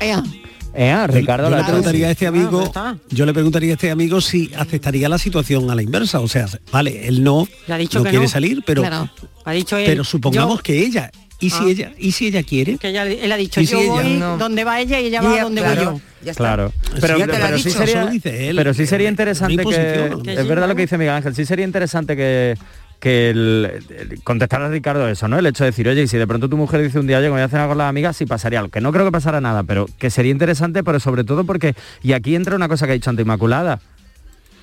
Ea. 0.00 1.06
Ricardo, 1.08 1.48
yo 1.48 1.50
la 1.50 1.58
le 1.58 1.64
preguntaría 1.64 2.06
a 2.06 2.10
este 2.12 2.26
amigo, 2.28 2.60
Ah, 2.74 2.94
está. 2.96 3.14
yo 3.14 3.26
le 3.26 3.32
preguntaría 3.34 3.70
a 3.70 3.74
este 3.74 3.90
amigo 3.90 4.20
si 4.20 4.50
aceptaría 4.56 5.08
la 5.08 5.18
situación 5.18 5.68
a 5.70 5.74
la 5.74 5.82
inversa, 5.82 6.20
o 6.20 6.28
sea, 6.28 6.46
vale, 6.70 7.08
él 7.08 7.24
no, 7.24 7.48
ha 7.68 7.76
dicho 7.76 7.98
no 7.98 8.04
que 8.04 8.10
quiere 8.10 8.26
no. 8.26 8.30
salir, 8.30 8.62
pero 8.64 8.82
Claro. 8.82 9.10
Ha 9.44 9.52
dicho 9.52 9.76
él, 9.76 9.84
pero 9.86 10.04
supongamos 10.04 10.58
yo- 10.58 10.62
que 10.62 10.78
ella, 10.78 11.10
y 11.40 11.50
si 11.50 11.56
Ah. 11.64 11.66
ella, 11.68 11.92
y 11.98 12.12
si 12.12 12.26
ella 12.28 12.42
quiere, 12.44 12.78
Que 12.78 12.90
ella, 12.90 13.04
él 13.04 13.32
ha 13.32 13.36
dicho, 13.36 13.60
¿Y 13.60 13.66
si 13.66 13.72
yo 13.72 13.80
ella? 13.80 13.90
voy 13.90 14.12
No. 14.18 14.38
donde 14.38 14.62
va 14.62 14.80
ella 14.80 15.00
y 15.00 15.06
ella 15.06 15.20
va 15.22 15.32
Ella, 15.34 15.42
donde 15.42 15.60
claro. 15.62 15.90
voy 15.92 16.00
yo. 16.26 16.34
Claro, 16.34 16.72
Sí, 16.84 16.98
pero, 17.00 17.14
ha 17.14 17.26
pero 17.26 17.58
sí 17.58 17.70
sería, 17.70 17.84
eso 17.94 18.00
lo 18.04 18.10
dice 18.10 18.48
él. 18.50 18.56
pero 18.56 18.74
sí 18.74 18.86
sería 18.86 19.08
interesante 19.08 19.56
que, 19.56 19.62
posición. 19.62 20.28
es 20.28 20.46
verdad 20.46 20.68
lo 20.68 20.76
que 20.76 20.82
dice 20.82 20.98
Miguel 20.98 21.14
Ángel, 21.14 21.34
sí 21.34 21.44
sería 21.46 21.64
interesante 21.64 22.14
que 22.14 22.56
que 23.00 23.30
el, 23.30 23.82
el- 23.88 24.22
contestar 24.22 24.62
a 24.62 24.68
Ricardo 24.68 25.08
eso, 25.08 25.26
¿no? 25.26 25.38
El 25.38 25.46
hecho 25.46 25.64
de 25.64 25.70
decir, 25.70 25.88
oye, 25.88 26.02
y 26.02 26.06
si 26.08 26.16
de 26.18 26.26
pronto 26.26 26.48
tu 26.48 26.56
mujer 26.56 26.82
dice 26.82 26.98
un 27.00 27.06
día, 27.06 27.18
oye, 27.18 27.26
me 27.26 27.32
voy 27.32 27.40
a 27.42 27.48
cenar 27.48 27.66
con 27.68 27.78
las 27.78 27.88
amigas, 27.88 28.16
sí 28.16 28.26
pasaría 28.26 28.60
algo, 28.60 28.70
que 28.70 28.80
no 28.80 28.92
creo 28.92 29.04
que 29.06 29.10
pasara 29.12 29.40
nada, 29.40 29.62
pero 29.64 29.86
que 29.98 30.10
sería 30.10 30.30
interesante, 30.30 30.84
pero 30.84 31.00
sobre 31.00 31.24
todo 31.24 31.44
porque, 31.44 31.74
y 32.02 32.12
aquí 32.12 32.36
entra 32.36 32.54
una 32.54 32.68
cosa 32.68 32.86
que 32.86 32.92
ha 32.92 32.94
dicho 32.94 33.10
ante 33.10 33.22
Inmaculada, 33.22 33.80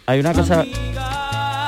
hay 0.06 0.20
una 0.22 0.34
cosa... 0.34 0.64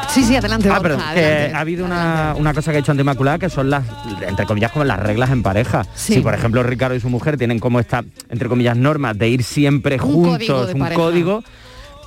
Sí, 0.10 0.24
sí, 0.24 0.36
adelante. 0.36 0.68
Ah, 0.72 0.80
que 0.82 0.88
adelante. 0.88 1.52
ha 1.56 1.60
habido 1.60 1.86
una, 1.86 2.34
una 2.36 2.52
cosa 2.54 2.72
que 2.72 2.78
ha 2.78 2.80
hecho 2.80 2.92
ante 2.92 3.02
Inmaculada 3.02 3.38
que 3.38 3.48
son 3.50 3.70
las, 3.70 3.84
entre 4.28 4.46
comillas, 4.48 4.72
como 4.72 4.84
las 4.84 5.00
reglas 5.00 5.30
en 5.30 5.44
pareja. 5.44 5.86
Sí. 5.94 6.16
Si, 6.16 6.22
por 6.22 6.34
ejemplo, 6.34 6.64
Ricardo 6.64 6.96
y 6.96 7.00
su 7.00 7.10
mujer 7.10 7.38
tienen 7.38 7.60
como 7.60 7.80
esta, 7.80 8.04
entre 8.30 8.50
comillas, 8.50 8.76
normas 8.76 9.16
de 9.20 9.30
ir 9.30 9.44
siempre 9.44 9.96
Un 9.96 10.00
juntos, 10.02 10.32
código 10.48 10.62
un 10.74 10.80
pareja. 10.80 10.96
código. 11.00 11.44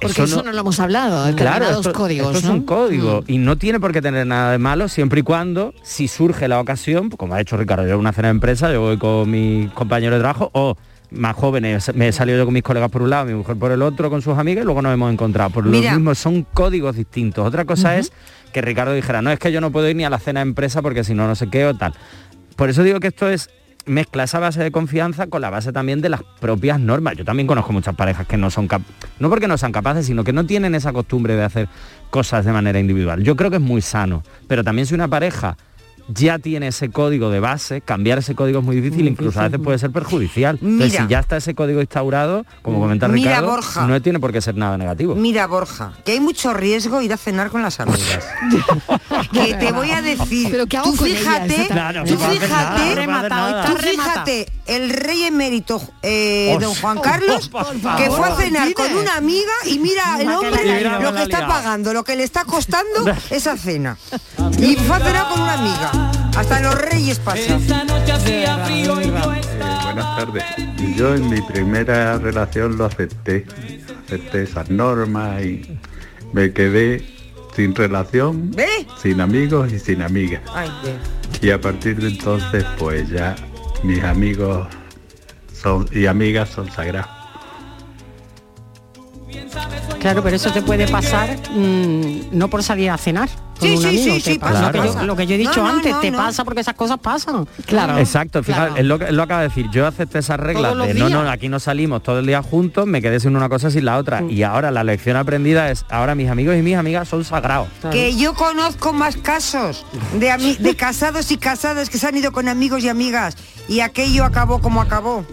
Porque 0.02 0.22
eso 0.22 0.42
no, 0.42 0.52
lo 0.52 0.60
hemos 0.60 0.80
hablado, 0.80 1.24
determinados 1.24 1.86
esto, 1.86 1.92
códigos, 1.92 2.28
esto 2.28 2.38
es 2.38 2.44
¿no? 2.44 2.52
un 2.52 2.62
código 2.64 3.22
Mm. 3.22 3.24
y 3.32 3.38
no 3.38 3.56
tiene 3.56 3.80
por 3.80 3.92
qué 3.92 4.02
tener 4.02 4.26
nada 4.26 4.52
de 4.52 4.58
malo 4.58 4.88
siempre 4.88 5.20
y 5.20 5.22
cuando, 5.22 5.72
si 5.82 6.08
surge 6.08 6.48
la 6.48 6.60
ocasión, 6.60 7.08
pues, 7.08 7.18
como 7.18 7.34
ha 7.34 7.40
hecho 7.40 7.56
Ricardo, 7.56 7.86
yo 7.86 7.94
en 7.94 8.00
una 8.00 8.12
cena 8.12 8.28
de 8.28 8.32
empresa, 8.32 8.72
yo 8.72 8.80
voy 8.80 8.98
con 8.98 9.30
mis 9.30 9.70
compañeros 9.72 10.16
de 10.16 10.20
trabajo 10.20 10.50
o 10.52 10.76
más 11.10 11.36
jóvenes, 11.36 11.94
me 11.94 12.08
he 12.08 12.12
salido 12.12 12.38
yo 12.38 12.44
con 12.46 12.54
mis 12.54 12.62
colegas 12.62 12.90
por 12.90 13.02
un 13.02 13.10
lado, 13.10 13.26
mi 13.26 13.34
mujer 13.34 13.56
por 13.56 13.70
el 13.70 13.82
otro, 13.82 14.08
con 14.08 14.22
sus 14.22 14.38
amigas 14.38 14.62
y 14.62 14.64
luego 14.64 14.80
nos 14.80 14.94
hemos 14.94 15.12
encontrado. 15.12 15.50
Por 15.50 15.66
lo 15.66 15.70
mismo, 15.70 16.14
son 16.14 16.46
códigos 16.54 16.96
distintos. 16.96 17.46
Otra 17.46 17.64
cosa 17.66 17.98
es 17.98 18.12
que 18.52 18.62
Ricardo 18.62 18.94
dijera, 18.94 19.20
no, 19.20 19.30
es 19.30 19.38
que 19.38 19.52
yo 19.52 19.60
no 19.60 19.70
puedo 19.70 19.88
ir 19.88 19.96
ni 19.96 20.04
a 20.04 20.10
la 20.10 20.18
cena 20.18 20.40
de 20.40 20.48
empresa 20.48 20.80
porque 20.80 21.04
si 21.04 21.12
no, 21.14 21.26
no 21.26 21.34
sé 21.34 21.48
qué 21.50 21.66
o 21.66 21.74
tal. 21.74 21.92
Por 22.56 22.70
eso 22.70 22.82
digo 22.82 22.98
que 23.00 23.08
esto 23.08 23.28
es 23.28 23.50
mezcla 23.86 24.24
esa 24.24 24.38
base 24.38 24.62
de 24.62 24.70
confianza 24.70 25.26
con 25.26 25.40
la 25.40 25.50
base 25.50 25.72
también 25.72 26.00
de 26.00 26.08
las 26.08 26.22
propias 26.40 26.80
normas. 26.80 27.16
Yo 27.16 27.24
también 27.24 27.46
conozco 27.46 27.72
muchas 27.72 27.94
parejas 27.94 28.26
que 28.26 28.36
no 28.36 28.50
son 28.50 28.68
no 29.18 29.28
porque 29.28 29.48
no 29.48 29.58
sean 29.58 29.72
capaces, 29.72 30.06
sino 30.06 30.24
que 30.24 30.32
no 30.32 30.46
tienen 30.46 30.74
esa 30.74 30.92
costumbre 30.92 31.34
de 31.34 31.44
hacer 31.44 31.68
cosas 32.10 32.44
de 32.44 32.52
manera 32.52 32.78
individual. 32.78 33.22
Yo 33.22 33.36
creo 33.36 33.50
que 33.50 33.56
es 33.56 33.62
muy 33.62 33.82
sano, 33.82 34.22
pero 34.46 34.64
también 34.64 34.86
si 34.86 34.94
una 34.94 35.08
pareja 35.08 35.56
ya 36.08 36.38
tiene 36.38 36.68
ese 36.68 36.90
código 36.90 37.30
de 37.30 37.40
base, 37.40 37.80
cambiar 37.80 38.18
ese 38.18 38.34
código 38.34 38.60
es 38.60 38.64
muy 38.64 38.80
difícil, 38.80 39.06
incluso 39.08 39.40
a 39.40 39.44
veces 39.44 39.60
puede 39.60 39.78
ser 39.78 39.90
perjudicial. 39.90 40.58
Entonces, 40.60 40.92
Mira. 40.92 41.02
si 41.04 41.10
ya 41.10 41.18
está 41.20 41.36
ese 41.36 41.54
código 41.54 41.80
instaurado, 41.80 42.44
como 42.62 42.80
comenta 42.80 43.08
Mira, 43.08 43.30
Ricardo, 43.30 43.50
Borja. 43.50 43.86
no 43.86 44.02
tiene 44.02 44.20
por 44.20 44.32
qué 44.32 44.40
ser 44.40 44.56
nada 44.56 44.76
negativo. 44.76 45.14
Mira, 45.14 45.46
Borja, 45.46 45.92
que 46.04 46.12
hay 46.12 46.20
mucho 46.20 46.52
riesgo 46.54 47.00
ir 47.02 47.12
a 47.12 47.16
cenar 47.16 47.50
con 47.50 47.62
las 47.62 47.80
amigas. 47.80 48.24
que 49.32 49.54
te 49.54 49.72
voy 49.72 49.90
a 49.90 50.02
decir, 50.02 50.48
¿Pero 50.50 50.66
qué 50.66 50.76
hago 50.76 50.92
tú 50.92 50.98
con 50.98 51.06
fíjate, 51.06 51.66
Claro, 51.68 52.04
tú 52.04 52.14
no 52.14 52.20
fíjate, 52.20 53.06
tú 53.66 53.76
fíjate, 53.76 54.52
el 54.66 54.90
rey 54.90 55.22
emérito 55.24 55.80
eh, 56.02 56.56
don 56.60 56.74
Juan 56.74 56.98
Carlos, 57.00 57.50
que 57.96 58.10
fue 58.10 58.28
a 58.28 58.36
cenar 58.36 58.72
con 58.74 58.94
una 58.94 59.16
amiga 59.16 59.52
y 59.66 59.78
mira 59.78 60.20
el 60.20 60.28
hombre 60.28 60.82
lo 61.00 61.14
que 61.14 61.22
está 61.22 61.46
pagando, 61.46 61.92
lo 61.92 62.04
que 62.04 62.16
le 62.16 62.24
está 62.24 62.44
costando 62.44 63.04
esa 63.30 63.56
cena. 63.56 63.96
Y 64.58 64.76
fue 64.76 64.96
a 64.96 65.00
cenar 65.00 65.28
con 65.28 65.40
una 65.40 65.54
amiga. 65.54 66.01
Hasta 66.36 66.60
los 66.60 66.74
reyes 66.74 67.18
pasan. 67.18 67.62
Buenas 69.84 70.16
tardes. 70.16 70.44
Yo 70.96 71.14
en 71.14 71.30
mi 71.30 71.40
primera 71.42 72.18
relación 72.18 72.76
lo 72.76 72.86
acepté, 72.86 73.46
acepté 74.06 74.42
esas 74.44 74.70
normas 74.70 75.42
y 75.42 75.78
me 76.32 76.52
quedé 76.52 77.04
sin 77.54 77.74
relación, 77.74 78.50
¿Ve? 78.52 78.68
sin 79.00 79.20
amigos 79.20 79.72
y 79.72 79.78
sin 79.78 80.02
amigas. 80.02 80.42
Ay. 80.54 80.70
Y 81.40 81.50
a 81.50 81.60
partir 81.60 82.00
de 82.00 82.08
entonces 82.08 82.64
pues 82.78 83.08
ya 83.10 83.36
mis 83.82 84.02
amigos 84.02 84.68
son 85.52 85.88
y 85.92 86.06
amigas 86.06 86.48
son 86.48 86.70
sagrados. 86.70 87.21
Claro, 90.02 90.22
pero 90.22 90.36
eso 90.36 90.52
te 90.52 90.60
puede 90.62 90.86
pasar 90.88 91.38
mm, 91.54 92.30
no 92.32 92.48
por 92.48 92.62
salir 92.62 92.90
a 92.90 92.98
cenar 92.98 93.28
con 93.58 93.68
Sí, 93.68 93.76
un 93.76 93.86
amigo. 93.86 94.02
sí, 94.02 94.10
te 94.22 94.32
sí, 94.32 94.38
pasa 94.40 94.52
pasa, 94.54 94.66
lo, 94.66 94.72
que 94.72 94.78
yo, 94.78 94.92
pasa. 94.94 95.02
lo 95.06 95.16
que 95.16 95.26
yo 95.28 95.34
he 95.36 95.38
dicho 95.38 95.56
No, 95.62 95.68
no, 95.68 95.74
antes, 95.74 95.92
no, 95.92 96.00
te 96.00 96.10
no. 96.10 96.18
pasa 96.18 96.44
porque 96.44 96.60
esas 96.62 96.74
cosas 96.74 96.98
pasan. 96.98 97.46
Claro. 97.66 97.96
Exacto, 97.98 98.42
fíjate, 98.42 98.66
claro. 98.66 98.80
es 98.80 98.84
lo 98.86 98.98
que 98.98 99.04
él 99.06 99.16
lo 99.16 99.22
acaba 99.22 99.42
de 99.42 99.48
decir. 99.48 99.70
Yo 99.70 99.86
acepté 99.86 100.18
esas 100.18 100.40
reglas 100.40 100.76
de 100.76 100.94
no, 100.94 101.08
no, 101.08 101.30
aquí 101.30 101.48
no 101.48 101.60
salimos 101.60 102.02
todo 102.02 102.18
el 102.18 102.26
día 102.26 102.42
juntos, 102.42 102.86
me 102.86 103.00
quedé 103.00 103.20
sin 103.20 103.36
una 103.36 103.48
cosa 103.48 103.70
sin 103.70 103.84
la 103.84 103.98
otra. 103.98 104.22
Y 104.28 104.42
ahora 104.42 104.72
la 104.72 104.82
lección 104.82 105.16
aprendida 105.16 105.70
es, 105.70 105.84
ahora 105.88 106.16
mis 106.16 106.28
amigos 106.28 106.56
y 106.56 106.62
mis 106.62 106.76
amigas 106.76 107.06
son 107.08 107.24
sagrados. 107.24 107.68
Que 107.92 108.16
yo 108.16 108.34
conozco 108.34 108.92
más 108.92 109.16
casos 109.16 109.86
de, 110.18 110.56
de 110.58 110.74
casados 110.76 111.30
y 111.30 111.36
casadas 111.36 111.88
que 111.90 111.98
se 111.98 112.08
han 112.08 112.16
ido 112.16 112.32
con 112.32 112.48
amigos 112.48 112.82
y 112.82 112.88
amigas 112.88 113.36
y 113.68 113.78
aquello 113.80 114.24
acabó 114.24 114.60
como 114.60 114.80
acabó. 114.82 115.24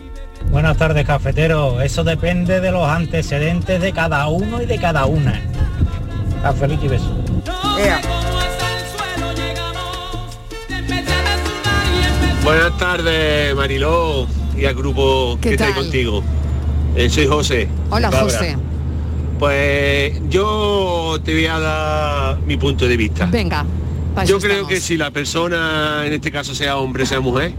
Buenas 0.52 0.78
tardes, 0.78 1.06
cafetero. 1.06 1.82
Eso 1.82 2.04
depende 2.04 2.60
de 2.60 2.72
los 2.72 2.88
antecedentes 2.88 3.82
de 3.82 3.92
cada 3.94 4.28
uno 4.28 4.62
y 4.62 4.66
de 4.66 4.78
cada 4.80 5.06
una. 5.06 5.40
Cafelito 6.42 6.86
y 6.86 6.88
beso. 6.90 7.16
Buenas 12.44 12.78
tardes, 12.78 13.56
Mariló 13.56 14.28
y 14.58 14.66
al 14.66 14.74
grupo 14.74 15.38
¿Qué 15.42 15.50
que 15.50 15.56
está 15.56 15.68
ahí 15.68 15.74
contigo. 15.74 16.24
Eh, 16.96 17.10
soy 17.10 17.28
José. 17.28 17.68
Hola. 17.92 18.12
José. 18.12 18.58
Pues 19.38 20.20
yo 20.30 21.18
te 21.24 21.34
voy 21.34 21.46
a 21.46 21.60
dar 21.60 22.40
mi 22.42 22.58
punto 22.58 22.88
de 22.88 22.98
vista. 22.98 23.28
Venga. 23.28 23.66
Yo 24.26 24.40
creo 24.40 24.52
estamos. 24.52 24.70
que 24.70 24.82
si 24.82 24.98
la 24.98 25.12
persona, 25.12 26.04
en 26.06 26.14
este 26.14 26.32
caso 26.32 26.56
sea 26.56 26.78
hombre, 26.78 27.06
sea 27.06 27.20
mujer, 27.22 27.54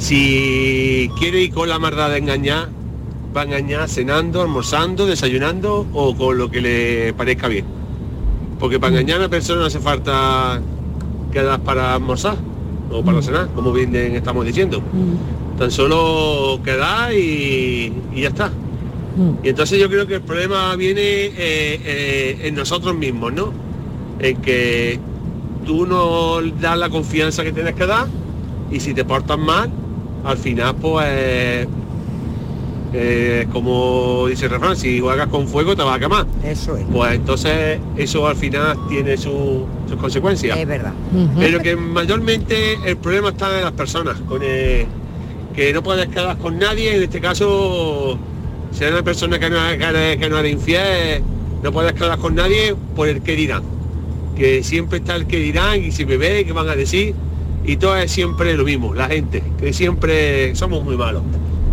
si 0.00 1.10
quiere 1.18 1.42
ir 1.42 1.52
con 1.52 1.68
la 1.68 1.78
maldad 1.78 2.10
de 2.10 2.18
engañar, 2.18 2.68
va 3.36 3.42
a 3.42 3.44
engañar 3.44 3.88
cenando, 3.88 4.42
almorzando, 4.42 5.06
desayunando 5.06 5.86
o 5.92 6.16
con 6.16 6.38
lo 6.38 6.50
que 6.50 6.60
le 6.60 7.12
parezca 7.12 7.48
bien. 7.48 7.64
Porque 8.58 8.80
para 8.80 8.92
engañar 8.92 9.18
a 9.18 9.20
una 9.20 9.28
persona 9.28 9.60
no 9.60 9.66
hace 9.66 9.78
falta 9.78 10.60
quedar 11.30 11.60
para 11.60 11.94
almorzar 11.94 12.36
o 12.90 13.02
para 13.04 13.22
cenar, 13.22 13.48
como 13.54 13.72
bien 13.72 13.94
estamos 13.94 14.44
diciendo. 14.44 14.82
Tan 15.58 15.70
solo 15.70 16.60
quedar 16.64 17.12
y, 17.12 17.92
y 18.12 18.22
ya 18.22 18.28
está. 18.28 18.50
Y 19.42 19.50
entonces 19.50 19.78
yo 19.78 19.88
creo 19.88 20.06
que 20.06 20.14
el 20.16 20.22
problema 20.22 20.74
viene 20.76 21.02
eh, 21.02 21.34
eh, 21.36 22.38
en 22.44 22.54
nosotros 22.54 22.96
mismos, 22.96 23.32
¿no? 23.32 23.52
En 24.18 24.36
que 24.38 24.98
tú 25.66 25.86
no 25.86 26.40
das 26.60 26.78
la 26.78 26.88
confianza 26.88 27.44
que 27.44 27.52
tienes 27.52 27.74
que 27.74 27.86
dar 27.86 28.06
y 28.70 28.80
si 28.80 28.94
te 28.94 29.04
portas 29.04 29.38
mal, 29.38 29.70
al 30.24 30.36
final 30.38 30.74
pues 30.76 31.66
eh, 32.92 33.46
como 33.52 34.26
dice 34.28 34.46
el 34.46 34.50
refrán, 34.50 34.76
si 34.76 34.98
juegas 34.98 35.28
con 35.28 35.46
fuego 35.46 35.76
te 35.76 35.82
vas 35.82 35.96
a 35.96 36.00
quemar. 36.00 36.26
Eso 36.44 36.76
es. 36.76 36.84
Pues 36.92 37.14
entonces 37.14 37.78
eso 37.96 38.26
al 38.26 38.36
final 38.36 38.76
tiene 38.88 39.16
su- 39.16 39.64
sus 39.88 39.96
consecuencias. 39.96 40.58
Es 40.58 40.66
verdad. 40.66 40.92
Pero 41.38 41.60
que 41.60 41.76
mayormente 41.76 42.78
el 42.84 42.96
problema 42.96 43.28
está 43.28 43.56
en 43.58 43.64
las 43.64 43.72
personas, 43.72 44.16
con 44.28 44.42
el- 44.42 44.86
que 45.54 45.72
no 45.72 45.82
puedes 45.82 46.08
quedar 46.08 46.36
con 46.38 46.58
nadie, 46.58 46.96
en 46.96 47.02
este 47.04 47.20
caso, 47.20 48.18
si 48.72 48.78
eres 48.82 48.94
una 48.94 49.02
persona 49.04 49.38
que 49.38 49.50
no, 49.50 49.58
que 50.18 50.28
no 50.28 50.38
eres 50.38 50.52
infiel, 50.52 51.22
no 51.62 51.70
puedes 51.72 51.92
quedar 51.92 52.18
con 52.18 52.34
nadie 52.34 52.74
por 52.96 53.08
el 53.08 53.20
que 53.22 53.36
dirán. 53.36 53.62
Que 54.36 54.64
siempre 54.64 54.98
está 54.98 55.14
el 55.16 55.26
que 55.26 55.38
dirán 55.38 55.84
y 55.84 55.92
si 55.92 56.04
me 56.06 56.16
ve, 56.16 56.44
que 56.44 56.52
van 56.52 56.68
a 56.68 56.74
decir, 56.74 57.14
y 57.70 57.76
todo 57.76 57.96
es 57.96 58.10
siempre 58.10 58.56
lo 58.56 58.64
mismo, 58.64 58.94
la 58.96 59.06
gente, 59.06 59.44
que 59.60 59.72
siempre 59.72 60.56
somos 60.56 60.82
muy 60.82 60.96
malos. 60.96 61.22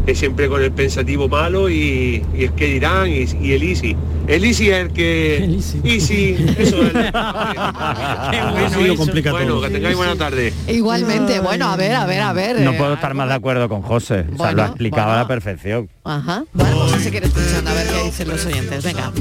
Que 0.05 0.13
siempre 0.13 0.47
con 0.47 0.61
el 0.61 0.71
pensativo 0.71 1.27
malo 1.27 1.69
y, 1.69 2.23
y 2.35 2.43
el 2.43 2.51
que 2.53 2.67
dirán 2.67 3.09
y, 3.09 3.25
y 3.41 3.53
el 3.53 3.63
easy. 3.63 3.97
El 4.27 4.45
easy 4.45 4.69
es 4.69 4.75
el 4.77 4.93
que... 4.93 5.59
easy. 5.83 6.37
eso 6.57 6.83
es. 6.83 6.93
Eso 8.71 8.81
lo 8.81 8.95
complica 8.95 9.31
bueno, 9.31 9.53
todo. 9.55 9.61
que 9.63 9.69
tengáis 9.71 9.97
buena 9.97 10.15
tarde. 10.15 10.53
Igualmente, 10.67 11.39
bueno, 11.39 11.67
a 11.71 11.75
ver, 11.75 11.95
a 11.95 12.05
ver, 12.05 12.21
a 12.21 12.31
ver. 12.31 12.61
No 12.61 12.73
eh, 12.73 12.77
puedo 12.77 12.93
estar 12.93 13.13
más 13.15 13.27
de 13.27 13.33
acuerdo 13.33 13.67
con 13.67 13.81
José. 13.81 14.19
O 14.19 14.23
sea, 14.27 14.35
Bueno, 14.35 14.53
lo 14.57 14.63
ha 14.63 14.65
explicado 14.67 15.01
a 15.01 15.05
bueno. 15.15 15.21
la 15.23 15.27
perfección. 15.27 15.89
Ajá. 16.03 16.43
Bueno, 16.53 16.77
vamos 16.77 16.93
a 16.93 16.99
seguir 16.99 17.23
escuchando 17.23 17.71
a 17.71 17.73
ver 17.73 17.87
qué 17.87 18.03
dicen 18.03 18.27
los 18.29 18.45
oyentes. 18.45 18.83
Venga. 18.83 19.11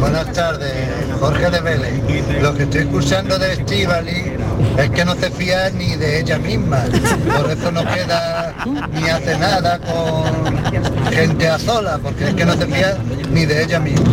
Buenas 0.00 0.32
tardes, 0.32 1.05
Jorge 1.20 1.50
de 1.50 1.60
Vélez. 1.60 2.42
Lo 2.42 2.54
que 2.54 2.62
estoy 2.64 2.80
escuchando 2.82 3.38
de 3.38 3.52
Estivali 3.54 4.32
es 4.78 4.90
que 4.90 5.04
no 5.04 5.14
se 5.14 5.30
fía 5.30 5.70
ni 5.70 5.96
de 5.96 6.20
ella 6.20 6.38
misma. 6.38 6.84
Por 7.36 7.50
eso 7.50 7.70
no 7.72 7.82
queda 7.84 8.54
ni 8.92 9.08
hace 9.08 9.38
nada 9.38 9.78
con 9.78 11.06
gente 11.12 11.48
a 11.48 11.58
sola, 11.58 11.98
porque 12.02 12.28
es 12.28 12.34
que 12.34 12.44
no 12.44 12.54
se 12.54 12.66
fía 12.66 12.96
ni 13.30 13.46
de 13.46 13.62
ella 13.64 13.80
misma. 13.80 14.12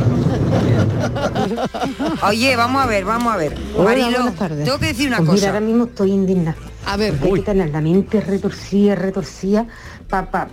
Oye, 2.28 2.56
vamos 2.56 2.84
a 2.84 2.86
ver, 2.88 3.04
vamos 3.06 3.34
a 3.34 3.38
ver. 3.38 3.56
Hola, 3.76 3.84
Marilo, 3.90 4.12
buenas 4.22 4.36
tardes. 4.36 4.66
tengo 4.66 4.80
que 4.80 4.86
decir 4.88 5.08
una 5.08 5.18
Pues 5.18 5.30
mira, 5.30 5.36
cosa. 5.42 5.48
ahora 5.50 5.60
mismo 5.62 5.84
estoy 5.86 6.12
indignada. 6.12 6.56
A 6.86 6.98
ver, 6.98 7.16
hay 7.22 7.32
que 7.34 7.42
tener 7.42 7.70
la 7.70 7.82
mente 7.82 8.22
retorcida, 8.22 8.96
retorcida, 8.96 9.66
para 10.10 10.30
pa, 10.30 10.48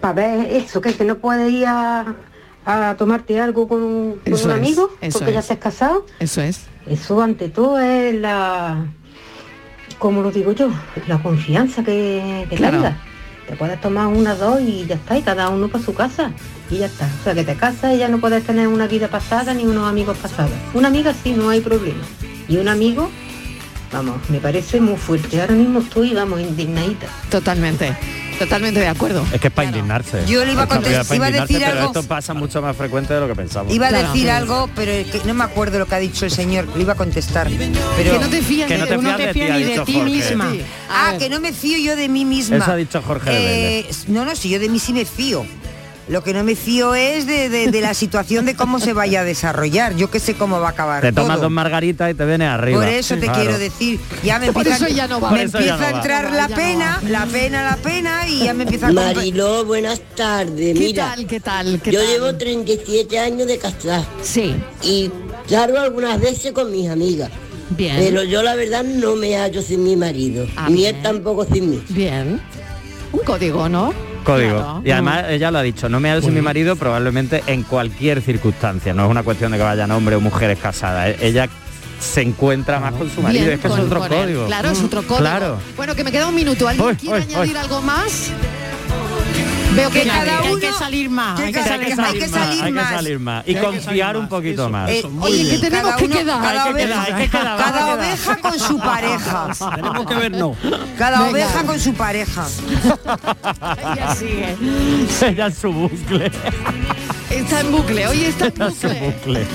pa 0.00 0.12
ver 0.12 0.50
eso, 0.52 0.80
que, 0.80 0.94
que 0.94 1.04
no 1.04 1.16
puedes 1.18 1.50
ir 1.52 1.66
a, 1.66 2.14
a 2.66 2.96
tomarte 2.96 3.40
algo 3.40 3.68
con, 3.68 3.82
un 3.82 4.50
amigo, 4.50 4.88
porque 5.12 5.32
ya 5.32 5.40
es. 5.40 5.46
te 5.46 5.52
has 5.54 5.58
casado. 5.58 6.06
Eso 6.18 6.40
es. 6.40 6.62
Eso 6.86 7.22
ante 7.22 7.48
todo 7.48 7.78
es 7.78 8.14
la, 8.14 8.86
como 9.98 10.22
lo 10.22 10.30
digo 10.30 10.52
yo, 10.52 10.68
la 11.06 11.22
confianza 11.22 11.82
que, 11.82 12.46
que 12.48 12.56
Claro. 12.56 12.78
tengas. 12.78 12.96
Te 13.48 13.56
puedes 13.56 13.78
tomar 13.80 14.06
una, 14.06 14.34
dos 14.34 14.60
y 14.62 14.86
ya 14.86 14.94
está, 14.94 15.18
y 15.18 15.22
cada 15.22 15.50
uno 15.50 15.68
para 15.68 15.84
su 15.84 15.92
casa. 15.92 16.32
Y 16.70 16.78
ya 16.78 16.86
está. 16.86 17.06
O 17.20 17.24
sea, 17.24 17.34
que 17.34 17.44
te 17.44 17.54
casas 17.54 17.94
y 17.94 17.98
ya 17.98 18.08
no 18.08 18.18
puedes 18.18 18.42
tener 18.44 18.68
una 18.68 18.86
vida 18.86 19.08
pasada 19.08 19.52
ni 19.52 19.66
unos 19.66 19.86
amigos 19.86 20.16
pasados. 20.16 20.52
Una 20.72 20.88
amiga 20.88 21.12
sí, 21.12 21.32
no 21.32 21.50
hay 21.50 21.60
problema. 21.60 22.02
Y 22.48 22.56
un 22.56 22.68
amigo, 22.68 23.10
vamos, 23.92 24.16
me 24.30 24.38
parece 24.38 24.80
muy 24.80 24.96
fuerte. 24.96 25.42
Ahora 25.42 25.52
mismo 25.54 25.80
estoy, 25.80 26.14
vamos, 26.14 26.40
indignadita. 26.40 27.06
Totalmente. 27.30 27.94
Totalmente 28.38 28.80
de 28.80 28.88
acuerdo. 28.88 29.24
Es 29.32 29.40
que 29.40 29.48
es 29.48 29.52
para 29.54 29.68
indignarse. 29.68 30.24
Yo 30.26 30.44
le 30.44 30.52
iba 30.52 30.62
a 30.62 30.66
contestar- 30.68 31.16
iba 31.16 31.26
a 31.26 31.30
decir 31.30 31.58
pero 31.58 31.78
algo- 31.78 31.86
Esto 31.86 32.02
pasa 32.02 32.34
mucho 32.34 32.60
más 32.60 32.76
frecuente 32.76 33.14
de 33.14 33.20
lo 33.20 33.28
que 33.28 33.34
pensamos. 33.34 33.72
Iba 33.72 33.88
a 33.88 33.92
decir 33.92 34.30
algo, 34.30 34.68
pero 34.74 34.90
es 34.92 35.06
que 35.06 35.20
no 35.24 35.34
me 35.34 35.44
acuerdo 35.44 35.78
lo 35.78 35.86
que 35.86 35.94
ha 35.94 35.98
dicho 35.98 36.24
el 36.24 36.30
señor, 36.30 36.66
lo 36.74 36.80
iba 36.80 36.94
a 36.94 36.96
contestar. 36.96 37.48
Pero... 37.96 38.12
Que 38.12 38.18
no 38.18 38.28
te 38.28 38.42
fías 38.42 38.68
Que 38.68 38.78
no 38.78 38.86
te 38.86 38.96
no 38.96 39.02
fías 39.02 39.16
te 39.16 39.26
de 39.26 39.32
ti, 39.32 39.40
fías 39.40 39.58
ni 39.58 39.64
de 39.64 39.80
ti 39.80 40.00
misma. 40.00 40.50
Sí. 40.52 40.62
Ah, 40.90 41.14
que 41.18 41.28
no 41.28 41.40
me 41.40 41.52
fío 41.52 41.78
yo 41.78 41.96
de 41.96 42.08
mí 42.08 42.24
misma. 42.24 42.56
Eso 42.56 42.72
ha 42.72 42.76
dicho 42.76 43.02
Jorge 43.02 43.30
Eh, 43.80 43.90
no, 44.08 44.24
no, 44.24 44.34
si 44.36 44.48
yo 44.48 44.58
de 44.58 44.68
mí 44.68 44.78
sí 44.78 44.92
me 44.92 45.04
fío. 45.04 45.46
Lo 46.06 46.22
que 46.22 46.34
no 46.34 46.44
me 46.44 46.54
fío 46.54 46.94
es 46.94 47.26
de, 47.26 47.48
de- 47.48 47.68
de 47.70 47.80
la 47.80 47.94
situación 47.94 48.44
de 48.44 48.54
cómo 48.54 48.78
se 48.78 48.92
vaya 48.92 49.20
a 49.20 49.24
desarrollar. 49.24 49.96
Yo 49.96 50.10
que 50.10 50.20
sé 50.20 50.34
cómo 50.34 50.60
va 50.60 50.68
a 50.68 50.70
acabar 50.72 51.00
Te 51.00 51.12
tomas 51.12 51.36
todo. 51.36 51.44
dos 51.44 51.50
margaritas 51.50 52.10
y 52.10 52.14
te 52.14 52.26
vienes 52.26 52.48
arriba. 52.48 52.80
Por 52.80 52.88
eso 52.88 53.14
te 53.14 53.22
Claro. 53.22 53.40
quiero 53.40 53.58
decir, 53.58 53.98
ya 54.22 54.38
me 54.38 54.46
empieza, 54.48 54.76
eso 54.76 54.88
ya 54.88 55.08
no 55.08 55.18
va. 55.18 55.30
me 55.30 55.42
empieza 55.42 55.64
ya 55.66 55.76
no 55.78 55.84
a 55.86 55.90
entrar 56.00 56.26
va, 56.26 56.30
la 56.36 56.48
no 56.48 56.56
pena, 56.56 57.00
la 57.08 57.24
pena, 57.26 57.62
la 57.70 57.76
pena 57.76 58.28
y 58.28 58.44
ya 58.44 58.52
me 58.52 58.64
empieza 58.64 58.88
a... 58.88 58.92
Marilo, 58.92 59.64
buenas 59.64 60.00
tardes. 60.14 60.74
¿Qué 60.74 60.78
Mira, 60.78 61.14
tal? 61.14 61.26
¿Qué 61.26 61.40
tal? 61.40 61.80
¿Qué 61.82 61.90
yo 61.92 62.00
tal? 62.00 62.08
llevo 62.08 62.34
37 62.34 63.18
años 63.18 63.46
de 63.46 63.58
casada 63.58 64.04
Sí. 64.22 64.54
y 64.82 65.10
salgo 65.48 65.78
algunas 65.78 66.20
veces 66.20 66.52
con 66.52 66.70
mis 66.70 66.88
amigas. 66.90 67.30
Bien. 67.70 67.96
Pero 67.96 68.22
yo 68.24 68.42
la 68.42 68.54
verdad 68.56 68.84
no 68.84 69.16
me 69.16 69.36
hallo 69.38 69.62
sin 69.62 69.82
mi 69.82 69.96
marido. 69.96 70.46
Ah, 70.54 70.66
ni 70.68 70.76
bien. 70.82 70.96
él 70.96 71.02
tampoco 71.02 71.46
sin 71.50 71.70
mí. 71.70 71.82
Bien. 71.88 72.38
Un 73.10 73.20
código, 73.20 73.70
¿no? 73.70 73.94
Código. 74.24 74.56
Claro. 74.56 74.82
Y 74.84 74.90
además 74.90 75.24
ella 75.28 75.50
lo 75.50 75.58
ha 75.58 75.62
dicho, 75.62 75.88
no 75.88 76.00
me 76.00 76.20
sin 76.20 76.34
mi 76.34 76.40
marido 76.40 76.76
probablemente 76.76 77.42
en 77.46 77.62
cualquier 77.62 78.22
circunstancia. 78.22 78.92
No 78.94 79.04
es 79.04 79.10
una 79.10 79.22
cuestión 79.22 79.52
de 79.52 79.58
que 79.58 79.64
vayan 79.64 79.90
hombres 79.90 80.18
o 80.18 80.20
mujeres 80.20 80.58
casadas. 80.58 81.08
E- 81.08 81.26
Ella 81.28 81.48
se 82.00 82.22
encuentra 82.22 82.80
más 82.80 82.92
con 82.94 83.10
su 83.10 83.22
marido. 83.22 83.44
Bien 83.44 83.54
es 83.54 83.60
que 83.60 83.68
es 83.68 83.72
otro 83.74 84.04
él. 84.04 84.10
código. 84.12 84.46
Claro, 84.46 84.70
es 84.70 84.82
otro 84.82 85.02
código. 85.02 85.18
Claro. 85.20 85.58
Bueno, 85.76 85.94
que 85.94 86.04
me 86.04 86.12
queda 86.12 86.26
un 86.28 86.34
minuto. 86.34 86.66
¿Alguien 86.68 86.86
Uy, 86.88 86.96
quiere 86.96 87.16
uy, 87.18 87.22
añadir 87.22 87.52
uy. 87.52 87.56
algo 87.58 87.80
más? 87.82 88.30
Veo 89.74 89.90
que, 89.90 90.04
cada 90.04 90.42
uno- 90.42 90.54
hay 90.54 90.60
que 90.60 90.72
salir 90.72 91.10
más, 91.10 91.40
hay 91.40 91.52
que 91.52 91.58
Hay 91.58 91.64
salir 91.68 91.88
que 91.88 91.96
más. 91.96 92.06
salir 92.06 92.20
más, 92.30 92.62
hay 92.62 92.72
que 92.72 92.80
salir 92.96 93.18
más. 93.18 93.44
Y 93.48 93.54
confiar 93.56 94.16
un 94.16 94.28
poquito 94.28 94.68
más. 94.68 94.88
Eh, 94.90 95.02
Oye, 95.20 95.48
que 95.50 95.58
tenemos 95.58 95.94
que 95.96 96.08
quedar. 96.08 96.40
cada 96.42 97.94
oveja- 97.94 98.36
con 98.40 98.58
su 98.58 98.78
pareja. 98.78 99.48
Tenemos 99.74 100.06
que 100.06 100.14
vernos. 100.14 100.56
Cada 100.98 101.28
oveja 101.28 101.62
con 101.64 101.80
su 101.80 101.94
pareja. 101.94 102.46
Ella 103.78 104.14
sigue. 104.14 104.56
Ella 105.22 105.46
en 105.46 105.54
su 105.54 105.72
bucle. 105.72 106.30
Está 107.30 107.60
en 107.60 107.72
bucle. 107.72 108.06
Hoy 108.06 108.24
está 108.24 108.46
en 108.46 108.54
bucle. 108.54 109.46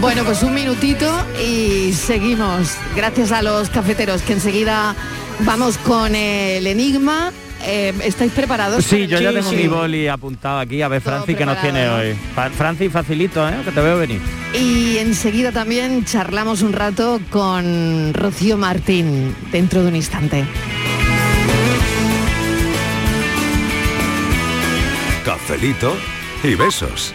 Bueno, 0.00 0.22
pues 0.22 0.44
un 0.44 0.54
minutito 0.54 1.12
y 1.44 1.92
seguimos. 1.92 2.74
Gracias 2.94 3.32
a 3.32 3.42
los 3.42 3.68
cafeteros 3.68 4.22
que 4.22 4.34
enseguida 4.34 4.94
vamos 5.40 5.76
con 5.78 6.14
el 6.14 6.68
enigma. 6.68 7.32
Eh, 7.64 7.92
¿Estáis 8.04 8.32
preparados? 8.32 8.84
Sí, 8.84 9.06
yo 9.06 9.20
ya 9.20 9.32
tengo 9.32 9.52
mi 9.52 9.66
boli 9.66 10.08
apuntado 10.08 10.58
aquí. 10.60 10.80
A 10.82 10.88
ver, 10.88 11.02
Todo 11.02 11.14
Franci, 11.16 11.34
que 11.34 11.46
nos 11.46 11.60
tiene 11.60 11.88
hoy. 11.88 12.16
Franci, 12.56 12.88
facilito, 12.88 13.46
¿eh? 13.48 13.54
Que 13.64 13.72
te 13.72 13.80
veo 13.80 13.98
venir. 13.98 14.20
Y 14.54 14.98
enseguida 14.98 15.52
también 15.52 16.04
charlamos 16.04 16.62
un 16.62 16.72
rato 16.72 17.20
con 17.30 18.14
Rocío 18.14 18.56
Martín 18.56 19.34
dentro 19.50 19.82
de 19.82 19.88
un 19.88 19.96
instante. 19.96 20.44
Cafelito 25.24 25.94
y 26.42 26.54
besos. 26.54 27.12